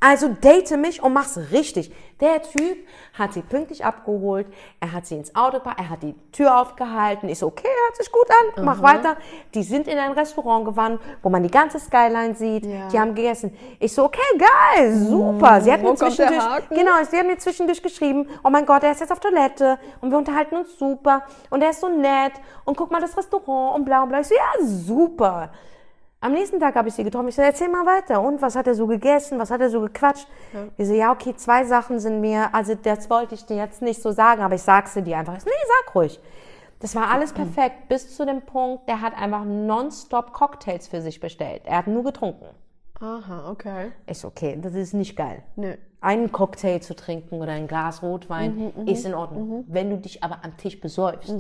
[0.01, 1.93] Also date mich und mach's richtig.
[2.21, 2.79] Der Typ
[3.15, 4.47] hat sie pünktlich abgeholt,
[4.81, 7.29] er hat sie ins Auto gebracht, er hat die Tür aufgehalten.
[7.29, 9.17] Ich so, okay, hört sich gut an, mach weiter.
[9.55, 12.65] Die sind in ein Restaurant gewandert, wo man die ganze Skyline sieht.
[12.65, 12.89] Ja.
[12.89, 13.57] Die haben gegessen.
[13.79, 15.61] Ich so, okay, geil, super.
[15.61, 18.93] Sie hat wo mir zwischendurch, genau, sie hat mir zwischendurch geschrieben, oh mein Gott, er
[18.93, 22.33] ist jetzt auf Toilette und wir unterhalten uns super und er ist so nett
[22.65, 24.21] und guck mal das Restaurant und bla und bla.
[24.21, 25.51] Ich so, ja, super.
[26.21, 27.29] Am nächsten Tag habe ich sie getroffen.
[27.29, 28.21] Ich so, erzähl mal weiter.
[28.21, 29.39] Und was hat er so gegessen?
[29.39, 30.27] Was hat er so gequatscht?
[30.77, 34.03] Ich so, ja, okay, zwei Sachen sind mir, also das wollte ich dir jetzt nicht
[34.03, 35.37] so sagen, aber ich sag's dir einfach.
[35.37, 36.21] Ich so, nee, sag ruhig.
[36.81, 41.19] Das war alles perfekt bis zu dem Punkt, der hat einfach nonstop Cocktails für sich
[41.21, 41.63] bestellt.
[41.65, 42.47] Er hat nur getrunken.
[43.01, 43.93] Aha, okay.
[44.07, 45.43] Ist okay, das ist nicht geil.
[45.57, 45.75] Nö.
[46.01, 49.65] Einen Cocktail zu trinken oder ein Glas Rotwein ist in Ordnung.
[49.67, 51.35] Wenn du dich aber am Tisch besäufst.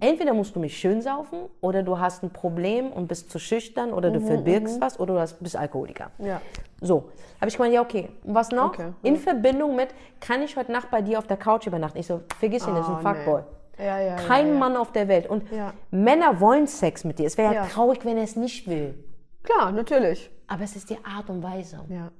[0.00, 3.92] Entweder musst du mich schön saufen oder du hast ein Problem und bist zu schüchtern
[3.92, 6.10] oder du verbirgst was oder du bist Alkoholiker.
[6.18, 6.40] Ja.
[6.80, 7.10] So,
[7.40, 8.08] habe ich gemeint, ja okay.
[8.24, 8.68] Was noch?
[8.68, 9.88] Okay, In Verbindung mit,
[10.20, 11.98] kann ich heute Nacht bei dir auf der Couch übernachten?
[11.98, 13.14] Ich so, vergiss ihn, das ist ein Oh, nee.
[13.14, 13.42] Fuckboy.
[13.78, 14.58] Ja, ja, Kein ja, ja.
[14.58, 15.28] Mann auf der Welt.
[15.28, 15.44] Und.
[15.90, 17.26] Männer wollen Sex mit dir.
[17.26, 17.66] Es wäre Ja.
[17.66, 18.94] traurig, wenn er es nicht will.
[19.42, 20.30] Klar, natürlich.
[20.46, 21.80] Aber es ist die Art und Weise.
[21.88, 22.10] Ja.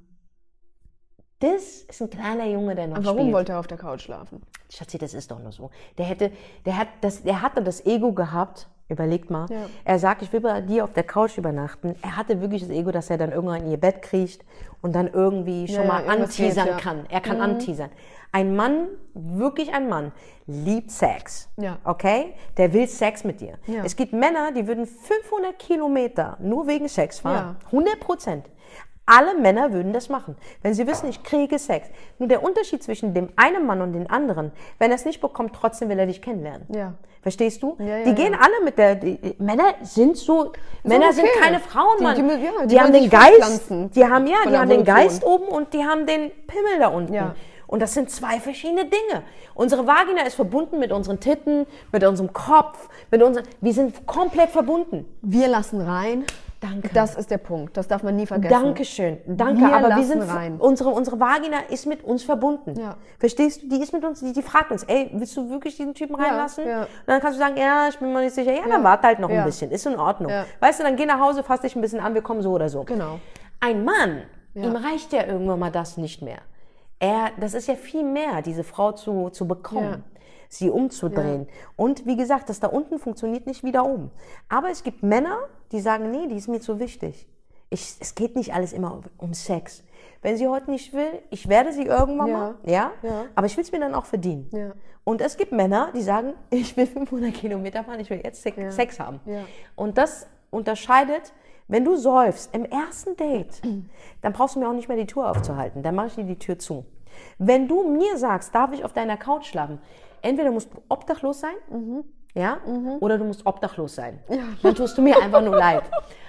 [1.40, 3.34] Das ist ein kleiner Junge, der noch Und warum spielt.
[3.34, 4.42] wollte er auf der Couch schlafen?
[4.70, 5.70] Schatzi, das ist doch nur so.
[5.98, 6.30] Der hätte,
[6.64, 8.68] der hat das, der hatte das Ego gehabt.
[8.88, 9.46] Überlegt mal.
[9.50, 9.66] Ja.
[9.84, 11.96] Er sagt, ich will bei dir auf der Couch übernachten.
[12.02, 14.44] Er hatte wirklich das Ego, dass er dann irgendwann in ihr Bett kriecht
[14.82, 16.80] und dann irgendwie schon Ja, mal anteasern geht, ja.
[16.80, 17.06] kann.
[17.08, 17.88] Er kann anteasern.
[18.34, 20.10] Ein Mann, wirklich ein Mann,
[20.48, 21.48] liebt Sex.
[21.56, 21.78] Ja.
[21.84, 22.34] Okay?
[22.56, 23.58] Der will Sex mit dir.
[23.68, 23.84] Ja.
[23.84, 27.56] Es gibt Männer, die würden 500 Kilometer nur wegen Sex fahren.
[27.62, 27.66] Ja.
[27.66, 28.46] 100 Prozent.
[29.06, 31.88] Alle Männer würden das machen, wenn sie wissen, ich kriege Sex.
[32.18, 35.54] Nur der Unterschied zwischen dem einen Mann und dem anderen, wenn er es nicht bekommt,
[35.54, 36.66] trotzdem will er dich kennenlernen.
[36.74, 36.94] Ja.
[37.22, 37.76] Verstehst du?
[37.78, 38.96] Ja, ja, die gehen alle mit der.
[38.96, 40.52] Die, die- Männer sind so.
[40.82, 41.38] Männer sind okay.
[41.40, 42.16] keine Frauen, Mann.
[42.16, 43.70] die die die haben den Geist.
[43.70, 44.84] Die haben ja, die haben den.
[44.84, 47.14] Geist oben und die haben den Pimmel da unten.
[47.14, 47.34] Ja.
[47.66, 49.22] Und das sind zwei verschiedene Dinge.
[49.54, 53.44] Unsere Vagina ist verbunden mit unseren Titten, mit unserem Kopf, mit unseren.
[53.60, 55.06] Wir sind komplett verbunden.
[55.22, 56.24] Wir lassen rein.
[56.60, 56.88] Danke.
[56.94, 57.76] Das ist der Punkt.
[57.76, 58.54] Das darf man nie vergessen.
[58.62, 59.60] Dankeschön, danke.
[59.60, 60.56] Wir aber wir sind rein.
[60.58, 62.74] unsere unsere Vagina ist mit uns verbunden.
[62.80, 62.96] Ja.
[63.18, 63.68] Verstehst du?
[63.68, 64.20] Die ist mit uns.
[64.20, 66.66] Die, die fragt uns, ey, willst du wirklich diesen Typen reinlassen?
[66.66, 66.82] ja.
[66.84, 68.52] Und dann kannst du sagen, ja, ich bin mir nicht sicher.
[68.52, 69.44] Ja, dann warte halt noch ein Ja.
[69.44, 69.70] bisschen.
[69.70, 70.30] Ist in Ordnung.
[70.30, 70.46] Ja.
[70.60, 72.70] Weißt du, dann geh nach Hause, fass dich ein bisschen an, wir kommen so oder
[72.70, 72.84] so.
[72.84, 73.18] Genau.
[73.60, 74.22] Ein Mann,
[74.54, 74.62] Ja.
[74.64, 76.38] ihm reicht ja irgendwann mal das nicht mehr.
[77.04, 80.04] Er, das ist ja viel mehr, diese Frau zu, zu bekommen.
[80.04, 80.20] Ja.
[80.48, 81.48] Sie umzudrehen.
[81.76, 84.10] Und wie gesagt, das da unten funktioniert nicht wie da oben.
[84.48, 85.38] Aber es gibt Männer,
[85.72, 87.26] die sagen, nee, die ist mir zu wichtig.
[87.70, 89.82] Ich, es geht nicht alles immer um Sex.
[90.22, 92.38] wenn sie heute nicht will, ich werde sie irgendwann Ja.
[92.38, 93.24] mal, ja, Ja.
[93.34, 94.48] aber ich will es mir dann auch verdienen.
[94.52, 94.72] Ja.
[95.02, 98.56] Und es gibt Männer, die sagen, ich will 500 Kilometer fahren, ich will jetzt Sex,
[98.56, 98.70] Ja.
[98.70, 99.20] Sex haben.
[99.26, 99.42] Ja.
[99.76, 101.32] Und das unterscheidet,
[101.68, 103.60] wenn du säufst im ersten Date,
[104.22, 106.38] dann brauchst du mir auch nicht mehr die Tür aufzuhalten, dann mache ich dir die
[106.38, 106.84] Tür zu.
[107.38, 109.80] Wenn du mir sagst, darf ich auf deiner Couch schlafen,
[110.22, 111.54] entweder musst du obdachlos sein,
[112.34, 112.58] ja,
[113.00, 114.18] oder du musst obdachlos sein.
[114.62, 115.84] Dann tust du mir einfach nur leid.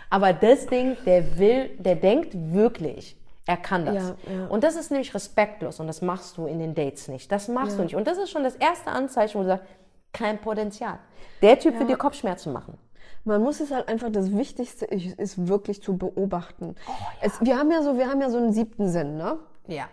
[0.09, 3.17] Aber das Ding, der will, der denkt wirklich,
[3.47, 3.95] er kann das.
[3.95, 4.47] Ja, ja.
[4.47, 7.31] Und das ist nämlich respektlos und das machst du in den Dates nicht.
[7.31, 7.95] Das machst du nicht.
[7.95, 9.65] Und das ist schon das erste Anzeichen, wo du sagst,
[10.13, 10.99] kein Potenzial.
[11.41, 12.77] Der Typ wird dir Kopfschmerzen machen.
[13.23, 16.75] Man muss es halt einfach, das Wichtigste ist, ist wirklich zu beobachten.
[16.87, 19.39] Oh, es, wir haben ja so, wir haben ja so einen siebten Sinn, ne?
[19.67, 19.85] Ja.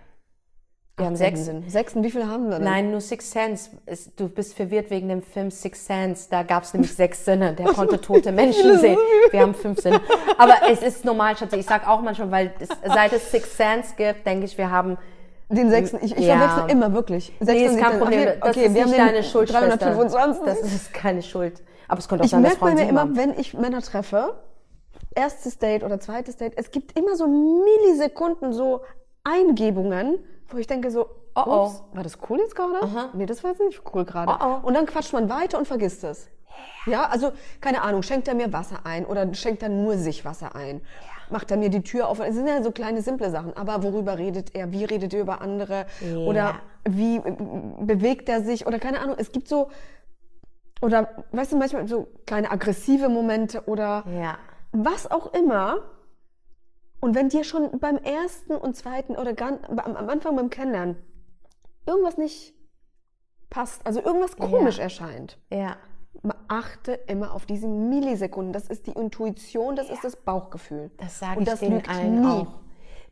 [1.02, 1.44] Wir haben sechs.
[1.44, 1.64] Sinn.
[1.68, 2.64] Sechsten, wie viele haben wir denn?
[2.64, 3.70] Nein, nur Six Sense.
[4.16, 6.28] Du bist verwirrt wegen dem Film Six Sense.
[6.30, 7.54] Da gab es nämlich sechs Sinne.
[7.54, 8.98] Der konnte tote Menschen sehen.
[9.30, 10.00] Wir haben fünf Sinne.
[10.38, 11.56] Aber es ist normal, Schatzi.
[11.56, 14.96] Ich sag auch manchmal, weil es, seit es Six Sense gibt, denke ich, wir haben
[15.48, 16.38] Den sechsten, ich, ich Ja.
[16.38, 17.32] verwechsel immer wirklich.
[17.40, 17.98] Nee, Sechsten, ist kein.
[17.98, 18.20] Problem.
[18.20, 19.76] Okay, Das okay, ist wir haben nicht den deine Schuld, Schwester.
[19.76, 20.44] 325.
[20.62, 21.62] Das ist keine Schuld.
[21.88, 23.16] Aber es könnte auch ich sein, dass merke mir immer, haben.
[23.16, 24.34] wenn ich Männer treffe,
[25.14, 28.80] erstes Date oder zweites Date, es gibt immer so Millisekunden, so
[29.24, 30.18] Eingebungen,
[30.54, 31.64] wo ich denke so, Oh, oh.
[31.64, 32.78] ups, war das cool jetzt gerade?
[33.14, 34.32] Nee, das war jetzt nicht cool gerade.
[34.38, 34.66] Oh, oh.
[34.66, 36.28] Und dann quatscht man weiter und vergisst es.
[36.84, 37.32] Ja, also
[37.62, 40.82] keine Ahnung, schenkt er mir Wasser ein oder schenkt er nur sich Wasser ein?
[41.30, 42.20] Macht er mir die Tür auf?
[42.20, 43.56] Es sind ja so kleine, simple Sachen.
[43.56, 44.70] Aber worüber redet er?
[44.72, 45.86] Wie redet er über andere?
[46.26, 47.34] Oder wie äh,
[47.80, 48.66] bewegt er sich?
[48.66, 49.16] Oder keine Ahnung.
[49.18, 49.70] Es gibt so,
[50.82, 54.36] oder weißt du, manchmal so kleine aggressive Momente oder Ja.
[54.72, 55.78] was auch immer.
[57.02, 60.96] Und wenn dir schon beim ersten und zweiten oder ganz, am Anfang beim Kennenlernen
[61.84, 62.54] irgendwas nicht
[63.50, 65.76] passt, also irgendwas komisch erscheint, Ja.
[66.46, 68.52] achte immer auf diese Millisekunden.
[68.52, 70.92] Das ist die Intuition, das ist das Bauchgefühl.
[70.98, 72.26] Das sage Und ich das denen allen nie.
[72.26, 72.60] auch.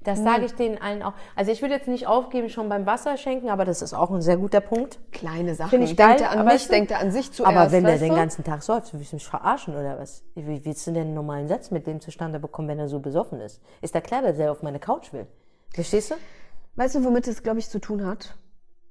[0.03, 1.12] Das sage ich denen allen auch.
[1.36, 4.22] Also ich würde jetzt nicht aufgeben schon beim Wasser schenken, aber das ist auch ein
[4.22, 4.98] sehr guter Punkt.
[5.12, 5.70] Kleine Sachen.
[5.70, 7.55] Finde ich denkt geil, er an mich, denkt er an sich zuerst.
[7.55, 10.22] Aber wenn der den ganzen Tag säuft, willst du mich verarschen oder was?
[10.34, 13.40] Wie willst du denn einen normalen Satz mit dem zustande bekommen, wenn er so besoffen
[13.40, 13.61] ist?
[13.82, 15.26] Ist da klar, dass er auf meine Couch will?
[15.74, 16.14] Verstehst du?
[16.76, 18.36] Weißt du, womit es, glaube ich, zu tun hat?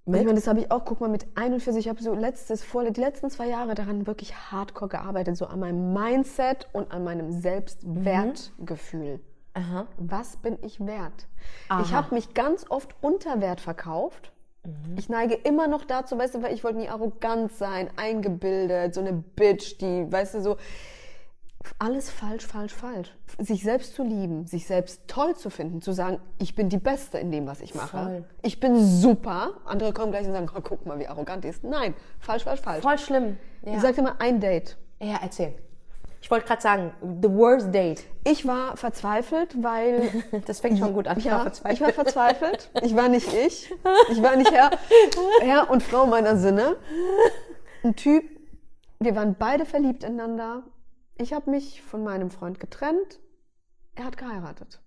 [0.05, 0.22] Mit?
[0.22, 2.84] Ich meine, das habe ich auch, guck mal, mit 41, ich habe so letztes, vor,
[2.84, 7.32] die letzten zwei Jahre daran wirklich hardcore gearbeitet, so an meinem Mindset und an meinem
[7.32, 9.22] Selbstwertgefühl.
[9.60, 9.88] Aha.
[9.97, 11.28] Was bin ich wert?
[11.66, 11.91] Ich Aha.
[11.91, 14.32] habe mich ganz oft unter Wert verkauft.
[14.97, 19.01] Ich neige immer noch dazu, weißt du, weil ich wollte nie arrogant sein, eingebildet, so
[19.01, 20.57] eine Bitch, die, weißt du, so
[21.78, 23.16] alles falsch, falsch, falsch.
[23.38, 27.18] Sich selbst zu lieben, sich selbst toll zu finden, zu sagen, ich bin die Beste
[27.18, 27.97] in dem, was ich mache.
[27.97, 28.26] Voll.
[28.41, 29.51] Ich bin super.
[29.66, 31.64] Andere kommen gleich und sagen, oh, guck mal, wie arrogant die ist.
[31.64, 32.82] Nein, falsch, falsch, falsch.
[32.82, 33.38] Voll schlimm.
[33.64, 34.78] Ja, Ich sag dir mal ein Date.
[35.01, 35.53] ja erzähl.
[36.22, 38.03] Ich wollte gerade sagen, the worst date.
[38.26, 41.20] Ich war verzweifelt, weil Das fängt schon gut an.
[41.20, 41.74] Ja, verzweifelt.
[41.74, 42.70] ich war verzweifelt.
[42.84, 43.74] Ich war nicht ich.
[44.11, 44.72] Ich war nicht Herr,
[45.41, 46.76] Herr und Frau meiner Sinne.
[47.84, 48.24] Ein Typ,
[48.99, 50.63] wir waren beide verliebt ineinander.
[51.17, 53.20] Ich habe mich von meinem Freund getrennt.
[53.95, 54.82] Er hat geheiratet.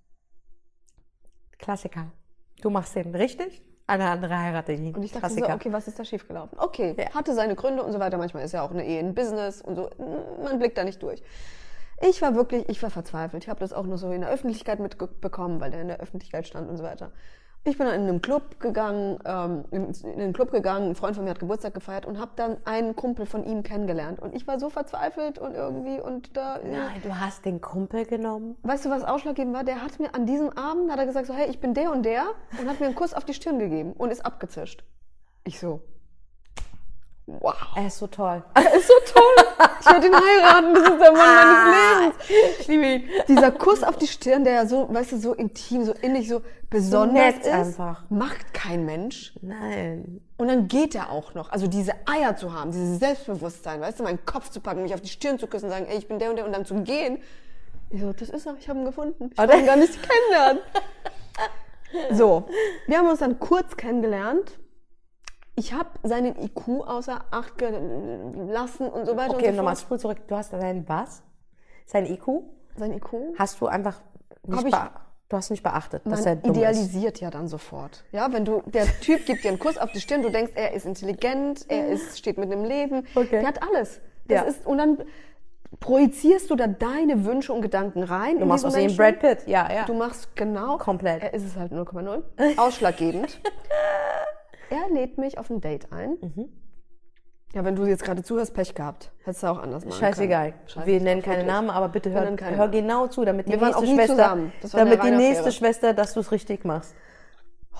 [1.59, 2.12] Klassiker.
[2.61, 4.95] Du machst den richtig, eine andere heiratet ihn.
[4.95, 5.47] Und ich dachte Klassiker.
[5.49, 6.59] so, okay, was ist da schiefgelaufen?
[6.59, 7.14] Okay, Ja.
[7.14, 8.16] hatte seine Gründe und so weiter.
[8.18, 9.91] Manchmal ist ja auch eine Ehe ein Business und so.
[10.43, 11.22] Man blickt da nicht durch.
[12.09, 13.45] Ich war wirklich, ich war verzweifelt.
[13.45, 16.47] Ich habe das auch nur so in der Öffentlichkeit mitbekommen, weil der in der Öffentlichkeit
[16.47, 17.12] stand und so weiter.
[17.65, 21.15] Ich bin dann in einem Club gegangen, ähm, in, in einen Club gegangen, ein Freund
[21.15, 24.19] von mir hat Geburtstag gefeiert und habe dann einen Kumpel von ihm kennengelernt.
[24.21, 26.59] Und ich war so verzweifelt und irgendwie und da.
[26.65, 28.57] Nein, du hast den Kumpel genommen.
[28.63, 29.63] Weißt du, was ausschlaggebend war?
[29.63, 32.05] Der hat mir an diesem Abend, hat er gesagt so, hey, ich bin der und
[32.05, 32.25] der
[32.61, 34.83] und hat mir einen Kuss auf die Stirn gegeben und ist abgezischt.
[35.45, 35.83] Ich so,
[37.41, 37.55] wow.
[37.76, 38.43] Er ist so toll.
[38.76, 39.68] ist so toll.
[39.80, 42.61] Ich werde ihn heiraten, das ist der Mann meines Lebens.
[42.61, 43.05] Ich liebe ihn.
[43.28, 46.43] Dieser Kuss auf die Stirn, der ja so, weißt du, so intim, so innig, so
[46.70, 48.05] besonders nett ist, einfach.
[48.09, 49.35] macht kein Mensch.
[49.41, 50.20] Nein.
[50.37, 51.51] Und dann geht er auch noch.
[51.51, 55.01] Also diese Eier zu haben, dieses Selbstbewusstsein, weißt du, meinen Kopf zu packen, mich auf
[55.01, 57.18] die Stirn zu küssen, sagen, ey, ich bin der und der und dann zu gehen.
[57.91, 59.30] Ich so, das ist er, ich habe ihn gefunden.
[59.33, 60.62] Ich wollte ihn gar nicht kennenlernen.
[62.12, 62.49] So,
[62.87, 64.59] wir haben uns dann kurz kennengelernt.
[65.55, 69.99] Ich habe seinen IQ außer Acht gelassen und so weiter Okay, und so nochmal spul
[69.99, 70.19] zurück.
[70.27, 71.23] Du hast deinen was?
[71.87, 72.27] Sein IQ?
[72.77, 73.13] Sein IQ?
[73.39, 74.01] Hast du einfach
[74.47, 74.91] nicht Hab ich- bea-
[75.29, 76.59] Du hast nicht beachtet, dass er dumm ist.
[76.59, 78.05] idealisiert ja dann sofort.
[78.13, 80.75] Ja, wenn du, der Typ gibt dir einen Kuss auf die Stirn, du denkst, er
[80.75, 83.41] ist intelligent, er ist, steht mit dem Leben, Okay.
[83.41, 84.03] der hat alles.
[84.29, 84.43] Das Ja.
[84.43, 84.99] ist, und dann
[85.81, 88.41] projizierst du da deine Wünsche und Gedanken rein.
[88.41, 89.47] Du machst aus ihm Brad Pitt.
[89.47, 89.87] Ja, ja.
[89.87, 90.77] Du machst genau.
[90.77, 91.23] Komplett.
[91.23, 92.23] Er ist es halt 0,0.
[92.59, 93.41] Ausschlaggebend.
[94.73, 96.16] er lädt mich auf ein Date ein.
[96.20, 96.49] Mhm.
[97.55, 99.12] Ja, wenn du jetzt gerade zuhörst, Pech gehabt.
[99.25, 100.53] Hättest du auch anders machen Scheißegal.
[100.53, 100.87] können.
[100.87, 101.53] Wir Scheiße, nennen keine wirklich.
[101.53, 104.39] Namen, aber bitte Wir hör, hör genau zu, damit die Wir nächste Schwester,
[104.73, 105.53] damit die nächste.
[105.53, 106.95] Schwester, dass du es richtig machst.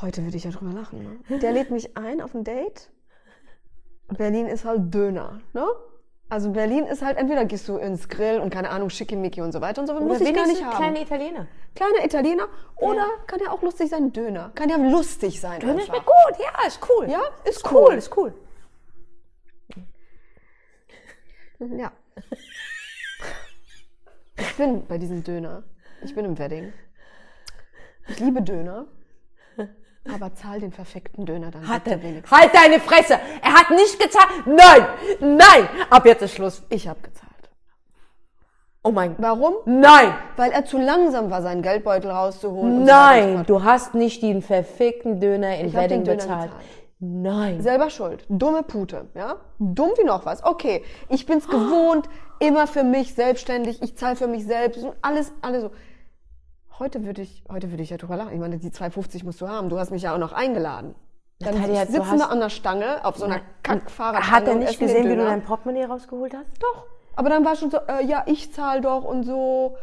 [0.03, 1.21] Heute würde ich ja drüber lachen.
[1.29, 1.39] Ne?
[1.39, 2.91] Der lädt mich ein auf ein Date.
[4.09, 5.41] Berlin ist halt Döner.
[5.55, 5.65] Ne?
[6.33, 9.61] Also Berlin ist halt, entweder gehst du ins Grill und keine Ahnung, Schickimicki und so
[9.61, 10.77] weiter und so, muss ich gar nicht haben.
[10.77, 11.47] kleine Italiener.
[11.75, 14.51] Kleiner Italiener oder kann ja auch lustig sein, Döner.
[14.55, 15.61] Kann ja lustig sein.
[15.61, 17.11] Döner schmeckt gut, ja, ist cool.
[17.11, 17.95] Ja, ist cool, cool.
[17.97, 18.35] ist cool.
[21.59, 21.93] Ja.
[24.39, 25.65] Ich bin bei diesem Döner.
[26.03, 26.73] Ich bin im Wedding.
[28.09, 28.87] Ich liebe Döner.
[30.11, 32.37] Aber zahl den perfekten Döner dann Hat bitte wenigstens.
[32.37, 33.21] halt deine Fresse!
[33.53, 34.47] Er hat nicht gezahlt!
[34.47, 34.87] Nein!
[35.21, 35.69] Nein!
[35.91, 36.63] Ab jetzt ist Schluss.
[36.71, 37.29] Ich habe gezahlt.
[38.85, 39.55] Oh mein Warum?
[39.65, 40.15] Nein!
[40.37, 42.81] Weil er zu langsam war, seinen Geldbeutel rauszuholen.
[42.81, 43.35] so so Nein!
[43.37, 43.51] fort.
[43.51, 46.51] Du hast nicht den verfickten Döner in Ich Wedding Döner bezahlt.
[46.51, 46.67] gezahlt.
[46.99, 47.61] Nein.
[47.63, 48.25] Selber schuld.
[48.29, 49.37] Dumme Pute, ja?
[49.59, 50.45] Dumm wie noch was.
[50.45, 55.33] Okay, ich bin's gewohnt, immer für mich selbstständig, ich zahle für mich selbst und alles,
[55.43, 55.71] alles so.
[56.79, 58.33] Heute würde ich, heute würde ich ja drüber lachen.
[58.33, 59.69] Ich meine, die 2,50 musst du haben.
[59.69, 60.95] Du hast mich ja auch noch eingeladen.
[61.43, 64.37] Dann Natalia, du sitzen wir an der Stange auf so einer Kackfahrradstange.
[64.37, 66.47] Hat er nicht gesehen, wie du dein Portemonnaie rausgeholt hast?
[66.63, 66.87] Doch.
[67.15, 69.77] Aber dann war schon so, äh, ja, ich zahle doch und so.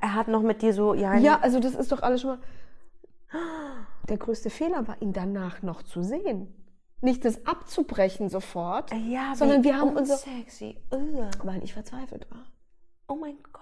[0.00, 2.38] Er hat noch mit dir so, ja, Ja, also das ist doch alles schon mal.
[4.08, 6.54] Der größte Fehler war, ihn danach noch zu sehen.
[7.00, 10.14] Nicht das abzubrechen sofort, ja sondern wir haben unser.
[10.14, 10.76] unsexy.
[10.92, 11.28] Ugh.
[11.42, 12.44] Weil ich verzweifelt war.
[13.08, 13.61] Oh mein Gott.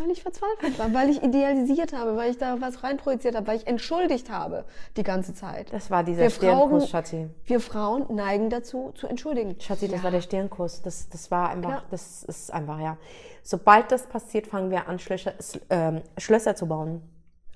[0.00, 3.56] Weil ich verzweifelt war, weil ich idealisiert habe, weil ich da was reinprojiziert habe, weil
[3.56, 4.64] ich entschuldigt habe
[4.96, 5.72] die ganze Zeit.
[5.72, 7.30] Das war dieser Wir Sternkuss, Frauen- Schatzi.
[7.44, 9.56] Wir Frauen neigen dazu, zu entschuldigen.
[9.60, 10.04] Schatzi, das Ja.
[10.04, 10.82] war der Sternkuss.
[10.82, 11.82] Das, das war einfach, Ja.
[11.90, 12.96] das ist einfach, ja.
[13.42, 15.32] Sobald das passiert, fangen wir an, Schlösser,
[15.70, 17.02] ähm, Schlösser zu bauen.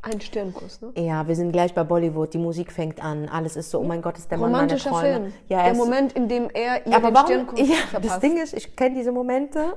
[0.05, 0.90] Ein Stirnkuss, ne?
[0.97, 2.34] Ja, wir sind gleich bei Bollywood.
[2.34, 3.28] Die Musik fängt an.
[3.28, 5.12] Alles ist so, oh mein Gott, ist der Mann meiner Romantischer Träume.
[5.30, 5.32] Film.
[5.49, 7.26] Ja, er der Moment, in dem er ihr aber den warum?
[7.28, 8.14] Stirnkuss Ja, verpasst.
[8.14, 9.74] das Ding ist, ich kenne diese Momente.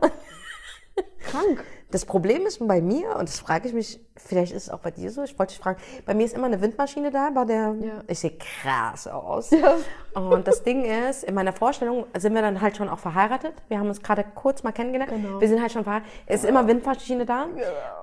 [1.19, 1.63] Krank.
[1.91, 4.91] Das Problem ist bei mir, und das frage ich mich, vielleicht ist es auch bei
[4.91, 7.75] dir so, ich wollte dich fragen, bei mir ist immer eine Windmaschine da, bei der,
[7.79, 8.03] Ja.
[8.07, 9.51] ich sehe krass aus.
[9.51, 9.75] Ja.
[10.19, 13.53] Und das Ding ist, in meiner Vorstellung sind wir dann halt schon auch verheiratet.
[13.67, 15.11] Wir haben uns gerade kurz mal kennengelernt.
[15.11, 15.39] Genau.
[15.39, 16.11] Wir sind halt schon verheiratet.
[16.25, 17.47] Es ist immer Windmaschine da.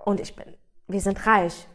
[0.04, 0.56] Und ich bin,
[0.88, 1.66] wir sind reich.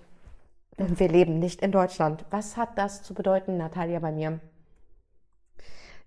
[0.78, 2.24] Und wir leben nicht in Deutschland.
[2.30, 4.40] Was hat das zu bedeuten, Natalia, bei mir?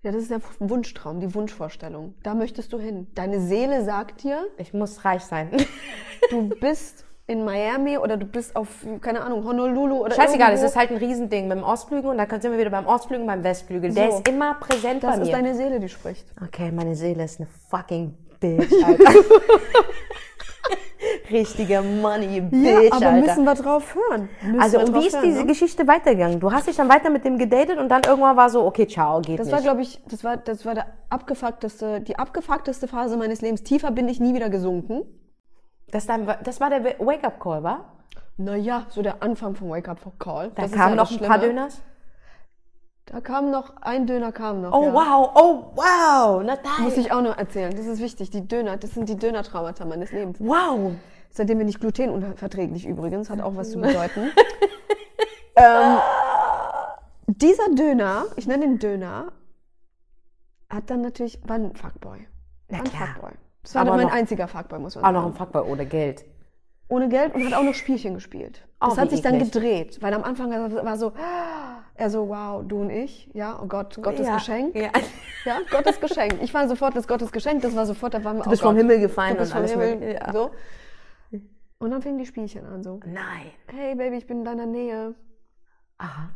[0.03, 2.15] Ja, das ist der Wunschtraum, die Wunschvorstellung.
[2.23, 3.05] Da möchtest du hin.
[3.13, 5.51] Deine Seele sagt dir, Ich muss reich sein.
[6.31, 8.67] du bist in Miami oder du bist auf,
[8.99, 12.27] keine Ahnung, Honolulu oder Scheißegal, es ist halt ein Riesending mit dem Ostflügel und dann
[12.41, 13.93] sind wir wieder beim Ostflügel, beim Westflügel.
[13.93, 14.17] Der So.
[14.17, 15.33] ist immer präsent Das bei ist mir.
[15.33, 16.25] deine Seele, die spricht.
[16.43, 19.03] Okay, meine Seele ist eine fucking Bitch, Alter.
[21.31, 23.21] Richtige Money Bitch, aber Alter.
[23.21, 24.29] müssen wir drauf hören.
[24.43, 25.45] Müssen also, und wie ist hören, diese ne?
[25.45, 26.39] Geschichte weitergegangen?
[26.39, 29.21] Du hast dich dann weiter mit dem gedatet und dann irgendwann war so, okay, ciao,
[29.21, 29.55] geht Das nicht.
[29.55, 33.63] war, glaube ich, das war, das war der abgefuckteste, die abgefuckteste Phase meines Lebens.
[33.63, 35.03] Tiefer bin ich nie wieder gesunken.
[35.91, 37.97] das, dann, das war der Wake-up-Call, war?
[38.37, 40.51] Naja, so der Anfang vom Wake-up Call.
[40.55, 41.37] Da Das kamen ja noch das ein paar.
[41.39, 41.81] Döners.
[43.05, 44.71] Da kam noch, ein Döner kam noch.
[44.71, 44.93] Oh, ja.
[44.93, 46.79] wow, oh, wow, Natalia.
[46.79, 47.75] Muss ich auch noch erzählen.
[47.75, 48.29] Das ist wichtig.
[48.29, 50.37] Die Döner, das sind die Döner-Traumata meines Lebens.
[50.39, 50.93] Wow.
[51.31, 54.31] Seitdem bin ich glutenunverträglich übrigens, hat auch was zu bedeuten.
[55.55, 55.97] ähm,
[57.27, 59.31] dieser Döner, ich nenne ihn Döner,
[60.69, 62.19] hat dann natürlich, war ein Fuckboy.
[62.67, 63.07] Na War ein klar.
[63.07, 63.31] Fuckboy.
[63.63, 65.17] Das war Aber doch mein einziger Fuckboy, muss man Auch sagen.
[65.17, 66.25] noch ein Fuckboy ohne Geld.
[66.89, 68.67] Ohne Geld und hat auch noch Spielchen gespielt.
[68.81, 71.13] Oh, Das hat sich dann gedreht, weil am Anfang war so,
[71.95, 74.35] er so, wow, du und ich, ja, oh Gott, Gottes ja.
[74.35, 74.75] Geschenk.
[74.75, 74.89] Ja.
[75.43, 76.37] Ja, Gottes Geschenk.
[76.43, 78.67] Ich war sofort das Gottes Geschenk, das war sofort, da waren wir, Du bist oh
[78.67, 78.75] vom.
[78.75, 80.31] Himmel gefallen Du bist und alles vom Himmel, mögliche, ja.
[80.31, 80.51] so.
[81.81, 83.51] Und dann fingen die Spielchen an, so, Nein.
[83.65, 85.15] hey Baby, ich bin in deiner Nähe.
[85.97, 86.29] Aha.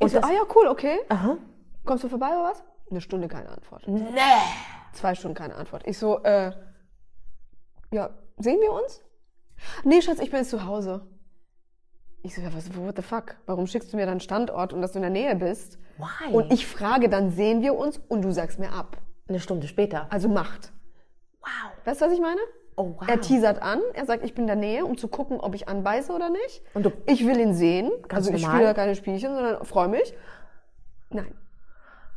[0.00, 0.98] Und ich so, das- ah ja, cool, okay.
[1.10, 1.36] Aha.
[1.84, 2.64] Kommst du vorbei oder was?
[2.90, 3.86] Eine Stunde keine Antwort.
[3.86, 4.10] Nee.
[4.94, 5.86] Zwei Stunden keine Antwort.
[5.86, 6.50] Ich so, äh,
[7.92, 9.04] ja, sehen wir uns?
[9.84, 11.06] Nee, Schatz, ich bin jetzt zu Hause.
[12.24, 13.36] Ich so, ja, was, what the fuck?
[13.46, 15.78] Warum schickst du mir dann Standort und dass du in der Nähe bist?
[15.98, 16.34] Why?
[16.34, 18.96] Und ich frage, dann sehen wir uns und du sagst mir ab.
[19.28, 20.08] Eine Stunde später.
[20.10, 20.72] Also Macht.
[21.40, 21.72] Wow.
[21.84, 22.40] Weißt du, was ich meine?
[22.82, 23.08] Oh, wow.
[23.08, 25.68] Er teasert an, er sagt, ich bin in der Nähe, um zu gucken, ob ich
[25.68, 26.62] anbeiße oder nicht.
[26.74, 27.90] Und du- ich will ihn sehen.
[28.08, 28.56] Also ich normal.
[28.56, 30.14] spiele da keine Spielchen, sondern freue mich.
[31.10, 31.34] Nein,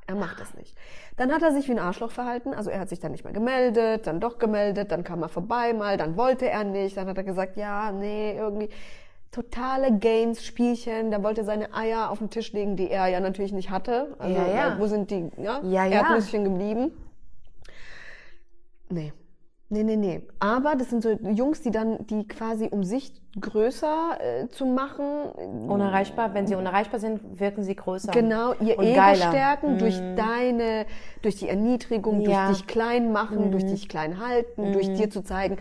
[0.08, 0.76] er macht das nicht.
[1.18, 2.54] Dann hat er sich wie ein Arschloch verhalten.
[2.54, 5.74] Also er hat sich dann nicht mehr gemeldet, dann doch gemeldet, dann kam er vorbei
[5.74, 8.70] mal, dann wollte er nicht, dann hat er gesagt, ja, nee, irgendwie
[9.32, 11.12] totale Games, Spielchen.
[11.12, 14.16] Der wollte seine Eier auf den Tisch legen, die er ja natürlich nicht hatte.
[14.20, 14.76] Also Ja, ja.
[14.80, 16.02] wo sind die ja, Ja, ja.
[16.02, 16.92] Erdnüsschen geblieben?
[18.90, 19.12] Nee.
[19.70, 20.22] Nee, nee, nee.
[20.40, 25.04] Aber das sind so Jungs, die dann, die quasi um sich größer äh, zu machen.
[25.68, 26.34] Unerreichbar.
[26.36, 28.12] Wenn sie unerreichbar sind, wirken sie größer.
[28.12, 29.16] Genau, ihr Ego geiler.
[29.30, 30.86] stärken durch deine,
[31.24, 32.46] durch die Erniedrigung, Ja.
[32.46, 35.58] durch dich klein machen, durch dich klein halten, durch dir zu zeigen,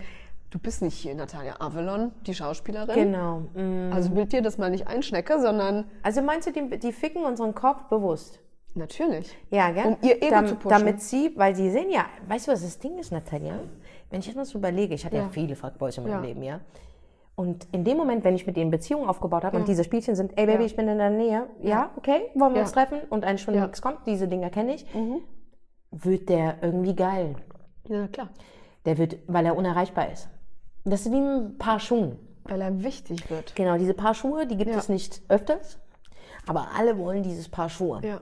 [0.51, 2.93] du bist nicht hier Natalia Avalon, die Schauspielerin.
[3.11, 3.39] Genau.
[3.55, 3.91] Mm.
[3.91, 7.55] Also bild dir das mal nicht einschnecke, sondern Also meinst du, die, die ficken unseren
[7.55, 8.39] Kopf bewusst?
[8.77, 9.33] natürlich.
[9.51, 9.85] Ja, gell?
[9.85, 10.69] Um ihr Ego Dam- zu pushen.
[10.77, 13.53] Damit sie, weil sie sehen ja, weißt du, was das Ding ist, Natalia?
[14.15, 15.27] Wenn ich jetzt mal so überlege, ich hatte ja, Ja.
[15.29, 16.21] viele Fuckboys in meinem Ja.
[16.21, 16.61] Leben, ja.
[17.35, 20.31] Und in dem Moment, wenn ich mit denen Beziehungen aufgebaut habe und diese Spielchen sind,
[20.37, 20.65] ey Baby, Ja.
[20.67, 22.63] ich bin in der Nähe, ja, okay, wollen wir Ja.
[22.63, 23.65] uns treffen und eine Stunde Ja.
[23.65, 25.19] nichts kommt, diese Dinger kenne ich, Mhm.
[25.91, 27.35] wird der irgendwie geil.
[27.89, 28.29] Ja, klar.
[28.85, 30.29] Der wird, weil er unerreichbar ist.
[30.85, 32.17] Das ist wie ein Paar Schuhen.
[32.45, 33.53] Weil er wichtig wird.
[33.53, 34.77] Genau, diese Paar Schuhe, die gibt Ja.
[34.77, 35.77] es nicht öfters,
[36.47, 37.99] aber alle wollen dieses Paar Schuhe.
[38.01, 38.21] Ja.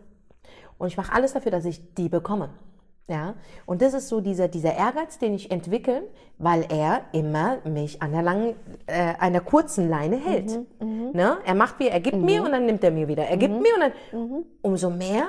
[0.79, 2.49] Und ich mache alles dafür, dass ich die bekomme.
[3.07, 3.35] Ja,
[3.65, 8.13] und das ist so dieser, dieser Ehrgeiz, den ich entwickle, weil er immer mich an
[8.13, 8.55] der langen,
[8.87, 10.57] äh, einer kurzen Leine hält.
[11.13, 11.37] Ne?
[11.45, 13.25] Er macht wie, er gibt mir und dann nimmt er mir wieder.
[13.25, 15.25] Er gibt mir und dann, umso mehr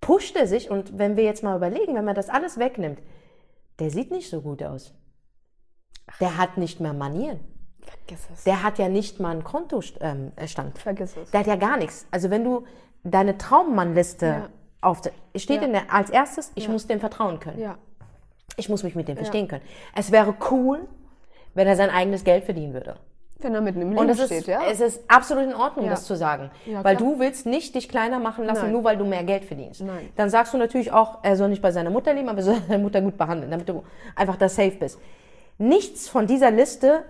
[0.00, 0.70] pusht er sich.
[0.70, 3.00] Und wenn wir jetzt mal überlegen, wenn man das alles wegnimmt,
[3.80, 4.94] der sieht nicht so gut aus.
[6.20, 7.40] Der hat nicht mehr Manieren.
[7.80, 8.44] Vergiss es.
[8.44, 10.32] Der hat ja nicht mal einen Kontostand.
[10.78, 11.30] Vergiss es.
[11.32, 12.06] Der hat ja gar nichts.
[12.12, 12.64] Also wenn du
[13.02, 14.48] deine Traummannliste Ja.
[14.80, 15.00] Auf
[15.36, 15.66] steht Ja.
[15.66, 17.58] in der, als erstes, ich muss dem vertrauen können.
[17.60, 17.76] Ja.
[18.56, 19.62] Ich muss mich mit dem verstehen können.
[19.94, 20.86] Es wäre cool,
[21.54, 22.96] wenn er sein eigenes Geld verdienen würde.
[23.40, 24.62] Wenn er im Und Leben es ist, steht, ja.
[24.68, 25.92] es ist absolut in Ordnung, Ja.
[25.92, 26.50] das zu sagen.
[26.66, 28.72] Ja, weil du willst nicht dich kleiner machen lassen, Nein.
[28.72, 29.80] nur weil du mehr Geld verdienst.
[29.82, 30.08] Nein.
[30.16, 32.56] Dann sagst du natürlich auch, er soll nicht bei seiner Mutter leben, aber er soll
[32.68, 33.84] seine Mutter gut behandeln, damit du
[34.16, 34.98] einfach da safe bist.
[35.58, 37.04] Nichts von dieser Liste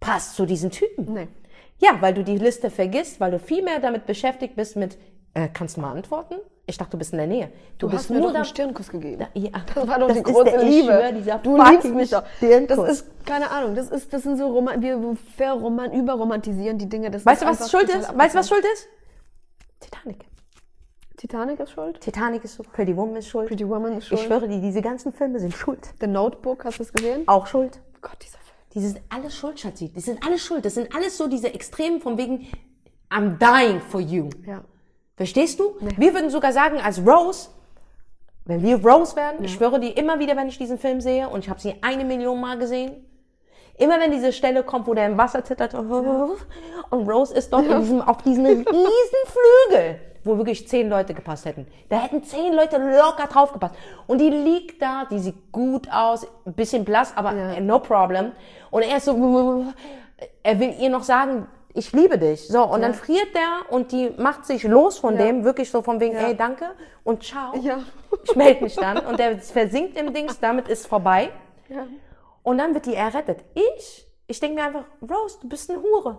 [0.00, 1.12] passt zu diesen Typen.
[1.14, 1.28] Nee.
[1.78, 4.96] Ja, weil du die Liste vergisst, weil du viel mehr damit beschäftigt bist mit,
[5.34, 6.34] äh, kannst du mal antworten?
[6.66, 7.48] Ich dachte, du bist in der Nähe.
[7.78, 8.38] Du, Du bist hast mir nur doch da.
[8.38, 9.26] einen Stirnkuss gegeben.
[9.34, 10.92] ja, Das war doch das die ist große Liebe.
[11.24, 12.22] schwör, du liebst mich doch.
[12.68, 14.98] Das ist, keine Ahnung, das ist, das sind so, Roman wir
[15.36, 17.10] verroman überromantisieren die Dinge.
[17.10, 18.16] Das Weißt du, was schuld ist?
[18.16, 18.88] Weißt du, was schuld ist?
[19.80, 20.24] Titanic.
[21.18, 22.00] Titanic ist schuld?
[22.00, 23.48] Titanic ist schuld, Pretty Woman ist schuld.
[23.48, 24.20] Pretty Woman ist schuld.
[24.20, 25.90] Ich schwöre dir, diese ganzen Filme sind schuld.
[26.00, 27.22] The Notebook, hast du es gesehen?
[27.26, 27.78] Auch schuld.
[28.00, 28.56] Gott, dieser Film.
[28.74, 29.88] Die sind alles schuld, Schatzi.
[29.90, 30.64] Die sind alles schuld.
[30.64, 32.46] Das sind alles so diese Extremen von wegen,
[33.10, 34.28] I'm dying for you.
[34.46, 34.62] Ja.
[35.16, 35.76] Verstehst du?
[35.96, 37.48] Wir würden sogar sagen, als Rose,
[38.46, 41.40] wenn wir Rose werden, ich schwöre dir immer wieder, wenn ich diesen Film sehe, und
[41.44, 43.06] ich habe sie eine Million Mal gesehen,
[43.78, 47.80] immer wenn diese Stelle kommt, wo der im Wasser zittert, und Rose ist dort in
[47.80, 48.64] diesem, auf diesem riesen
[49.26, 51.66] Flügel, wo wirklich zehn Leute gepasst hätten.
[51.88, 53.76] Da hätten zehn Leute locker drauf gepasst.
[54.06, 58.32] Und die liegt da, die sieht gut aus, ein bisschen blass, aber äh, no problem.
[58.70, 59.64] Und er ist so,
[60.42, 62.46] er will ihr noch sagen, ich liebe dich.
[62.48, 65.24] So, und dann friert der und die macht sich los von Ja.
[65.26, 66.28] dem, wirklich so von wegen, Ja.
[66.28, 66.66] ey, danke
[67.02, 67.52] und ciao.
[67.60, 67.80] Ja.
[68.24, 68.98] Ich melde mich dann.
[69.04, 71.30] Und der versinkt im Dings, damit ist vorbei.
[71.68, 71.86] Ja.
[72.42, 73.44] Und dann wird die errettet.
[73.54, 76.18] Ich, ich denke mir einfach, Rose, du bist eine Hure.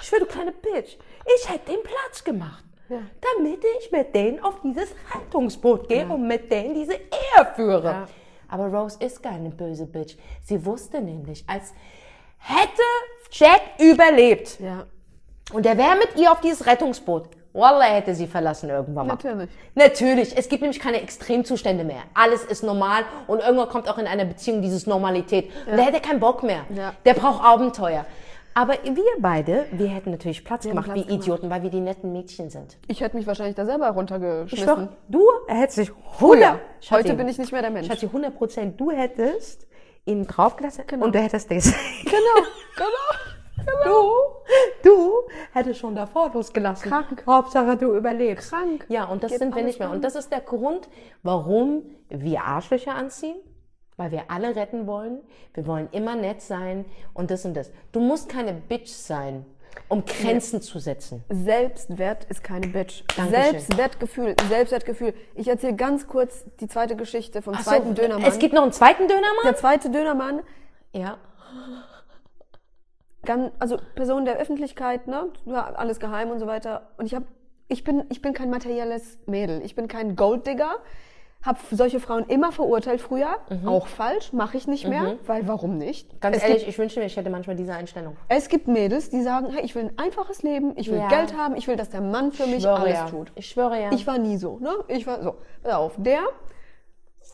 [0.00, 0.96] Ich will, du kleine Bitch.
[1.36, 2.64] Ich hätte den Platz gemacht.
[2.88, 2.98] Ja.
[3.36, 7.84] Damit ich mit denen auf dieses Rettungsboot gehe und mit denen diese Ehe führe.
[7.84, 8.06] Ja.
[8.48, 10.16] Aber Rose ist keine böse Bitch.
[10.44, 11.74] Sie wusste nämlich, als
[12.38, 12.82] hätte
[13.30, 14.84] Jack überlebt Ja.
[15.52, 19.14] und er wäre mit ihr auf dieses Rettungsboot, Wallah hätte sie verlassen irgendwann mal.
[19.14, 19.48] Natürlich.
[19.74, 22.02] Natürlich, es gibt nämlich keine Extremzustände mehr.
[22.12, 25.50] Alles ist normal und irgendwann kommt auch in einer Beziehung dieses Normalität.
[25.66, 26.64] Und der hätte keinen Bock mehr.
[26.74, 26.92] Ja.
[27.06, 28.04] Der braucht Abenteuer.
[28.52, 31.22] Aber wir beide, wir hätten natürlich Platz haben gemacht Platz wie gemacht.
[31.22, 32.76] Idioten, weil wir die netten Mädchen sind.
[32.88, 34.64] Ich hätte mich wahrscheinlich da selber Ich runtergeschmissen.
[34.66, 36.58] schwöre, du hättest dich 100, Oh ja.
[36.80, 37.86] Schatzi, Heute bin ich nicht mehr der Mensch.
[37.86, 39.66] Schatzi, 100 Prozent, du hättest
[40.06, 41.06] ihn draufgelassen Genau.
[41.06, 41.72] und du hättest das.
[42.04, 42.46] Genau,
[42.76, 43.36] genau.
[43.84, 45.12] Du, du
[45.52, 46.88] hättest schon davor losgelassen.
[46.88, 47.24] Krank.
[47.26, 48.50] Hauptsache du überlebst.
[48.50, 48.86] Krank.
[48.88, 49.90] Ja, und das Geht sind wir nicht mehr.
[49.90, 50.88] Und das ist der Grund,
[51.22, 53.36] warum wir Arschlöcher anziehen.
[53.96, 55.20] Weil wir alle retten wollen.
[55.54, 56.84] Wir wollen immer nett sein
[57.14, 57.72] und das und das.
[57.92, 59.46] Du musst keine Bitch sein,
[59.88, 61.24] um Grenzen zu setzen.
[61.28, 63.02] Selbstwert ist keine Bitch.
[63.16, 63.42] Dankeschön.
[63.52, 65.14] Selbstwertgefühl, Selbstwertgefühl.
[65.34, 68.28] Ich erzähle ganz kurz die zweite Geschichte vom Ach so, zweiten Dönermann.
[68.28, 69.44] Es gibt noch einen zweiten Dönermann?
[69.44, 70.42] der zweite Dönermann,
[70.92, 71.18] Ja.
[73.24, 75.28] ganz, also Person der Öffentlichkeit, ne?
[75.46, 76.88] Alles geheim und so weiter.
[76.96, 77.26] Und ich habe,
[77.68, 79.62] ich bin, ich bin kein materielles Mädel.
[79.64, 80.76] Ich bin kein Golddigger.
[81.42, 83.36] Hab solche Frauen immer verurteilt früher.
[83.66, 86.20] Auch falsch, mache ich nicht mehr, weil warum nicht?
[86.20, 88.16] Ganz es ehrlich, Gibt, ich wünschte mir, ich hätte manchmal diese Einstellung.
[88.28, 91.08] es gibt Mädels, die sagen, hey, ich will ein einfaches Leben, ich will Ja.
[91.08, 93.06] Geld haben, ich will, dass der Mann für mich schwöre alles ja.
[93.08, 93.30] tut.
[93.36, 93.92] Ich schwöre ja.
[93.92, 94.72] Ich war nie so, ne?
[94.88, 95.36] Ich war so.
[95.62, 96.20] Pass auf, der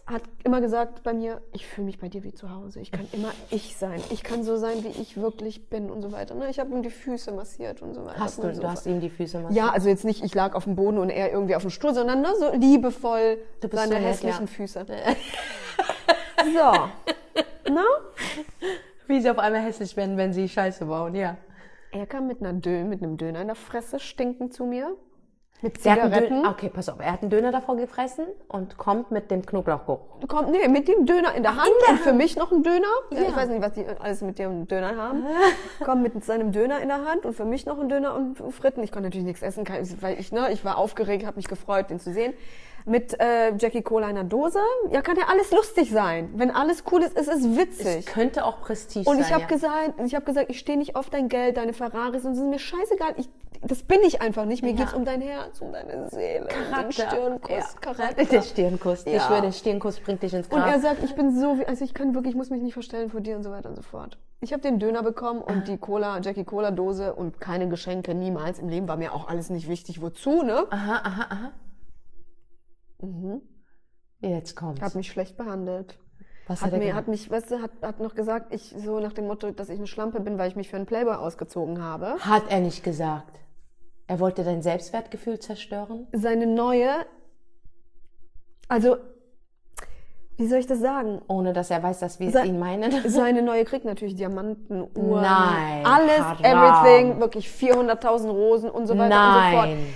[0.07, 2.81] hat immer gesagt bei mir, ich fühle mich bei dir wie zu Hause.
[2.81, 4.01] Ich kann immer ich sein.
[4.11, 6.35] Ich kann so sein, wie ich wirklich bin und so weiter.
[6.35, 6.51] Ne?
[6.51, 8.19] Ich habe ihm die Füße massiert und so weiter.
[8.19, 9.57] hast du, du hast ihm die Füße massiert?
[9.57, 11.95] Ja, also jetzt nicht, ich lag auf dem Boden und er irgendwie auf dem Stuhl,
[11.95, 13.39] sondern ne, so liebevoll
[13.71, 14.53] seine so nett, hässlichen ja.
[14.53, 14.87] Füße.
[16.45, 16.73] So.
[17.71, 17.85] Na?
[19.07, 21.37] Wie sie auf einmal hässlich werden, wenn sie Scheiße bauen, ja.
[21.93, 24.97] Er kam mit, einer Dö mit einem Döner in der Fresse stinken zu mir.
[25.63, 26.45] Mit Zigaretten.
[26.45, 30.01] Okay, pass auf, er hat einen Döner davor gefressen und kommt mit dem Knoblauchgeruch.
[30.27, 32.89] Kommt, nee, mit dem Döner in der Hand der und für mich noch ein Döner.
[33.11, 33.23] Ja.
[33.23, 35.25] Ich weiß nicht, was die alles mit dem Döner haben.
[35.85, 38.83] Kommt mit seinem Döner in der Hand und für mich noch ein Döner und Fritten.
[38.83, 39.65] Ich konnte natürlich nichts essen,
[40.01, 42.35] weil ich, ne, ich war aufgeregt, habe mich gefreut, den zu sehen.
[42.85, 44.59] Mit äh, Jackie Cola in der Dose.
[44.91, 46.31] Ja, kann ja alles lustig sein.
[46.35, 48.07] Wenn alles cool ist, ist es Es witzig.
[48.07, 49.25] könnte auch Prestige Und sein.
[49.27, 49.49] ich habe ja.
[49.49, 52.45] gesagt, ich habe gesagt, ich stehe nicht auf dein Geld, deine Ferraris und es ist
[52.45, 53.15] mir scheißegal.
[53.17, 53.29] Ich,
[53.63, 54.63] das bin ich einfach nicht.
[54.65, 54.77] Mir Ja.
[54.79, 57.65] geht's um dein Herz, um deine Seele, um den Stirnkuss, Ja.
[57.81, 58.25] Charakter.
[58.25, 59.07] Der Stirnkuss.
[59.07, 59.21] Ich Ja.
[59.21, 60.81] schwöre, der Stirnkuss bringt dich ins Und er Grab.
[60.81, 63.21] sagt, ich bin so, wie, also ich kann wirklich, ich muss mich nicht verstellen vor
[63.21, 64.19] dir und so weiter und so fort.
[64.41, 68.59] Ich habe den Döner bekommen und die Cola, Jackie Cola Dose und keine Geschenke, niemals
[68.59, 70.03] im Leben war mir auch alles nicht wichtig.
[70.03, 70.67] Wozu, ne?
[70.71, 71.51] Aha, aha, aha.
[73.03, 73.43] Mhm.
[74.21, 74.81] Jetzt kommt's.
[74.81, 75.99] Hat mich schlecht behandelt.
[76.49, 79.13] Was Hat er mir, hat mich, weißt du, hat, hat noch gesagt, ich so nach
[79.13, 82.17] dem Motto, dass ich eine Schlampe bin, weil ich mich für einen Playboy ausgezogen habe.
[82.19, 83.39] Hat er nicht gesagt.
[84.09, 86.09] Er wollte dein Selbstwertgefühl zerstören?
[86.13, 86.91] Seine neue,
[88.69, 88.97] also,
[90.37, 91.23] wie soll ich das sagen?
[91.29, 92.91] Ohne dass er weiß, dass wir Se- ihn meinen?
[93.09, 96.45] Seine neue kriegt natürlich Diamanten, Uhren, Nein, alles, Haram.
[96.45, 99.69] everything, wirklich 400.000 Rosen und so weiter und so fort.
[99.69, 99.87] Nein.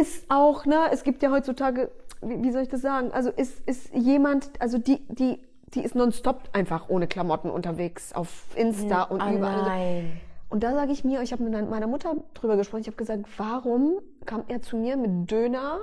[0.00, 1.90] Ist auch, ne, es gibt ja heutzutage,
[2.22, 3.10] wie, wie soll ich das sagen?
[3.12, 5.40] Also ist, ist jemand, also die, die,
[5.74, 9.62] die ist nonstop einfach ohne Klamotten unterwegs auf Insta und Ah, überall.
[9.62, 10.20] nein.
[10.48, 13.24] Und da sage ich mir, ich habe mit meiner Mutter drüber gesprochen, ich habe gesagt,
[13.36, 15.80] warum kam er zu mir mit Döner,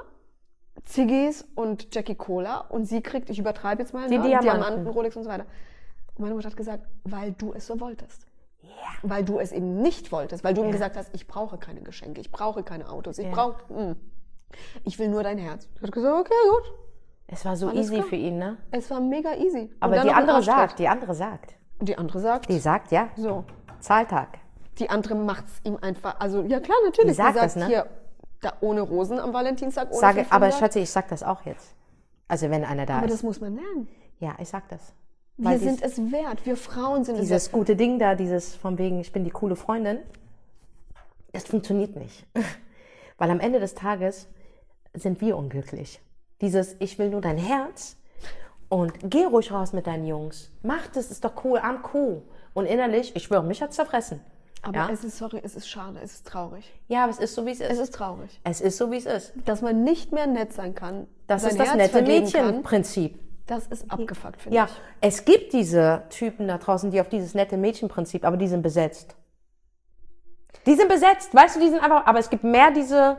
[0.85, 4.45] Ziggis und Jackie Cola und sie kriegt, ich übertreibe jetzt mal, Die ne, Diamanten.
[4.59, 5.45] Diamanten, Rolex und so weiter.
[6.15, 8.25] Und meine Mutter hat gesagt, weil du es so wolltest.
[9.01, 12.21] Weil du es eben nicht wolltest, weil du ihm gesagt hast, ich brauche keine Geschenke,
[12.21, 13.31] ich brauche keine Autos, ich Ja.
[13.33, 13.95] brauche, mm,
[14.83, 15.67] ich will nur dein Herz.
[15.75, 16.73] Ich habe gesagt, okay, gut.
[17.27, 18.07] Es war so Alles easy klar.
[18.07, 18.57] für ihn, ne?
[18.71, 19.69] Es war mega easy.
[19.79, 21.55] Aber die andere sagt, die andere sagt.
[21.79, 23.09] Und die andere sagt, Die sagt, ja.
[23.15, 23.43] so.
[23.79, 24.39] Zahltag.
[24.79, 27.11] Die andere macht's ihm einfach, also ja klar, natürlich.
[27.11, 27.67] Die sagt die das, ne?
[27.67, 27.87] hier,
[28.41, 30.53] da ohne Rosen am Valentinstag, ohne Sage, aber 500.
[30.59, 31.75] Schatzi, ich sag das auch jetzt.
[32.27, 33.23] Also wenn einer da Aber das ist.
[33.23, 33.87] muss man lernen.
[34.19, 34.93] Ja, ich sag das.
[35.37, 36.45] Wir sind es wert.
[36.45, 37.53] Wir Frauen sind es dieses wert.
[37.53, 39.99] gute Ding da, dieses von wegen, ich bin die coole Freundin,
[41.31, 42.25] das funktioniert nicht.
[43.17, 44.27] Weil am Ende des Tages
[44.93, 46.01] sind wir unglücklich.
[46.41, 47.97] Dieses, ich will nur dein Herz
[48.69, 50.51] und geh ruhig raus mit deinen Jungs.
[50.61, 52.21] Mach das, ist doch cool, I'm cool.
[52.53, 54.21] Und innerlich, ich schwöre, mich hat's zerfressen.
[54.61, 54.89] Aber ja?
[54.91, 56.71] es ist, sorry, es ist schade, es ist traurig.
[56.87, 57.69] ja, aber es ist so, wie es ist.
[57.71, 58.39] Es ist traurig.
[58.45, 59.33] Es ist so, wie es ist.
[59.45, 61.07] Dass man nicht mehr nett sein kann.
[61.27, 63.19] Das ist das Herz nette Mädchenprinzip.
[63.45, 64.71] das ist abgefuckt, finde Ja, ich.
[65.01, 69.15] es gibt diese Typen da draußen, die auf dieses nette Mädchenprinzip, aber die sind besetzt.
[70.65, 73.17] Die sind besetzt, weißt du, die sind einfach, aber es gibt mehr diese,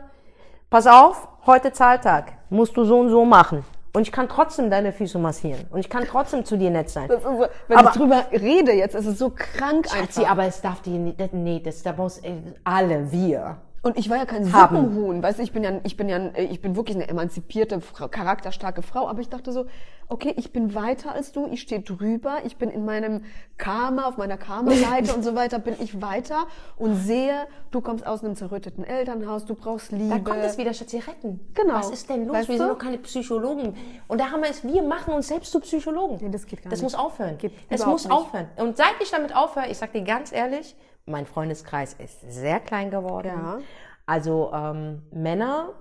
[0.71, 3.63] pass auf, heute Zahltag, musst du so und so machen.
[3.93, 5.65] Und ich kann trotzdem deine Füße massieren.
[5.71, 7.07] Und ich kann trotzdem zu dir nett sein.
[7.09, 10.31] So, wenn Aber- ich drüber rede jetzt, ist es so krank Schatzi, einfach.
[10.33, 12.33] aber es darf die nicht, nee, das, da muss äh,
[12.65, 13.55] alle, wir.
[13.85, 14.77] Und ich war ja kein Haben.
[14.77, 17.79] Suppenhuhn, weißt du, ich bin ja, ich bin ja, ich bin wirklich eine emanzipierte,
[18.09, 19.67] charakterstarke Frau, aber ich dachte so,
[20.09, 23.23] okay, ich bin weiter als du, ich stehe drüber, ich bin in meinem
[23.59, 28.23] Karma, auf meiner Karma-Seite und so weiter, bin ich weiter und sehe, du kommst aus
[28.23, 30.09] einem zerrütteten Elternhaus, du brauchst Liebe.
[30.09, 31.39] Da kommt es wieder, Schatzi, retten.
[31.53, 31.75] Genau.
[31.75, 32.35] Was ist denn los?
[32.37, 33.75] Weißt wir sind doch keine Psychologen.
[34.07, 36.17] Und da haben wir es, wir machen uns selbst zu Psychologen.
[36.23, 36.85] Nee, das geht gar Das nicht.
[36.91, 37.37] muss aufhören.
[37.37, 38.11] Geht das überhaupt muss nicht.
[38.11, 38.47] aufhören.
[38.57, 40.75] Und seit ich damit aufhöre, ich sag dir ganz ehrlich,
[41.05, 43.27] mein Freundeskreis ist sehr klein geworden.
[43.27, 43.59] Ja.
[44.05, 45.73] Also ähm, Männer,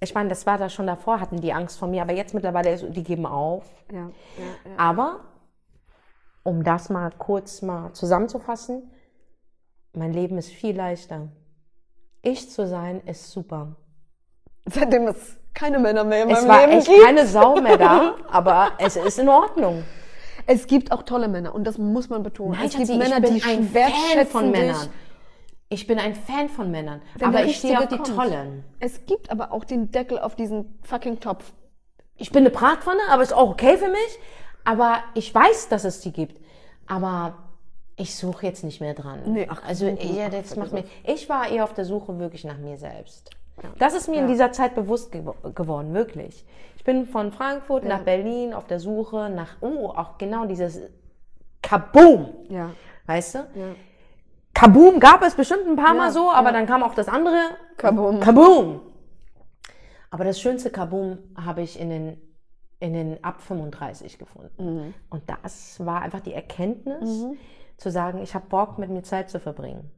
[0.00, 2.76] ich meine, das war da schon davor, hatten die Angst vor mir, aber jetzt mittlerweile,
[2.90, 3.64] die geben auf.
[3.92, 4.76] Ja, ja.
[4.76, 5.20] Aber,
[6.42, 8.90] um das mal kurz mal zusammenzufassen,
[9.92, 11.28] mein Leben ist viel leichter.
[12.22, 13.76] Ich zu sein ist super.
[14.66, 17.04] Seitdem es keine Männer mehr in Es meinem war Leben echt gibt.
[17.04, 19.84] keine Sau mehr da, aber es ist in Ordnung.
[20.46, 22.52] Es gibt auch tolle Männer und das muss man betonen.
[22.52, 24.50] Nein, es gibt Schatzi, Männer, ich bin die ein Fan von.
[24.50, 24.88] Männern.
[25.70, 28.14] Ich bin ein Fan von Männern, Wenn aber ich stehe auf die kommt.
[28.14, 28.64] Tollen.
[28.80, 31.52] Es gibt aber auch den Deckel auf diesen fucking Topf.
[32.16, 34.18] Ich bin eine Bratpfanne, aber ist auch okay für mich.
[34.64, 36.40] Aber ich weiß, dass es die gibt.
[36.86, 37.34] Aber
[37.96, 39.20] ich suche jetzt nicht mehr dran.
[39.26, 40.84] Nee, ach, also suchen, ja, das macht mir.
[41.04, 43.30] Ich war eher auf der Suche wirklich nach mir selbst.
[43.78, 46.44] Das ist mir in dieser Zeit bewusst gew geworden, wirklich.
[46.84, 50.82] Ich bin von Frankfurt nach Berlin auf der Suche nach, oh, auch genau dieses
[51.62, 52.72] Kaboom, Ja.
[53.06, 53.38] weißt du?
[53.38, 53.74] ja.
[54.52, 56.52] Kaboom gab es bestimmt ein paar Ja, Mal so, aber ja.
[56.52, 57.38] dann kam auch das andere.
[57.78, 58.20] Kaboom.
[58.20, 58.82] Kaboom.
[60.10, 62.20] Aber das schönste Kaboom habe ich in den,
[62.80, 64.52] in den ab 35 gefunden.
[64.62, 64.94] Mhm.
[65.08, 67.24] Und das war einfach die Erkenntnis,
[67.78, 69.90] zu sagen, ich habe Bock, mit mir Zeit zu verbringen.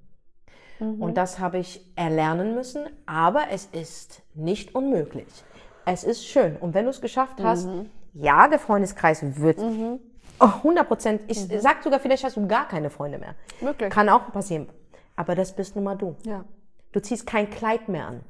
[0.78, 1.02] Mhm.
[1.02, 5.26] Und das habe ich erlernen müssen, aber es ist nicht unmöglich.
[5.86, 6.56] Es ist schön.
[6.56, 7.88] Und wenn du es geschafft hast, Mhm.
[8.12, 9.58] ja, der Freundeskreis wird
[10.38, 11.22] Oh, 100 Prozent.
[11.28, 13.34] Ich sag sogar, vielleicht hast du gar keine Freunde mehr.
[13.60, 13.88] Wirklich?
[13.90, 14.68] Kann auch passieren.
[15.14, 16.14] Aber das bist nun mal du.
[16.24, 16.44] Ja.
[16.92, 18.20] Du ziehst kein Kleid mehr an.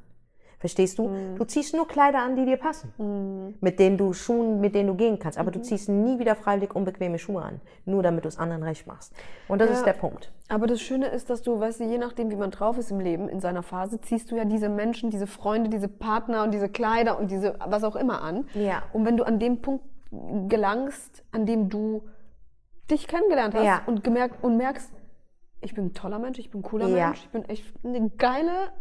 [0.59, 1.11] Verstehst du?
[1.37, 3.53] Du ziehst nur Kleider an, die dir passen.
[3.61, 5.37] Mit denen du Schuhen, mit denen du gehen kannst.
[5.37, 7.61] Aber du ziehst nie wieder freiwillig unbequeme Schuhe an.
[7.85, 9.13] Nur damit du es anderen recht machst.
[9.47, 9.75] Und das Ja.
[9.75, 10.31] ist der Punkt.
[10.49, 12.99] Aber das Schöne ist, dass du, weißt du, je nachdem, wie man drauf ist im
[12.99, 16.69] Leben, in seiner Phase, ziehst du ja diese Menschen, diese Freunde, diese Partner und diese
[16.69, 18.45] Kleider und diese was auch immer an.
[18.55, 18.81] Ja.
[18.93, 19.85] Und wenn du an dem Punkt
[20.47, 22.03] gelangst, an dem du
[22.89, 23.81] dich kennengelernt hast Ja.
[23.85, 24.91] und gemerkt und merkst,
[25.61, 27.07] ich bin ein toller Mensch, ich bin ein cooler Ja.
[27.07, 28.71] Mensch, ich bin echt eine geile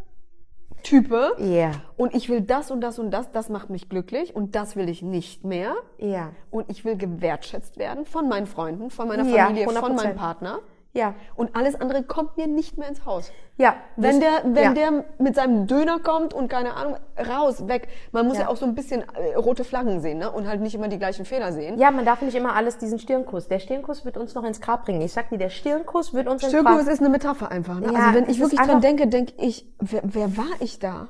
[0.82, 1.72] Type Ja.
[1.96, 4.88] und ich will das und das und das, das macht mich glücklich und das will
[4.88, 5.74] ich nicht mehr.
[5.98, 6.30] Ja.
[6.50, 9.94] Und ich will gewertschätzt werden von meinen Freunden, von meiner Ja, Familie, von 100%.
[9.96, 10.58] meinem Partner.
[10.96, 11.14] Ja.
[11.34, 13.30] Und alles andere kommt mir nicht mehr ins Haus.
[13.58, 13.76] Ja.
[13.96, 14.72] Wenn der, wenn ja.
[14.74, 17.88] der mit seinem Döner kommt und keine Ahnung, raus, weg.
[18.12, 18.48] Man muss ja, Ja.
[18.48, 20.30] auch so ein bisschen äh, rote Flaggen sehen, ne?
[20.30, 21.78] Und halt nicht immer die gleichen Fehler sehen.
[21.78, 23.48] Ja, man darf nicht immer alles diesen Stirnkuss.
[23.48, 25.00] Der Stirnkuss wird uns noch ins Grab bringen.
[25.00, 27.80] Ich sag dir, der Stirnkuss wird uns ins Stirnkuss Grab ist eine Metapher einfach.
[27.80, 27.92] Ne?
[27.92, 31.08] Ja, also wenn ich wirklich dran denke, denke ich, wer, wer war ich da?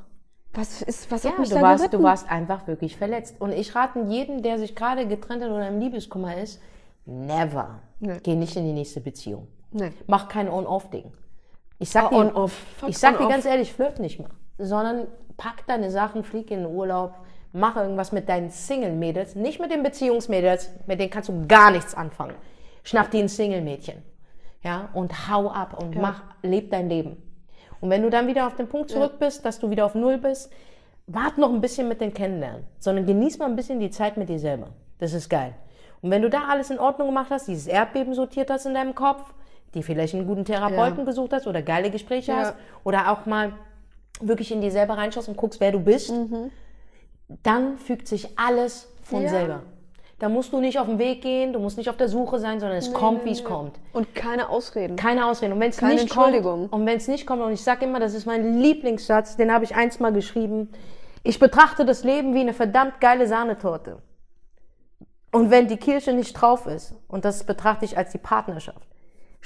[0.54, 1.98] Was ist, was Ja, hat mich du da warst, geritten?
[1.98, 3.36] du warst einfach wirklich verletzt.
[3.40, 6.60] Und ich rate jeden, der sich gerade getrennt hat oder im Liebeskummer ist,
[7.04, 7.80] never.
[8.00, 8.18] Nee.
[8.22, 9.48] Geh nicht in die nächste Beziehung.
[9.76, 9.92] Nee.
[10.06, 11.12] Mach kein On-Off-Ding.
[11.78, 12.50] Ich sag Ah, dir,
[12.86, 13.30] ich sag dir On-Off.
[13.32, 14.30] ganz ehrlich, flirt nicht mal.
[14.58, 15.06] Sondern
[15.36, 17.14] pack deine Sachen, flieg in den Urlaub,
[17.52, 21.94] mach irgendwas mit deinen Single-Mädels, nicht mit den Beziehungsmädels, mit denen kannst du gar nichts
[21.94, 22.34] anfangen.
[22.84, 24.02] Schnapp dir ein Single-Mädchen.
[24.62, 27.22] Ja, und hau ab und mach, leb dein Leben.
[27.82, 30.16] Und wenn du dann wieder auf den Punkt zurück bist, dass du wieder auf Null
[30.16, 30.50] bist,
[31.06, 34.30] wart noch ein bisschen mit den Kennenlernen, sondern genieß mal ein bisschen die Zeit mit
[34.30, 34.68] dir selber.
[34.98, 35.54] Das ist geil.
[36.00, 38.94] Und wenn du da alles in Ordnung gemacht hast, dieses Erdbeben sortiert hast in deinem
[38.94, 39.22] Kopf,
[39.76, 41.04] die vielleicht einen guten Therapeuten Ja.
[41.04, 42.38] gesucht hast oder geile Gespräche Ja.
[42.38, 43.52] hast oder auch mal
[44.20, 46.12] wirklich in dir selber reinschaust und guckst, wer du bist,
[47.42, 49.28] dann fügt sich alles von Ja.
[49.28, 49.62] selber.
[50.18, 52.58] Da musst du nicht auf den Weg gehen, du musst nicht auf der Suche sein,
[52.58, 53.78] sondern es kommt, wie es kommt.
[53.92, 54.96] Und keine Ausreden.
[54.96, 55.52] Keine Ausreden.
[55.52, 56.68] Und wenn es nicht kommt, Entschuldigung.
[56.70, 59.64] und wenn es nicht kommt, und ich sage immer, das ist mein Lieblingssatz, den habe
[59.64, 60.70] ich einst mal geschrieben.
[61.22, 63.98] Ich betrachte das Leben wie eine verdammt geile Sahnetorte.
[65.32, 68.88] Und wenn die Kirsche nicht drauf ist, und das betrachte ich als die Partnerschaft,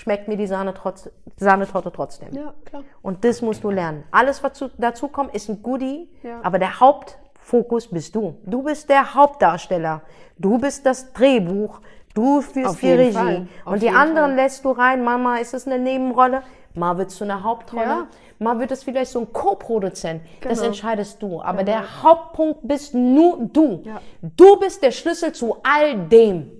[0.00, 2.32] schmeckt mir die Sahne trotz, Sahnetorte trotzdem.
[2.34, 2.82] Ja, klar.
[3.02, 4.04] Und das musst du lernen.
[4.10, 6.40] Alles, was zu, dazu kommt, ist ein Goodie, Ja.
[6.42, 8.36] aber der Hauptfokus bist du.
[8.44, 10.02] Du bist der Hauptdarsteller.
[10.38, 11.80] Du bist das Drehbuch.
[12.14, 13.46] Du führst die Regie.
[13.64, 14.36] Und die anderen Fall.
[14.36, 15.04] lässt du rein.
[15.04, 16.42] Mama, ist es eine Nebenrolle?
[16.74, 17.84] Mal wird es zu einer Hauptrolle.
[17.84, 18.06] Ja.
[18.38, 20.22] Mal wird es vielleicht so ein Co-Produzent.
[20.40, 20.68] Das Genau.
[20.68, 21.42] entscheidest du.
[21.42, 23.82] Aber der Hauptpunkt bist nur du.
[23.84, 24.00] Ja.
[24.22, 26.50] Du bist der Schlüssel zu all dem.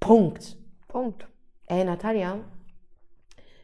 [0.00, 0.56] Punkt.
[0.88, 1.26] Punkt.
[1.68, 2.38] Ey, Natalia,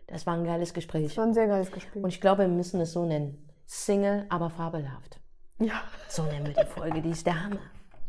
[0.06, 1.06] das war ein geiles Gespräch.
[1.08, 2.02] Das war ein sehr geiles Gespräch.
[2.02, 3.38] Und ich glaube, wir müssen es so nennen.
[3.66, 5.18] Single, aber fabelhaft.
[5.58, 5.72] ja,
[6.08, 7.00] So nennen wir die Folge.
[7.00, 7.56] Die ist der Hammer.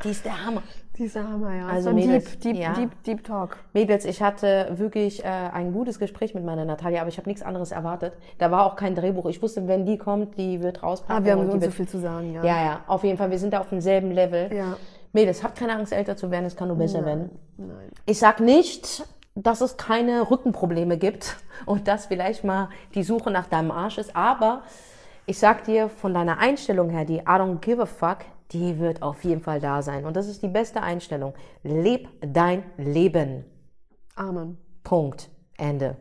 [0.04, 0.62] Die ist der Hammer.
[0.98, 1.68] dieser Hammer, ja.
[1.68, 2.74] Also so Mädels, deep, deep, ja.
[2.74, 3.58] deep, deep Talk.
[3.74, 7.42] Mädels, ich hatte wirklich äh, ein gutes Gespräch mit meiner Natalia, aber ich habe nichts
[7.42, 8.12] anderes erwartet.
[8.38, 9.28] Da war auch kein Drehbuch.
[9.28, 11.24] Ich wusste, wenn die kommt, die wird rauspacken.
[11.24, 12.44] Ah, wir haben die so wird, viel zu sagen, ja.
[12.44, 13.32] Ja, ja, auf jeden Fall.
[13.32, 14.54] Wir sind da auf demselben Level.
[14.54, 14.76] Ja.
[15.14, 16.44] Mädels, habt keine Angst, älter zu werden.
[16.44, 17.30] Es kann nur besser werden.
[17.56, 17.90] Nein.
[18.06, 19.06] Ich sag nicht,
[19.36, 24.16] dass es keine Rückenprobleme gibt und dass vielleicht mal die Suche nach deinem Arsch ist,
[24.16, 24.64] aber
[25.26, 28.20] ich sag dir von deiner Einstellung her, die I don't give a fuck,
[28.52, 30.06] die wird auf jeden Fall da sein.
[30.06, 31.34] Und das ist die beste Einstellung.
[31.64, 33.44] Leb dein Leben.
[34.16, 34.58] Amen.
[34.84, 35.30] Punkt.
[35.58, 35.98] Ende.